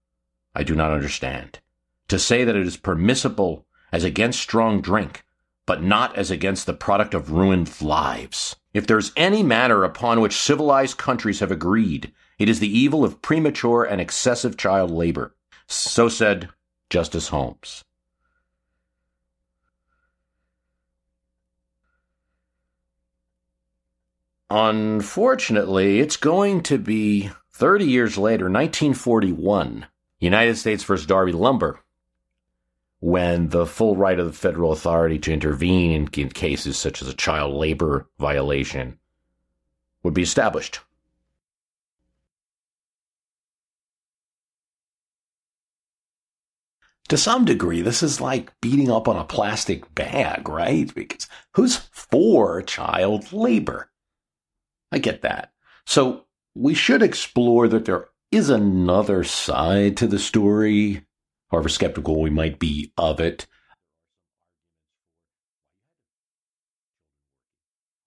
I 0.56 0.64
do 0.64 0.76
not 0.76 0.92
understand. 0.92 1.60
To 2.08 2.20
say 2.20 2.44
that 2.44 2.56
it 2.56 2.66
is 2.66 2.78
permissible 2.78 3.66
as 3.92 4.04
against 4.04 4.40
strong 4.40 4.82
drink 4.82 5.24
but 5.66 5.82
not 5.82 6.16
as 6.18 6.32
against 6.32 6.66
the 6.66 6.74
product 6.74 7.14
of 7.14 7.32
ruined 7.32 7.82
lives. 7.82 8.56
If 8.74 8.88
there's 8.88 9.12
any 9.16 9.44
matter 9.44 9.84
upon 9.84 10.20
which 10.20 10.36
civilized 10.36 10.98
countries 10.98 11.40
have 11.40 11.52
agreed, 11.52 12.12
it 12.40 12.50
is 12.50 12.60
the 12.60 12.78
evil 12.78 13.04
of 13.04 13.22
premature 13.22 13.84
and 13.84 14.02
excessive 14.02 14.58
child 14.58 14.92
labor. 14.92 15.36
So 15.68 16.10
said 16.10 16.50
Justice 16.90 17.30
Holmes. 17.30 17.84
Unfortunately, 24.54 26.02
it's 26.02 26.18
going 26.18 26.62
to 26.64 26.78
be 26.78 27.30
30 27.54 27.86
years 27.86 28.18
later, 28.18 28.50
1941, 28.50 29.86
United 30.20 30.58
States 30.58 30.84
versus 30.84 31.06
Darby 31.06 31.32
Lumber, 31.32 31.80
when 33.00 33.48
the 33.48 33.66
full 33.66 33.96
right 33.96 34.20
of 34.20 34.26
the 34.26 34.34
federal 34.34 34.74
authority 34.74 35.18
to 35.20 35.32
intervene 35.32 35.92
in, 35.92 36.10
in 36.22 36.28
cases 36.28 36.78
such 36.78 37.02
as 37.02 37.08
a 37.08 37.14
child 37.14 37.54
labor 37.56 38.10
violation 38.20 39.00
would 40.04 40.14
be 40.14 40.22
established. 40.22 40.82
To 47.08 47.16
some 47.16 47.46
degree, 47.46 47.82
this 47.82 48.04
is 48.04 48.20
like 48.20 48.52
beating 48.60 48.92
up 48.92 49.08
on 49.08 49.16
a 49.16 49.24
plastic 49.24 49.96
bag, 49.96 50.50
right? 50.50 50.94
Because 50.94 51.30
who's 51.54 51.78
for 51.78 52.62
child 52.62 53.32
labor? 53.32 53.91
I 54.92 55.00
get 55.00 55.22
that. 55.22 55.52
So 55.86 56.26
we 56.56 56.74
should 56.74 57.02
explore 57.02 57.68
that 57.68 57.86
there 57.86 58.10
is 58.32 58.50
another 58.50 59.24
side 59.24 59.98
to 59.98 60.08
the 60.08 60.20
story 60.20 61.06
however 61.52 61.70
skeptical 61.70 62.22
we 62.22 62.30
might 62.30 62.60
be 62.60 62.94
of 62.98 63.20
it. 63.20 63.46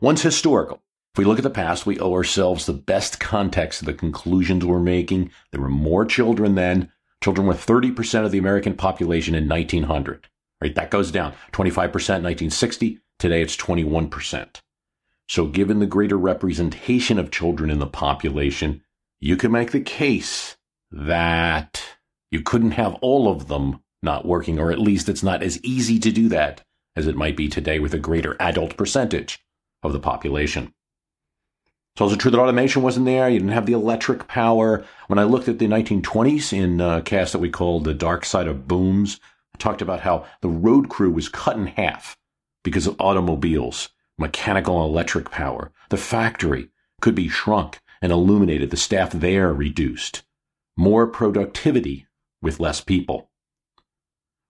One's 0.00 0.22
historical. 0.22 0.82
If 1.14 1.18
we 1.18 1.24
look 1.24 1.38
at 1.38 1.44
the 1.44 1.50
past, 1.50 1.86
we 1.86 2.00
owe 2.00 2.12
ourselves 2.12 2.66
the 2.66 2.72
best 2.72 3.20
context 3.20 3.80
of 3.80 3.86
the 3.86 3.94
conclusions 3.94 4.64
we're 4.64 4.80
making. 4.80 5.30
There 5.52 5.60
were 5.60 5.68
more 5.68 6.04
children 6.04 6.56
then. 6.56 6.90
Children 7.22 7.46
were 7.46 7.54
30% 7.54 8.24
of 8.24 8.32
the 8.32 8.38
American 8.38 8.74
population 8.74 9.34
in 9.34 9.48
1900. 9.48 10.28
Right? 10.60 10.74
That 10.74 10.90
goes 10.90 11.12
down. 11.12 11.32
25% 11.52 11.76
1960. 11.76 12.98
Today 13.18 13.42
it's 13.42 13.56
21%. 13.56 14.60
So 15.28 15.46
given 15.46 15.78
the 15.78 15.86
greater 15.86 16.16
representation 16.16 17.18
of 17.18 17.30
children 17.30 17.70
in 17.70 17.78
the 17.78 17.86
population, 17.86 18.82
you 19.20 19.36
can 19.36 19.52
make 19.52 19.70
the 19.70 19.80
case 19.80 20.56
that 20.90 21.82
you 22.30 22.42
couldn't 22.42 22.72
have 22.72 22.94
all 22.96 23.28
of 23.30 23.48
them 23.48 23.80
not 24.02 24.26
working, 24.26 24.58
or 24.58 24.70
at 24.70 24.78
least 24.78 25.08
it's 25.08 25.22
not 25.22 25.42
as 25.42 25.62
easy 25.64 25.98
to 25.98 26.12
do 26.12 26.28
that 26.28 26.62
as 26.94 27.06
it 27.06 27.16
might 27.16 27.36
be 27.36 27.48
today 27.48 27.78
with 27.78 27.94
a 27.94 27.98
greater 27.98 28.36
adult 28.38 28.76
percentage 28.76 29.40
of 29.82 29.92
the 29.92 30.00
population. 30.00 30.72
It's 31.94 32.00
also 32.00 32.16
true 32.16 32.30
that 32.32 32.40
automation 32.40 32.82
wasn't 32.82 33.06
there. 33.06 33.28
You 33.28 33.38
didn't 33.38 33.52
have 33.52 33.66
the 33.66 33.72
electric 33.72 34.26
power. 34.26 34.84
When 35.06 35.18
I 35.18 35.24
looked 35.24 35.48
at 35.48 35.58
the 35.58 35.68
1920s 35.68 36.52
in 36.52 36.80
a 36.80 37.02
cast 37.02 37.32
that 37.32 37.38
we 37.38 37.50
called 37.50 37.84
The 37.84 37.94
Dark 37.94 38.24
Side 38.24 38.48
of 38.48 38.66
Booms, 38.66 39.20
I 39.54 39.58
talked 39.58 39.80
about 39.80 40.00
how 40.00 40.26
the 40.40 40.48
road 40.48 40.88
crew 40.88 41.12
was 41.12 41.28
cut 41.28 41.56
in 41.56 41.68
half 41.68 42.16
because 42.64 42.88
of 42.88 43.00
automobiles, 43.00 43.90
mechanical 44.18 44.82
and 44.82 44.90
electric 44.90 45.30
power. 45.30 45.72
The 45.90 45.96
factory 45.96 46.70
could 47.00 47.14
be 47.14 47.28
shrunk 47.28 47.80
and 48.00 48.12
illuminated, 48.12 48.70
the 48.70 48.76
staff 48.76 49.12
there 49.12 49.52
reduced. 49.52 50.22
More 50.76 51.06
productivity 51.06 52.06
with 52.42 52.60
less 52.60 52.80
people. 52.80 53.30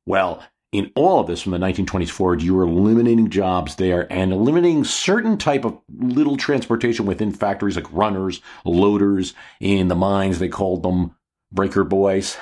Well, 0.07 0.43
in 0.73 0.91
all 0.97 1.21
of 1.21 1.29
this 1.29 1.43
from 1.43 1.53
the 1.53 1.59
1920s 1.59 2.11
forward, 2.11 2.43
you 2.43 2.55
were 2.55 2.65
eliminating 2.65 3.31
jobs 3.31 3.77
there 3.77 4.13
and 4.13 4.33
eliminating 4.33 4.83
certain 4.83 5.39
type 5.39 5.65
of 5.65 5.79
little 5.89 6.37
transportation 6.37 7.07
within 7.07 7.33
factories 7.33 7.77
like 7.77 7.93
runners, 7.93 8.41
loaders, 8.65 9.35
in 9.61 9.87
the 9.87 9.95
mines, 9.95 10.41
they 10.41 10.49
called 10.49 10.83
them 10.83 11.15
breaker 11.53 11.85
boys. 11.85 12.37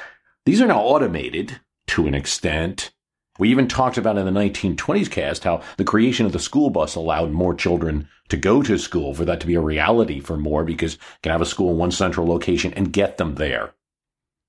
These 0.47 0.63
are 0.63 0.67
now 0.67 0.81
automated 0.81 1.61
to 1.89 2.07
an 2.07 2.15
extent 2.15 2.93
We 3.43 3.51
even 3.51 3.67
talked 3.67 3.99
about 3.99 4.19
in 4.19 4.25
the 4.25 4.31
1920s 4.31 5.11
cast 5.11 5.43
how 5.43 5.63
the 5.77 5.83
creation 5.83 6.27
of 6.27 6.33
the 6.33 6.39
school 6.39 6.71
bus 6.71 6.95
allowed 6.95 7.33
more 7.33 7.57
children 7.57 8.09
to 8.29 8.37
go 8.37 8.63
to 8.63 8.79
school, 8.79 9.15
for 9.15 9.25
that 9.25 9.41
to 9.41 9.49
be 9.49 9.57
a 9.57 9.61
reality 9.61 10.21
for 10.21 10.37
more, 10.37 10.63
because 10.63 10.93
you 10.93 11.01
can 11.25 11.33
have 11.33 11.41
a 11.41 11.45
school 11.45 11.73
in 11.73 11.77
one 11.77 11.91
central 11.91 12.25
location 12.25 12.73
and 12.75 12.93
get 12.93 13.17
them 13.17 13.35
there 13.35 13.75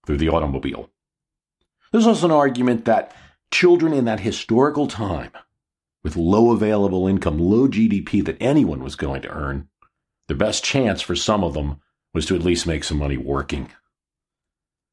through 0.05 0.17
the 0.17 0.29
automobile. 0.29 0.91
There's 1.91 2.05
also 2.05 2.27
an 2.27 2.31
argument 2.33 2.85
that 2.85 3.15
children 3.49 3.93
in 3.93 4.05
that 4.05 4.19
historical 4.19 4.85
time, 4.85 5.31
with 6.03 6.15
low 6.15 6.51
available 6.51 7.07
income, 7.07 7.39
low 7.39 7.67
GDP 7.67 8.23
that 8.23 8.37
anyone 8.39 8.83
was 8.83 8.95
going 8.95 9.23
to 9.23 9.29
earn, 9.29 9.69
the 10.27 10.35
best 10.35 10.63
chance 10.63 11.01
for 11.01 11.15
some 11.15 11.43
of 11.43 11.55
them 11.55 11.81
was 12.13 12.27
to 12.27 12.35
at 12.35 12.43
least 12.43 12.67
make 12.67 12.83
some 12.83 12.99
money 12.99 13.17
working. 13.17 13.71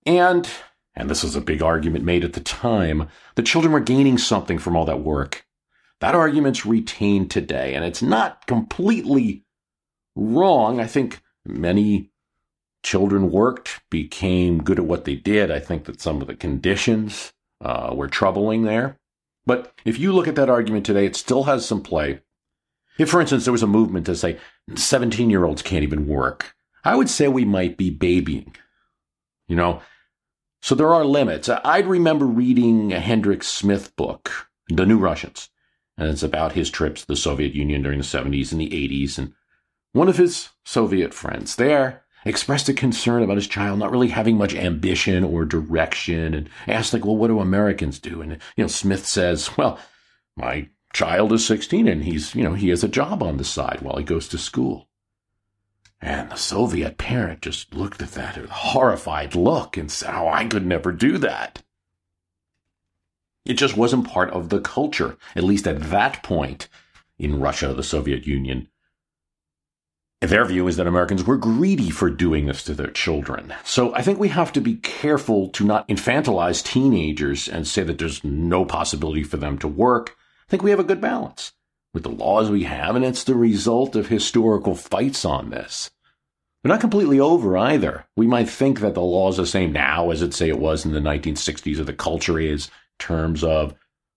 And 0.07 0.49
and 0.95 1.09
this 1.09 1.23
was 1.23 1.37
a 1.37 1.41
big 1.41 1.63
argument 1.63 2.05
made 2.05 2.25
at 2.25 2.33
the 2.33 2.41
time, 2.41 3.09
the 3.35 3.43
children 3.43 3.73
were 3.73 3.81
gaining 3.81 4.19
something 4.19 4.59
from 4.59 4.77
all 4.77 4.85
that 4.87 5.01
work. 5.01 5.47
That 6.01 6.15
argument's 6.15 6.65
retained 6.65 7.31
today, 7.31 7.75
and 7.75 7.85
it's 7.85 8.03
not 8.03 8.47
completely 8.47 9.45
wrong. 10.17 10.81
I 10.81 10.87
think 10.87 11.23
many 11.45 12.11
children 12.83 13.31
worked, 13.31 13.81
became 13.91 14.63
good 14.63 14.79
at 14.79 14.87
what 14.87 15.05
they 15.05 15.15
did. 15.15 15.51
I 15.51 15.61
think 15.61 15.85
that 15.85 16.01
some 16.01 16.21
of 16.21 16.27
the 16.27 16.35
conditions 16.35 17.33
uh, 17.61 17.93
were 17.95 18.09
troubling 18.09 18.65
there. 18.65 18.99
But 19.47 19.73
if 19.85 19.99
you 19.99 20.13
look 20.13 20.29
at 20.29 20.37
that 20.37 20.51
argument 20.51 20.87
today, 20.87 21.07
it 21.07 21.17
still 21.17 21.45
has 21.45 21.67
some 21.67 21.83
play. 21.83 22.21
If, 22.99 23.11
for 23.11 23.21
instance, 23.21 23.45
there 23.45 23.53
was 23.53 23.63
a 23.63 23.67
movement 23.67 24.07
to 24.07 24.17
say 24.17 24.39
17 24.75 25.31
year 25.31 25.45
olds 25.45 25.63
can't 25.63 25.83
even 25.83 26.07
work, 26.07 26.55
I 26.85 26.95
would 26.95 27.11
say 27.11 27.29
we 27.29 27.45
might 27.45 27.77
be 27.77 27.91
babying. 27.91 28.55
You 29.49 29.57
know, 29.57 29.83
so 30.63 30.75
there 30.75 30.93
are 30.95 31.05
limits. 31.05 31.49
I'd 31.49 31.87
remember 31.87 32.27
reading 32.27 32.93
a 32.93 32.99
Hedrick 32.99 33.43
Smith 33.43 33.95
book, 33.97 34.49
The 34.69 34.87
New 34.87 34.99
Russians, 34.99 35.49
and 35.97 36.09
it's 36.09 36.23
about 36.23 36.53
his 36.53 36.71
trips 36.71 37.03
to 37.03 37.07
the 37.07 37.17
Soviet 37.17 37.55
Union 37.55 37.83
during 37.83 37.99
the 37.99 38.05
70s 38.05 38.53
and 38.53 38.61
the 38.61 38.71
80s. 38.71 39.19
And 39.19 39.33
one 39.93 40.09
of 40.09 40.17
his 40.17 40.51
Soviet 40.65 41.15
friends 41.15 41.57
there 41.57 42.05
expressed 42.25 42.69
a 42.69 42.75
concern 42.75 43.23
about 43.23 43.37
his 43.37 43.47
child 43.47 43.79
not 43.79 43.91
really 43.91 44.09
having 44.09 44.37
much 44.37 44.55
ambition 44.55 45.25
or 45.25 45.45
direction 45.45 46.35
and 46.35 46.51
asked, 46.67 46.93
like, 46.93 47.05
well, 47.05 47.17
what 47.17 47.29
do 47.29 47.41
Americans 47.41 47.99
do? 47.99 48.21
And, 48.21 48.33
you 48.57 48.65
know, 48.65 48.69
Smith 48.69 49.07
says, 49.07 49.57
well, 49.57 49.79
my 50.37 50.69
child 50.93 51.33
is 51.33 51.47
16 51.47 51.89
and 51.89 52.05
he's, 52.05 52.35
you 52.35 52.43
know, 52.43 52.53
he 52.55 52.69
has 52.69 52.85
a 52.85 52.89
job 52.89 53.23
on 53.23 53.39
the 53.39 53.45
side 53.45 53.79
while 53.81 53.97
he 53.97 54.05
goes 54.05 54.29
to 54.29 54.39
school. 54.39 54.90
And 56.03 56.31
the 56.31 56.37
Soviet 56.37 56.97
parent 56.97 57.43
just 57.43 57.75
looked 57.75 58.01
at 58.01 58.13
that 58.13 58.37
with 58.37 58.51
a 58.51 58.55
horrified 58.55 59.35
look 59.35 59.77
and 59.77 59.91
said, 59.91 60.15
Oh, 60.15 60.29
I 60.29 60.47
could 60.47 60.65
never 60.65 60.93
do 60.93 61.19
that. 61.19 61.63
It 63.45 63.55
just 63.55 63.77
wasn't 63.77 64.09
part 64.09 64.31
of 64.31 64.49
the 64.49 64.61
culture, 64.61 65.17
at 65.35 65.45
least 65.45 65.67
at 65.67 65.91
that 65.91 66.23
point 66.23 66.69
in 67.19 67.41
Russia, 67.41 67.75
the 67.75 67.83
Soviet 67.83 68.27
Union. 68.27 68.69
Their 70.21 70.45
view 70.45 70.69
is 70.69 70.77
that 70.77 70.87
Americans 70.87 71.25
were 71.25 71.39
greedy 71.39 71.91
for 71.91 72.11
doing 72.11 72.47
this 72.47 72.63
to 72.65 72.75
their 72.75 72.91
children. 72.91 73.55
So 73.65 73.95
I 73.95 74.03
think 74.03 74.19
we 74.19 74.29
have 74.29 74.53
to 74.53 74.61
be 74.61 74.77
careful 74.77 75.49
to 75.51 75.65
not 75.65 75.89
infantilize 75.89 76.63
teenagers 76.63 77.49
and 77.49 77.67
say 77.67 77.83
that 77.83 77.99
there's 77.99 78.23
no 78.23 78.67
possibility 78.67 79.23
for 79.23 79.39
them 79.39 79.59
to 79.59 79.69
work. 79.69 80.17
I 80.47 80.51
think 80.51 80.63
we 80.63 80.71
have 80.71 80.81
a 80.81 80.85
good 80.85 81.01
balance 81.01 81.53
with 81.93 82.03
the 82.03 82.09
laws 82.09 82.51
we 82.51 82.65
have, 82.65 82.97
and 82.97 83.05
it's 83.05 83.25
the 83.25 83.35
result 83.35 83.97
of 83.97 84.09
historical 84.09 84.75
fights 84.75 85.25
on 85.25 85.51
this. 85.51 85.91
They're 86.63 86.71
not 86.71 86.81
completely 86.81 87.19
over 87.19 87.57
either. 87.57 88.05
We 88.17 88.27
might 88.27 88.49
think 88.49 88.81
that 88.81 88.95
the 88.95 89.01
law 89.01 89.31
is 89.31 89.39
the 89.39 89.47
same 89.47 89.73
now 89.73 90.11
as 90.11 90.21
it 90.21 90.35
say 90.35 90.49
it 90.49 90.59
was 90.59 90.85
in 90.85 90.93
the 90.93 91.01
1960s, 91.01 91.79
or 91.79 91.85
the 91.85 91.93
culture 91.93 92.39
is 92.39 92.67
in 92.67 92.73
terms 92.99 93.43
of 93.43 93.75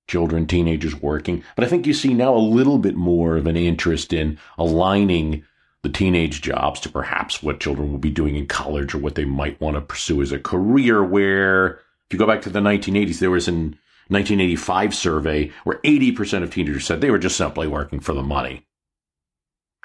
children, 0.08 0.46
teenagers 0.46 1.02
working. 1.02 1.44
But 1.56 1.64
I 1.64 1.68
think 1.68 1.88
you 1.88 1.94
see 1.94 2.14
now 2.14 2.36
a 2.36 2.38
little 2.38 2.78
bit 2.78 2.96
more 2.96 3.38
of 3.38 3.48
an 3.48 3.56
interest 3.56 4.12
in 4.12 4.38
aligning 4.58 5.46
the 5.84 5.90
teenage 5.90 6.42
jobs 6.42 6.80
to 6.82 6.90
perhaps 6.90 7.42
what 7.42 7.60
children 7.60 7.92
will 7.92 8.00
be 8.00 8.10
doing 8.10 8.36
in 8.36 8.48
college 8.48 8.94
or 8.94 8.98
what 8.98 9.16
they 9.16 9.26
might 9.26 9.60
want 9.62 9.76
to 9.76 9.82
pursue 9.82 10.22
as 10.22 10.32
a 10.32 10.40
career. 10.40 11.04
Where 11.04 11.76
if 11.76 12.12
you 12.12 12.20
go 12.20 12.28
back 12.28 12.42
to 12.44 12.50
the 12.50 12.60
1980s, 12.60 13.20
there 13.20 13.32
was 13.32 13.48
an 13.48 13.78
1985 14.10 14.94
survey 14.94 15.52
where 15.64 15.80
80% 15.80 16.44
of 16.44 16.52
teenagers 16.52 16.86
said 16.86 17.02
they 17.02 17.12
were 17.12 17.20
just 17.20 17.38
simply 17.38 17.68
working 17.68 18.00
for 18.00 18.14
the 18.14 18.24
money. 18.24 18.66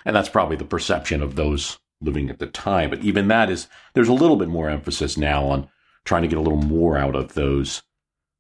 And 0.04 0.14
that's 0.14 0.28
probably 0.28 0.56
the 0.56 0.64
perception 0.64 1.22
of 1.22 1.36
those 1.36 1.78
living 2.00 2.30
at 2.30 2.38
the 2.38 2.46
time. 2.46 2.90
But 2.90 3.00
even 3.00 3.28
that 3.28 3.50
is, 3.50 3.68
there's 3.94 4.08
a 4.08 4.14
little 4.14 4.36
bit 4.36 4.48
more 4.48 4.68
emphasis 4.68 5.16
now 5.16 5.44
on 5.46 5.68
trying 6.04 6.22
to 6.22 6.28
get 6.28 6.38
a 6.38 6.42
little 6.42 6.62
more 6.62 6.96
out 6.96 7.16
of 7.16 7.34
those 7.34 7.82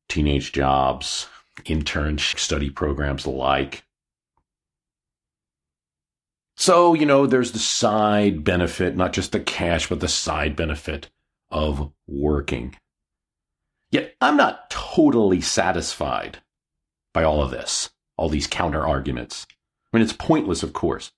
teenage 0.08 0.52
jobs, 0.52 1.28
intern 1.64 2.18
study 2.18 2.70
programs 2.70 3.26
alike. 3.26 3.84
So, 6.56 6.94
you 6.94 7.06
know, 7.06 7.26
there's 7.26 7.52
the 7.52 7.58
side 7.58 8.42
benefit, 8.42 8.96
not 8.96 9.12
just 9.12 9.32
the 9.32 9.40
cash, 9.40 9.88
but 9.88 10.00
the 10.00 10.08
side 10.08 10.56
benefit 10.56 11.08
of 11.50 11.92
working. 12.06 12.74
Yet 13.90 14.16
I'm 14.20 14.36
not 14.36 14.68
totally 14.68 15.40
satisfied 15.40 16.38
by 17.14 17.24
all 17.24 17.42
of 17.42 17.50
this, 17.50 17.90
all 18.16 18.28
these 18.28 18.46
counter 18.46 18.86
arguments. 18.86 19.46
I 19.92 19.96
mean, 19.96 20.04
it's 20.04 20.12
pointless, 20.12 20.62
of 20.62 20.74
course, 20.74 21.12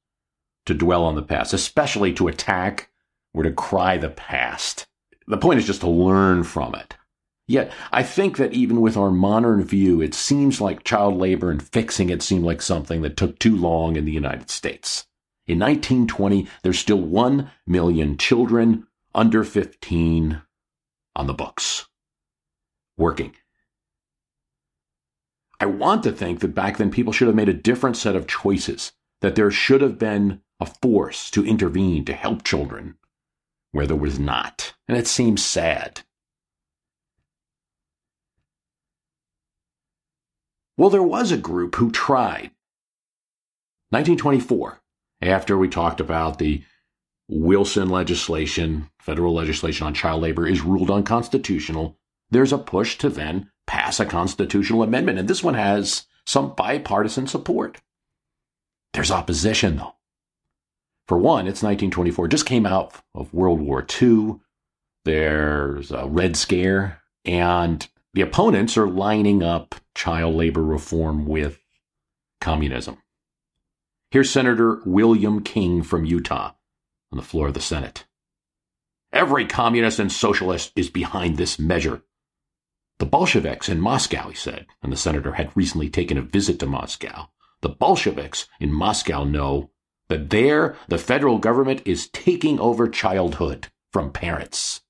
to 0.67 0.75
dwell 0.75 1.05
on 1.05 1.17
the 1.17 1.23
past, 1.23 1.53
especially 1.53 2.13
to 2.15 2.29
attack 2.29 2.91
or 3.35 3.43
to 3.43 3.51
cry 3.51 3.97
the 3.97 4.11
past. 4.11 4.87
The 5.27 5.37
point 5.37 5.59
is 5.59 5.67
just 5.67 5.81
to 5.81 5.89
learn 5.89 6.45
from 6.45 6.75
it. 6.77 6.97
Yet, 7.49 7.73
I 7.91 8.05
think 8.05 8.37
that 8.37 8.53
even 8.53 8.81
with 8.81 8.97
our 8.97 9.11
modern 9.11 9.65
view, 9.65 10.01
it 10.01 10.15
seems 10.15 10.61
like 10.61 10.85
child 10.85 11.17
labor 11.17 11.51
and 11.51 11.61
fixing 11.61 12.09
it 12.09 12.23
seemed 12.23 12.45
like 12.45 12.63
something 12.63 13.03
that 13.03 13.17
took 13.17 13.41
too 13.41 13.57
long 13.57 13.97
in 13.97 14.05
the 14.05 14.13
United 14.13 14.51
States. 14.51 15.07
In 15.49 15.59
1920, 15.59 16.47
there's 16.63 16.79
still 16.79 17.01
1 17.01 17.51
million 17.67 18.17
children 18.17 18.87
under 19.13 19.43
15 19.43 20.43
on 21.17 21.27
the 21.27 21.35
books 21.35 21.90
working. 23.01 23.35
I 25.59 25.67
want 25.67 26.05
to 26.05 26.13
think 26.13 26.41
that 26.41 26.55
back 26.55 26.77
then 26.79 26.91
people 26.91 27.13
should 27.13 27.27
have 27.27 27.37
made 27.37 27.49
a 27.49 27.55
different 27.55 27.97
set 27.97 28.17
of 28.17 28.27
choices, 28.27 28.93
that 29.21 29.35
there 29.35 29.51
should 29.51 29.81
have 29.81 29.99
been 29.99 30.41
a 30.61 30.67
force 30.67 31.31
to 31.33 31.45
intervene 31.45 32.05
to 32.05 32.13
help 32.13 32.45
children 32.45 32.97
where 33.73 33.87
there 33.87 33.97
was 33.97 34.19
not. 34.19 34.75
And 34.89 34.97
it 34.97 35.07
seems 35.07 35.45
sad. 35.45 36.03
Well, 40.77 40.91
there 40.91 41.03
was 41.03 41.31
a 41.31 41.37
group 41.37 41.77
who 41.77 41.91
tried. 41.91 42.53
1924, 43.91 44.81
after 45.21 45.59
we 45.59 45.69
talked 45.69 46.01
about 46.01 46.39
the 46.39 46.63
Wilson 47.29 47.91
legislation, 47.91 48.91
federal 48.99 49.35
legislation 49.35 49.87
on 49.87 49.95
child 49.95 50.23
labor, 50.23 50.47
is 50.47 50.63
ruled 50.63 50.91
unconstitutional, 50.91 51.99
there's 52.31 52.53
a 52.53 52.59
push 52.59 52.99
to 52.99 53.09
then 53.09 53.51
pass 53.67 54.01
a 54.01 54.07
constitutional 54.07 54.83
amendment. 54.83 55.19
And 55.19 55.29
this 55.29 55.43
one 55.43 55.55
has 55.55 56.07
some 56.27 56.55
bipartisan 56.55 57.27
support. 57.27 57.81
There's 58.93 59.11
opposition, 59.11 59.77
though. 59.77 59.95
For 61.07 61.19
one, 61.19 61.47
it's 61.47 61.63
1924, 61.63 62.29
just 62.29 62.47
came 62.47 62.67
out 62.67 62.95
of 63.15 63.35
World 63.35 63.61
War 63.61 63.85
II. 64.01 64.37
There's 65.05 65.91
a 65.91 66.07
Red 66.07 66.37
Scare, 66.37 67.01
and 67.25 67.87
the 68.15 68.21
opponents 68.21 68.77
are 68.77 68.89
lining 68.89 69.43
up 69.43 69.75
child 69.95 70.35
labor 70.35 70.63
reform 70.63 71.27
with 71.27 71.59
communism. 72.41 72.99
Here's 74.11 74.31
Senator 74.31 74.81
William 74.85 75.43
King 75.43 75.83
from 75.83 76.05
Utah 76.05 76.53
on 77.13 77.17
the 77.17 77.25
floor 77.25 77.49
of 77.49 77.55
the 77.55 77.61
Senate. 77.61 78.07
Every 79.13 79.47
communist 79.47 79.99
and 79.99 80.13
socialist 80.13 80.73
is 80.77 80.91
behind 80.91 81.37
this 81.37 81.59
measure. 81.59 82.03
The 83.01 83.07
Bolsheviks 83.07 83.71
in 83.71 83.81
Moscow, 83.81 84.29
he 84.29 84.35
said, 84.35 84.67
and 84.83 84.93
the 84.93 84.97
senator 84.97 85.33
had 85.33 85.57
recently 85.57 85.89
taken 85.89 86.19
a 86.19 86.23
visit 86.23 86.59
to 86.59 86.67
Moscow. 86.67 87.29
The 87.63 87.71
Bolsheviks 87.71 88.47
in 88.61 88.75
Moscow 88.75 89.25
know 89.25 89.71
that 90.11 90.29
there 90.29 90.77
the 90.87 90.99
federal 90.99 91.39
government 91.39 91.81
is 91.87 92.09
taking 92.09 92.61
over 92.61 92.87
childhood 92.89 93.69
from 93.91 94.13
parents. 94.13 94.83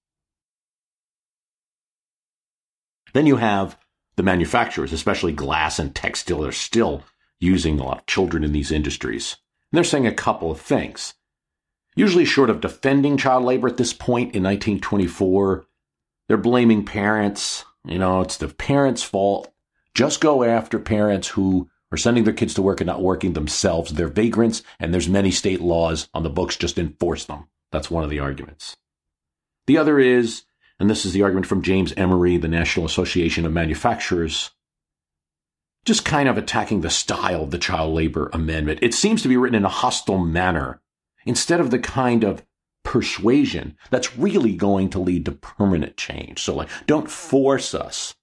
Then 3.13 3.27
you 3.27 3.37
have 3.37 3.79
the 4.17 4.25
manufacturers, 4.25 4.93
especially 4.93 5.33
glass 5.33 5.79
and 5.79 5.95
textile, 5.95 6.45
are 6.45 6.51
still 6.51 7.05
using 7.39 7.79
a 7.79 7.85
lot 7.85 7.99
of 8.01 8.07
children 8.07 8.43
in 8.43 8.51
these 8.51 8.73
industries. 8.73 9.37
And 9.71 9.77
they're 9.77 9.85
saying 9.85 10.09
a 10.09 10.13
couple 10.13 10.51
of 10.51 10.61
things. 10.61 11.15
Usually, 11.95 12.25
short 12.25 12.51
of 12.51 12.61
defending 12.61 13.17
child 13.17 13.45
labor 13.45 13.69
at 13.69 13.77
this 13.77 13.93
point 13.93 14.35
in 14.35 14.43
1924, 14.43 15.65
they're 16.27 16.37
blaming 16.37 16.85
parents. 16.85 17.65
You 17.85 17.99
know, 17.99 18.21
it's 18.21 18.37
the 18.37 18.49
parents' 18.49 19.03
fault. 19.03 19.53
Just 19.95 20.21
go 20.21 20.45
after 20.45 20.79
parents 20.79 21.29
who 21.29 21.69
are 21.93 21.99
sending 21.99 22.25
their 22.25 22.35
kids 22.35 22.55
to 22.55 22.63
work 22.63 22.81
and 22.81 22.87
not 22.87 23.03
working 23.03 23.33
themselves. 23.33 23.93
They're 23.93 24.09
vagrants, 24.09 24.63
and 24.79 24.95
there's 24.95 25.09
many 25.09 25.31
state 25.31 25.61
laws 25.61 26.09
on 26.15 26.23
the 26.23 26.31
books 26.31 26.57
just 26.57 26.79
enforce 26.79 27.25
them. 27.25 27.49
That's 27.73 27.91
one 27.91 28.05
of 28.05 28.11
the 28.11 28.21
arguments. 28.21 28.77
The 29.67 29.79
other 29.79 29.99
is, 29.99 30.45
and 30.79 30.89
this 30.89 31.05
is 31.05 31.13
the 31.13 31.23
argument 31.23 31.47
from 31.47 31.63
James 31.63 31.93
Emery, 31.97 32.37
the 32.37 32.49
National 32.49 32.87
Association 32.87 33.45
of 33.45 33.53
Manufacturers, 33.53 34.51
just 35.85 36.05
kind 36.05 36.29
of 36.29 36.37
attacking 36.37 36.83
the 36.83 36.91
style 36.91 37.45
of 37.45 37.51
the 37.51 37.59
child 37.59 37.95
labor 37.95 38.31
amendment. 38.33 38.81
It 38.83 38.95
seems 38.95 39.23
to 39.23 39.29
be 39.29 39.37
written 39.37 39.57
in 39.57 39.65
a 39.65 39.71
hostile 39.71 40.19
manner 40.19 40.81
instead 41.25 41.61
of 41.61 41.71
the 41.71 41.79
kind 41.79 42.23
of 42.25 42.45
persuasion 42.85 43.77
that's 43.91 44.17
really 44.17 44.55
going 44.55 44.91
to 44.91 44.99
lead 44.99 45.25
to 45.25 45.33
permanent 45.33 45.97
change. 45.97 46.43
So, 46.43 46.55
like, 46.55 46.69
don't 46.87 47.11
force 47.11 47.75
us. 47.75 48.15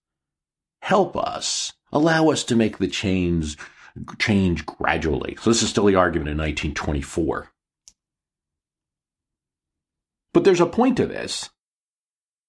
Help 0.81 1.15
us. 1.15 1.73
Allow 1.91 2.29
us 2.29 2.43
to 2.45 2.55
make 2.55 2.77
the 2.77 2.87
change, 2.87 3.57
change 4.19 4.65
gradually. 4.65 5.37
So, 5.41 5.49
this 5.49 5.63
is 5.63 5.69
still 5.69 5.85
the 5.85 5.95
argument 5.95 6.29
in 6.29 6.37
1924. 6.37 7.51
But 10.33 10.43
there's 10.43 10.61
a 10.61 10.65
point 10.65 10.97
to 10.97 11.05
this 11.05 11.49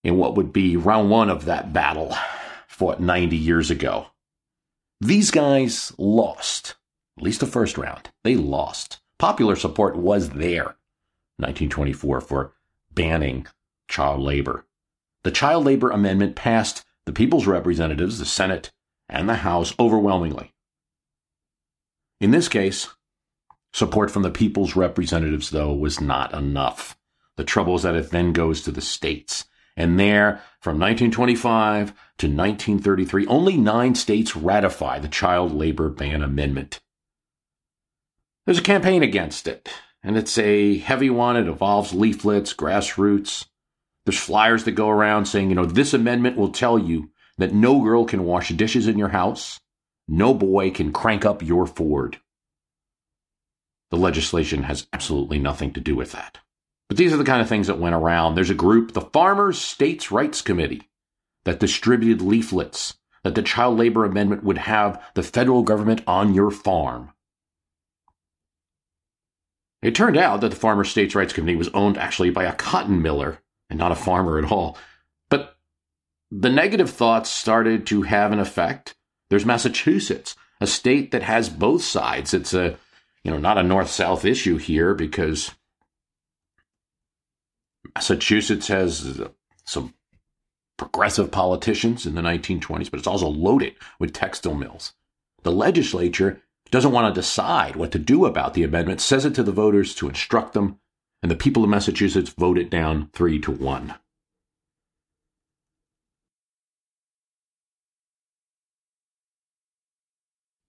in 0.04 0.16
what 0.16 0.34
would 0.34 0.52
be 0.52 0.76
round 0.76 1.10
one 1.10 1.30
of 1.30 1.44
that 1.46 1.72
battle 1.72 2.14
fought 2.66 3.00
90 3.00 3.36
years 3.36 3.70
ago. 3.70 4.06
These 5.00 5.30
guys 5.30 5.92
lost, 5.98 6.74
at 7.16 7.24
least 7.24 7.40
the 7.40 7.46
first 7.46 7.78
round. 7.78 8.10
They 8.24 8.34
lost. 8.34 9.00
Popular 9.18 9.56
support 9.56 9.96
was 9.96 10.30
there, 10.30 10.76
1924, 11.38 12.20
for 12.20 12.52
banning 12.92 13.46
child 13.88 14.20
labor. 14.20 14.66
The 15.24 15.30
child 15.30 15.64
labor 15.64 15.90
amendment 15.90 16.36
passed 16.36 16.84
the 17.06 17.12
people's 17.12 17.46
representatives, 17.46 18.18
the 18.18 18.26
Senate, 18.26 18.70
and 19.08 19.28
the 19.28 19.36
House 19.36 19.74
overwhelmingly. 19.78 20.52
In 22.20 22.30
this 22.32 22.48
case, 22.48 22.88
support 23.72 24.10
from 24.10 24.22
the 24.22 24.30
people's 24.30 24.76
representatives, 24.76 25.50
though, 25.50 25.72
was 25.72 26.00
not 26.00 26.34
enough. 26.34 26.98
The 27.36 27.44
trouble 27.44 27.76
is 27.76 27.82
that 27.82 27.94
it 27.94 28.10
then 28.10 28.32
goes 28.32 28.62
to 28.62 28.72
the 28.72 28.80
states. 28.80 29.44
And 29.76 29.98
there, 29.98 30.42
from 30.60 30.78
1925 30.80 31.90
to 32.18 32.26
1933, 32.26 33.26
only 33.28 33.56
nine 33.56 33.94
states 33.94 34.34
ratify 34.34 34.98
the 34.98 35.08
Child 35.08 35.54
Labor 35.54 35.88
Ban 35.88 36.20
Amendment. 36.20 36.80
There's 38.44 38.58
a 38.58 38.62
campaign 38.62 39.04
against 39.04 39.46
it, 39.46 39.68
and 40.02 40.16
it's 40.16 40.38
a 40.38 40.78
heavy 40.78 41.10
one. 41.10 41.36
It 41.36 41.48
involves 41.48 41.92
leaflets, 41.92 42.54
grassroots. 42.54 43.46
There's 44.04 44.18
flyers 44.18 44.64
that 44.64 44.72
go 44.72 44.88
around 44.88 45.26
saying, 45.26 45.50
you 45.50 45.54
know, 45.54 45.66
this 45.66 45.92
amendment 45.92 46.36
will 46.36 46.50
tell 46.50 46.78
you 46.78 47.10
that 47.36 47.54
no 47.54 47.80
girl 47.80 48.04
can 48.04 48.24
wash 48.24 48.48
dishes 48.50 48.86
in 48.86 48.98
your 48.98 49.08
house, 49.08 49.60
no 50.08 50.34
boy 50.34 50.70
can 50.70 50.92
crank 50.92 51.24
up 51.24 51.42
your 51.42 51.66
Ford. 51.66 52.18
The 53.90 53.96
legislation 53.96 54.64
has 54.64 54.86
absolutely 54.92 55.38
nothing 55.38 55.72
to 55.72 55.80
do 55.80 55.94
with 55.96 56.12
that. 56.12 56.38
But 56.88 56.96
these 56.96 57.12
are 57.12 57.18
the 57.18 57.24
kind 57.24 57.42
of 57.42 57.48
things 57.48 57.66
that 57.66 57.78
went 57.78 57.94
around. 57.94 58.34
There's 58.34 58.50
a 58.50 58.54
group, 58.54 58.92
the 58.92 59.02
Farmers 59.02 59.58
States 59.58 60.10
Rights 60.10 60.40
Committee, 60.40 60.88
that 61.44 61.60
distributed 61.60 62.22
leaflets 62.22 62.94
that 63.24 63.34
the 63.34 63.42
child 63.42 63.78
labor 63.78 64.04
amendment 64.04 64.44
would 64.44 64.58
have 64.58 65.02
the 65.14 65.22
federal 65.22 65.62
government 65.62 66.02
on 66.06 66.34
your 66.34 66.50
farm. 66.50 67.12
It 69.82 69.94
turned 69.94 70.16
out 70.16 70.40
that 70.40 70.50
the 70.50 70.56
Farmers 70.56 70.90
States 70.90 71.14
Rights 71.14 71.32
Committee 71.32 71.56
was 71.56 71.68
owned 71.68 71.98
actually 71.98 72.30
by 72.30 72.44
a 72.44 72.54
cotton 72.54 73.00
miller 73.00 73.38
and 73.70 73.78
not 73.78 73.92
a 73.92 73.96
farmer 73.96 74.38
at 74.38 74.50
all. 74.50 74.76
But 75.28 75.56
the 76.30 76.50
negative 76.50 76.90
thoughts 76.90 77.30
started 77.30 77.86
to 77.88 78.02
have 78.02 78.32
an 78.32 78.40
effect. 78.40 78.96
There's 79.30 79.46
Massachusetts, 79.46 80.34
a 80.60 80.66
state 80.66 81.10
that 81.12 81.22
has 81.22 81.48
both 81.48 81.82
sides. 81.82 82.34
It's 82.34 82.54
a, 82.54 82.76
you 83.22 83.30
know, 83.30 83.38
not 83.38 83.58
a 83.58 83.62
north 83.62 83.90
south 83.90 84.24
issue 84.24 84.56
here 84.56 84.94
because 84.94 85.52
Massachusetts 87.94 88.68
has 88.68 89.22
some 89.64 89.94
progressive 90.76 91.30
politicians 91.30 92.06
in 92.06 92.14
the 92.14 92.22
1920s, 92.22 92.90
but 92.90 92.98
it's 92.98 93.06
also 93.06 93.28
loaded 93.28 93.74
with 93.98 94.12
textile 94.12 94.54
mills. 94.54 94.94
The 95.42 95.52
legislature 95.52 96.42
doesn't 96.70 96.92
want 96.92 97.12
to 97.12 97.20
decide 97.20 97.76
what 97.76 97.92
to 97.92 97.98
do 97.98 98.26
about 98.26 98.54
the 98.54 98.64
amendment, 98.64 99.00
says 99.00 99.24
it 99.24 99.34
to 99.34 99.42
the 99.42 99.52
voters 99.52 99.94
to 99.96 100.08
instruct 100.08 100.52
them, 100.52 100.78
and 101.22 101.30
the 101.30 101.36
people 101.36 101.64
of 101.64 101.70
Massachusetts 101.70 102.30
vote 102.30 102.58
it 102.58 102.70
down 102.70 103.10
three 103.12 103.38
to 103.40 103.50
one. 103.50 103.94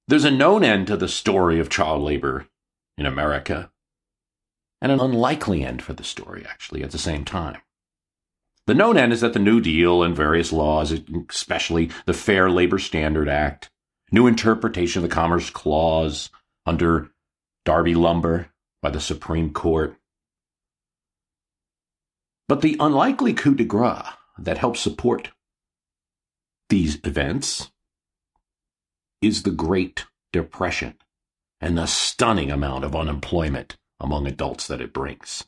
There's 0.08 0.26
a 0.26 0.32
known 0.32 0.64
end 0.64 0.88
to 0.88 0.98
the 0.98 1.08
story 1.08 1.60
of 1.60 1.70
child 1.70 2.02
labor 2.02 2.48
in 2.98 3.06
America 3.06 3.72
and 4.82 4.92
an 4.92 5.00
unlikely 5.00 5.64
end 5.64 5.84
for 5.84 5.94
the 5.94 6.04
story, 6.04 6.46
actually, 6.50 6.82
at 6.82 6.92
the 6.92 6.98
same 6.98 7.26
time. 7.26 7.62
The 8.66 8.74
known 8.74 8.98
end 8.98 9.14
is 9.14 9.22
that 9.22 9.34
the 9.34 9.40
New 9.40 9.62
Deal 9.62 10.02
and 10.02 10.16
various 10.16 10.52
laws, 10.52 10.92
especially 11.30 11.92
the 12.06 12.14
Fair 12.14 12.50
Labor 12.50 12.80
Standard 12.80 13.28
Act, 13.28 13.70
new 14.12 14.28
interpretation 14.28 15.04
of 15.04 15.10
the 15.10 15.14
Commerce 15.14 15.50
Clause 15.50 16.30
under 16.66 17.12
Darby 17.66 17.96
Lumber 17.96 18.50
by 18.82 18.90
the 18.90 19.00
Supreme 19.00 19.52
Court. 19.52 19.96
But 22.48 22.62
the 22.62 22.78
unlikely 22.80 23.34
coup 23.34 23.54
de 23.54 23.64
grace 23.64 24.08
that 24.38 24.58
helps 24.58 24.80
support 24.80 25.30
these 26.70 27.00
events 27.04 27.72
is 29.22 29.44
the 29.44 29.52
Great 29.52 30.06
Depression 30.32 30.96
and 31.62 31.78
the 31.78 31.86
stunning 31.86 32.52
amount 32.52 32.86
of 32.86 32.96
unemployment 32.96 33.78
among 34.00 34.26
adults 34.28 34.68
that 34.68 34.82
it 34.82 34.94
brings. 34.94 35.46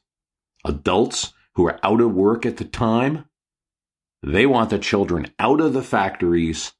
Adults 0.65 1.33
who 1.55 1.67
are 1.67 1.79
out 1.83 2.01
of 2.01 2.13
work 2.13 2.45
at 2.45 2.57
the 2.57 2.65
time, 2.65 3.25
they 4.21 4.45
want 4.45 4.69
the 4.69 4.79
children 4.79 5.31
out 5.39 5.61
of 5.61 5.73
the 5.73 5.83
factories 5.83 6.73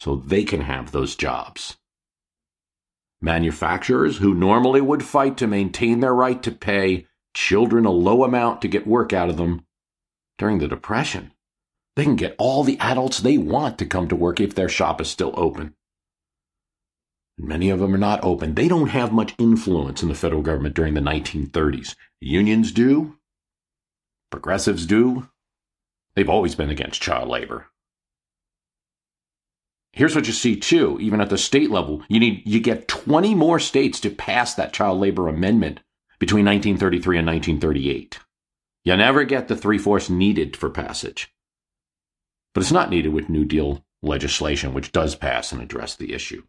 so 0.00 0.16
they 0.16 0.44
can 0.44 0.62
have 0.62 0.90
those 0.90 1.16
jobs. 1.16 1.76
Manufacturers 3.20 4.18
who 4.18 4.32
normally 4.34 4.80
would 4.80 5.02
fight 5.02 5.36
to 5.38 5.46
maintain 5.46 6.00
their 6.00 6.14
right 6.14 6.42
to 6.42 6.52
pay 6.52 7.06
children 7.34 7.84
a 7.84 7.90
low 7.90 8.24
amount 8.24 8.62
to 8.62 8.68
get 8.68 8.86
work 8.86 9.12
out 9.12 9.28
of 9.28 9.36
them 9.36 9.64
during 10.38 10.58
the 10.58 10.68
Depression, 10.68 11.32
they 11.96 12.04
can 12.04 12.16
get 12.16 12.36
all 12.38 12.62
the 12.62 12.78
adults 12.78 13.18
they 13.18 13.36
want 13.36 13.76
to 13.78 13.86
come 13.86 14.06
to 14.08 14.14
work 14.14 14.38
if 14.38 14.54
their 14.54 14.68
shop 14.68 15.00
is 15.00 15.10
still 15.10 15.34
open. 15.36 15.74
Many 17.36 17.70
of 17.70 17.80
them 17.80 17.94
are 17.94 17.98
not 17.98 18.22
open. 18.22 18.54
They 18.54 18.68
don't 18.68 18.88
have 18.88 19.12
much 19.12 19.34
influence 19.38 20.02
in 20.02 20.08
the 20.08 20.14
federal 20.14 20.42
government 20.42 20.74
during 20.74 20.94
the 20.94 21.00
1930s. 21.00 21.94
Unions 22.20 22.72
do. 22.72 23.16
Progressives 24.30 24.86
do. 24.86 25.28
They've 26.14 26.28
always 26.28 26.54
been 26.54 26.70
against 26.70 27.02
child 27.02 27.28
labor. 27.28 27.66
Here's 29.98 30.14
what 30.14 30.28
you 30.28 30.32
see 30.32 30.54
too, 30.54 30.96
even 31.00 31.20
at 31.20 31.28
the 31.28 31.36
state 31.36 31.72
level, 31.72 32.04
you 32.08 32.20
need 32.20 32.44
you 32.46 32.60
get 32.60 32.86
20 32.86 33.34
more 33.34 33.58
states 33.58 33.98
to 33.98 34.10
pass 34.10 34.54
that 34.54 34.72
child 34.72 35.00
labor 35.00 35.26
amendment 35.26 35.80
between 36.20 36.44
1933 36.44 37.18
and 37.18 37.26
1938. 37.26 38.20
You 38.84 38.96
never 38.96 39.24
get 39.24 39.48
the 39.48 39.56
three-fourths 39.56 40.08
needed 40.08 40.56
for 40.56 40.70
passage. 40.70 41.34
But 42.54 42.60
it's 42.60 42.70
not 42.70 42.90
needed 42.90 43.12
with 43.12 43.28
New 43.28 43.44
Deal 43.44 43.84
legislation, 44.00 44.72
which 44.72 44.92
does 44.92 45.16
pass 45.16 45.50
and 45.50 45.60
address 45.60 45.96
the 45.96 46.12
issue. 46.12 46.44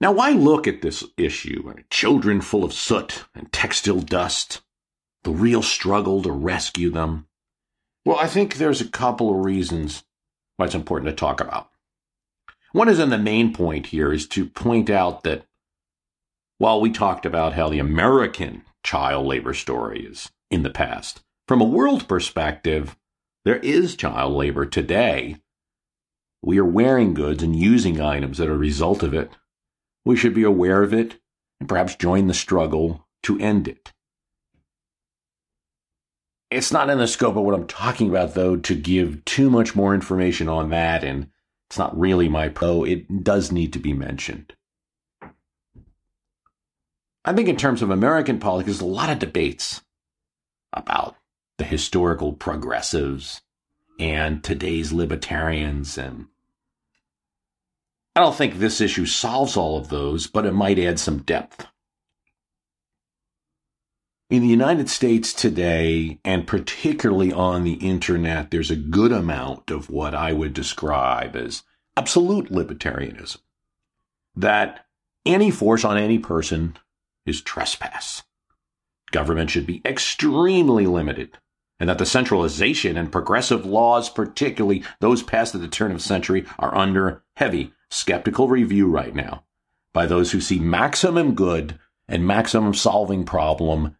Now, 0.00 0.12
why 0.12 0.30
look 0.30 0.66
at 0.66 0.80
this 0.80 1.04
issue? 1.18 1.74
Children 1.90 2.40
full 2.40 2.64
of 2.64 2.72
soot 2.72 3.26
and 3.34 3.52
textile 3.52 4.00
dust, 4.00 4.62
the 5.24 5.30
real 5.30 5.60
struggle 5.60 6.22
to 6.22 6.32
rescue 6.32 6.88
them. 6.88 7.26
Well, 8.04 8.18
I 8.18 8.26
think 8.26 8.54
there's 8.54 8.80
a 8.80 8.88
couple 8.88 9.30
of 9.30 9.44
reasons 9.44 10.04
why 10.56 10.66
it's 10.66 10.74
important 10.74 11.10
to 11.10 11.16
talk 11.16 11.40
about. 11.40 11.70
One 12.72 12.88
is, 12.88 12.98
and 12.98 13.12
the 13.12 13.18
main 13.18 13.52
point 13.52 13.86
here 13.86 14.12
is 14.12 14.26
to 14.28 14.46
point 14.46 14.90
out 14.90 15.22
that 15.24 15.44
while 16.58 16.80
we 16.80 16.90
talked 16.90 17.26
about 17.26 17.54
how 17.54 17.68
the 17.68 17.78
American 17.78 18.62
child 18.84 19.26
labor 19.26 19.54
story 19.54 20.04
is 20.04 20.30
in 20.50 20.62
the 20.62 20.70
past, 20.70 21.22
from 21.48 21.60
a 21.60 21.64
world 21.64 22.06
perspective, 22.08 22.96
there 23.44 23.58
is 23.58 23.96
child 23.96 24.32
labor 24.34 24.66
today. 24.66 25.36
We 26.42 26.58
are 26.58 26.64
wearing 26.64 27.14
goods 27.14 27.42
and 27.42 27.56
using 27.56 28.00
items 28.00 28.38
that 28.38 28.48
are 28.48 28.54
a 28.54 28.58
result 28.58 29.02
of 29.02 29.14
it 29.14 29.30
we 30.04 30.16
should 30.16 30.34
be 30.34 30.42
aware 30.42 30.82
of 30.82 30.94
it 30.94 31.20
and 31.58 31.68
perhaps 31.68 31.94
join 31.94 32.26
the 32.26 32.34
struggle 32.34 33.06
to 33.24 33.38
end 33.38 33.68
it. 33.68 33.92
It's 36.50 36.72
not 36.72 36.90
in 36.90 36.98
the 36.98 37.06
scope 37.06 37.36
of 37.36 37.44
what 37.44 37.54
I'm 37.54 37.66
talking 37.66 38.10
about, 38.10 38.34
though, 38.34 38.56
to 38.56 38.74
give 38.74 39.24
too 39.24 39.50
much 39.50 39.76
more 39.76 39.94
information 39.94 40.48
on 40.48 40.70
that, 40.70 41.04
and 41.04 41.28
it's 41.68 41.78
not 41.78 41.98
really 41.98 42.28
my 42.28 42.48
pro. 42.48 42.84
It 42.84 43.22
does 43.22 43.52
need 43.52 43.72
to 43.74 43.78
be 43.78 43.92
mentioned. 43.92 44.52
I 47.24 47.32
think, 47.32 47.48
in 47.48 47.56
terms 47.56 47.82
of 47.82 47.90
American 47.90 48.40
politics, 48.40 48.66
there's 48.66 48.80
a 48.80 48.86
lot 48.86 49.10
of 49.10 49.18
debates 49.20 49.82
about 50.72 51.16
the 51.58 51.64
historical 51.64 52.32
progressives 52.32 53.42
and 53.98 54.42
today's 54.42 54.92
libertarians 54.92 55.98
and 55.98 56.26
I 58.16 58.20
don't 58.20 58.34
think 58.34 58.58
this 58.58 58.80
issue 58.80 59.06
solves 59.06 59.56
all 59.56 59.78
of 59.78 59.88
those, 59.88 60.26
but 60.26 60.44
it 60.44 60.52
might 60.52 60.78
add 60.78 60.98
some 60.98 61.22
depth. 61.22 61.66
In 64.30 64.42
the 64.42 64.48
United 64.48 64.88
States 64.88 65.32
today, 65.32 66.20
and 66.24 66.46
particularly 66.46 67.32
on 67.32 67.64
the 67.64 67.72
internet, 67.72 68.52
there's 68.52 68.70
a 68.70 68.76
good 68.76 69.10
amount 69.10 69.72
of 69.72 69.90
what 69.90 70.14
I 70.14 70.32
would 70.32 70.54
describe 70.54 71.34
as 71.34 71.64
absolute 71.96 72.48
libertarianism. 72.48 73.38
That 74.36 74.86
any 75.26 75.50
force 75.50 75.84
on 75.84 75.98
any 75.98 76.20
person 76.20 76.78
is 77.26 77.42
trespass. 77.42 78.22
Government 79.10 79.50
should 79.50 79.66
be 79.66 79.82
extremely 79.84 80.86
limited, 80.86 81.36
and 81.80 81.88
that 81.88 81.98
the 81.98 82.06
centralization 82.06 82.96
and 82.96 83.10
progressive 83.10 83.66
laws, 83.66 84.08
particularly 84.08 84.84
those 85.00 85.24
passed 85.24 85.56
at 85.56 85.60
the 85.60 85.66
turn 85.66 85.90
of 85.90 85.98
the 85.98 86.04
century, 86.04 86.46
are 86.56 86.76
under 86.76 87.24
heavy 87.34 87.72
skeptical 87.90 88.46
review 88.46 88.86
right 88.86 89.12
now 89.12 89.42
by 89.92 90.06
those 90.06 90.30
who 90.30 90.40
see 90.40 90.60
maximum 90.60 91.34
good 91.34 91.80
and 92.06 92.24
maximum 92.24 92.74
solving 92.74 93.24
problem 93.24 93.96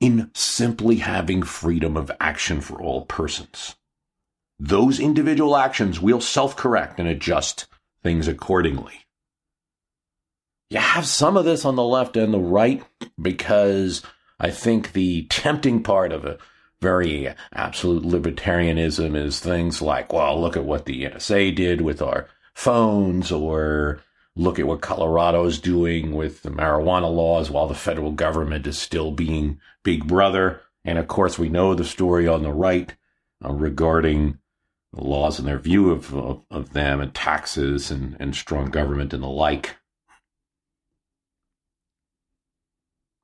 in 0.00 0.30
simply 0.34 0.96
having 0.96 1.42
freedom 1.42 1.96
of 1.96 2.10
action 2.20 2.60
for 2.60 2.80
all 2.80 3.04
persons. 3.06 3.76
Those 4.58 5.00
individual 5.00 5.56
actions 5.56 6.00
will 6.00 6.20
self 6.20 6.56
correct 6.56 6.98
and 6.98 7.08
adjust 7.08 7.66
things 8.02 8.28
accordingly. 8.28 9.04
You 10.70 10.78
have 10.78 11.06
some 11.06 11.36
of 11.36 11.44
this 11.44 11.64
on 11.64 11.76
the 11.76 11.84
left 11.84 12.16
and 12.16 12.32
the 12.32 12.38
right 12.38 12.84
because 13.20 14.02
I 14.38 14.50
think 14.50 14.92
the 14.92 15.26
tempting 15.30 15.82
part 15.82 16.12
of 16.12 16.24
a 16.24 16.38
very 16.80 17.32
absolute 17.52 18.04
libertarianism 18.04 19.16
is 19.16 19.40
things 19.40 19.82
like, 19.82 20.12
well, 20.12 20.40
look 20.40 20.56
at 20.56 20.64
what 20.64 20.84
the 20.84 21.04
NSA 21.04 21.54
did 21.54 21.80
with 21.80 22.02
our 22.02 22.28
phones 22.54 23.32
or 23.32 24.00
look 24.38 24.58
at 24.58 24.66
what 24.66 24.80
Colorado 24.80 25.44
is 25.44 25.58
doing 25.58 26.12
with 26.12 26.42
the 26.42 26.50
marijuana 26.50 27.12
laws 27.12 27.50
while 27.50 27.66
the 27.66 27.74
federal 27.74 28.12
government 28.12 28.66
is 28.66 28.78
still 28.78 29.10
being 29.10 29.60
big 29.82 30.06
brother. 30.06 30.62
And 30.84 30.96
of 30.96 31.08
course, 31.08 31.38
we 31.38 31.48
know 31.48 31.74
the 31.74 31.84
story 31.84 32.28
on 32.28 32.42
the 32.42 32.52
right 32.52 32.94
uh, 33.44 33.52
regarding 33.52 34.38
the 34.92 35.02
laws 35.02 35.38
and 35.38 35.46
their 35.46 35.58
view 35.58 35.90
of, 35.90 36.14
of, 36.14 36.42
of 36.50 36.72
them 36.72 37.00
and 37.00 37.12
taxes 37.12 37.90
and, 37.90 38.16
and 38.20 38.34
strong 38.34 38.70
government 38.70 39.12
and 39.12 39.22
the 39.22 39.28
like. 39.28 39.76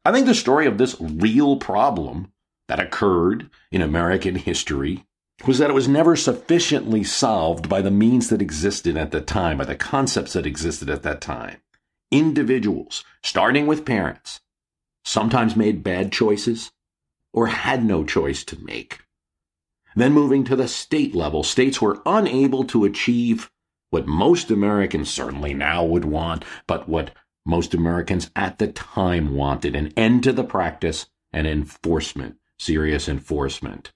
I 0.05 0.13
think 0.13 0.27
the 0.27 0.35
story 0.35 0.67
of 0.67 0.77
this 0.77 0.97
real 1.01 1.57
problem 1.57 2.33
that 2.67 2.81
occurred 2.81 3.49
in 3.71 3.81
American 3.81 4.35
history 4.35 5.07
was 5.47 5.59
that 5.59 5.71
it 5.71 5.75
was 5.75 5.89
never 5.89 6.17
sufficiently 6.17 7.05
solved 7.05 7.69
by 7.69 7.83
the 7.83 7.91
means 7.91 8.29
that 8.29 8.41
existed 8.41 8.97
at 8.97 9.11
the 9.11 9.21
time, 9.21 9.59
by 9.59 9.65
the 9.65 9.75
concepts 9.75 10.33
that 10.33 10.47
existed 10.47 10.89
at 10.89 11.03
that 11.03 11.21
time. 11.21 11.59
Individuals, 12.11 13.05
starting 13.23 13.67
with 13.67 13.85
parents, 13.85 14.41
sometimes 15.05 15.57
made 15.57 15.83
bad 15.83 16.13
choices 16.13 16.73
or 17.33 17.49
had 17.49 17.85
no 17.85 18.05
choice 18.05 18.45
to 18.45 18.59
make. 18.61 19.01
Then 19.97 20.13
moving 20.13 20.45
to 20.45 20.57
the 20.57 20.69
state 20.69 21.15
level, 21.15 21.43
states 21.43 21.81
were 21.81 22.01
unable 22.07 22.65
to 22.65 22.85
achieve 22.85 23.51
what 23.91 24.07
most 24.07 24.51
Americans 24.51 25.11
certainly 25.11 25.53
now 25.53 25.85
would 25.85 26.05
want, 26.05 26.45
but 26.67 26.89
what 26.89 27.11
most 27.45 27.75
Americans 27.75 28.31
at 28.35 28.59
the 28.59 28.69
time 28.69 29.35
wanted 29.35 29.77
an 29.77 29.93
end 29.97 30.23
to 30.25 30.33
the 30.33 30.43
practice 30.43 31.07
and 31.33 31.47
enforcement, 31.47 32.37
serious 32.59 33.09
enforcement 33.09 33.93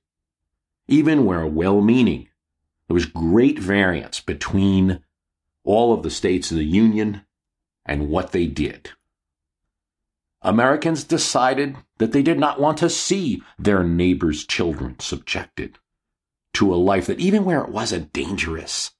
even 0.89 1.25
where 1.25 1.47
well 1.47 1.81
meaning. 1.81 2.29
There 2.89 2.95
was 2.95 3.07
great 3.07 3.59
variance 3.59 4.21
between 4.21 5.05
all 5.63 5.93
of 5.93 6.03
the 6.03 6.11
states 6.11 6.51
of 6.51 6.57
the 6.57 6.65
Union 6.65 7.23
and 7.85 8.09
what 8.09 8.33
they 8.33 8.47
did. 8.47 8.91
Americans 10.41 11.05
decided 11.05 11.77
that 11.99 12.13
they 12.13 12.23
did 12.23 12.39
not 12.39 12.61
want 12.61 12.79
to 12.79 12.89
see 12.89 13.43
their 13.59 13.85
neighbors' 13.85 14.47
children 14.47 14.97
subjected 14.99 15.79
to 16.55 16.73
a 16.73 16.77
life 16.77 17.07
that, 17.07 17.21
even 17.21 17.45
where 17.45 17.61
it 17.63 17.71
wasn't 17.71 18.13
dangerous, 18.13 18.93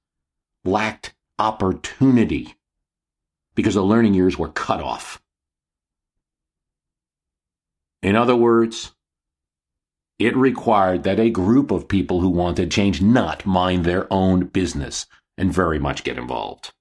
lacked 0.65 1.15
opportunity 1.39 2.57
because 3.55 3.75
the 3.75 3.83
learning 3.83 4.15
years 4.15 4.37
were 4.37 4.49
cut 4.49 4.81
off. 4.81 5.23
In 8.03 8.15
other 8.15 8.37
words, 8.37 8.93
it 10.19 10.37
required 10.37 11.05
that 11.05 11.21
a 11.21 11.31
group 11.31 11.71
of 11.71 11.89
people 11.89 12.21
who 12.21 12.29
wanted 12.29 12.71
change 12.71 13.01
not 13.01 13.47
mind 13.47 13.85
their 13.85 14.13
own 14.13 14.47
business 14.47 15.07
and 15.37 15.53
very 15.53 15.79
much 15.79 16.05
get 16.05 16.19
involved. 16.19 16.73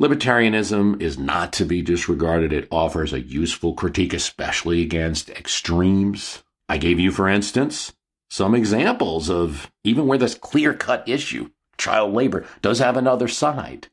Libertarianism 0.00 1.00
is 1.00 1.18
not 1.18 1.52
to 1.54 1.64
be 1.64 1.82
disregarded. 1.82 2.52
It 2.52 2.68
offers 2.70 3.12
a 3.12 3.20
useful 3.20 3.74
critique, 3.74 4.12
especially 4.12 4.82
against 4.82 5.30
extremes. 5.30 6.44
I 6.68 6.76
gave 6.76 7.00
you, 7.00 7.10
for 7.10 7.28
instance, 7.28 7.94
some 8.28 8.54
examples 8.54 9.30
of 9.30 9.70
even 9.84 10.06
where 10.06 10.18
this 10.18 10.34
clear 10.34 10.74
cut 10.74 11.08
issue, 11.08 11.50
child 11.78 12.12
labor, 12.12 12.44
does 12.60 12.78
have 12.78 12.96
another 12.96 13.26
side. 13.26 13.88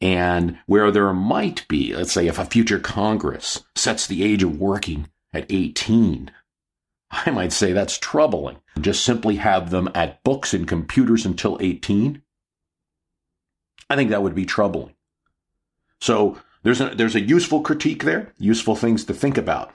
And 0.00 0.58
where 0.66 0.90
there 0.90 1.12
might 1.12 1.66
be, 1.68 1.94
let's 1.94 2.12
say, 2.12 2.28
if 2.28 2.38
a 2.38 2.44
future 2.44 2.78
Congress 2.78 3.64
sets 3.74 4.06
the 4.06 4.22
age 4.22 4.42
of 4.42 4.60
working 4.60 5.08
at 5.34 5.46
18. 5.50 6.30
I 7.10 7.30
might 7.30 7.52
say 7.52 7.72
that's 7.72 7.98
troubling. 7.98 8.58
Just 8.80 9.04
simply 9.04 9.36
have 9.36 9.70
them 9.70 9.88
at 9.94 10.22
books 10.24 10.54
and 10.54 10.66
computers 10.66 11.26
until 11.26 11.58
18. 11.60 12.22
I 13.90 13.96
think 13.96 14.10
that 14.10 14.22
would 14.22 14.34
be 14.34 14.46
troubling. 14.46 14.94
So 16.00 16.38
there's 16.62 16.80
a, 16.80 16.94
there's 16.94 17.14
a 17.14 17.20
useful 17.20 17.60
critique 17.60 18.04
there, 18.04 18.32
useful 18.38 18.74
things 18.74 19.04
to 19.04 19.14
think 19.14 19.36
about. 19.36 19.72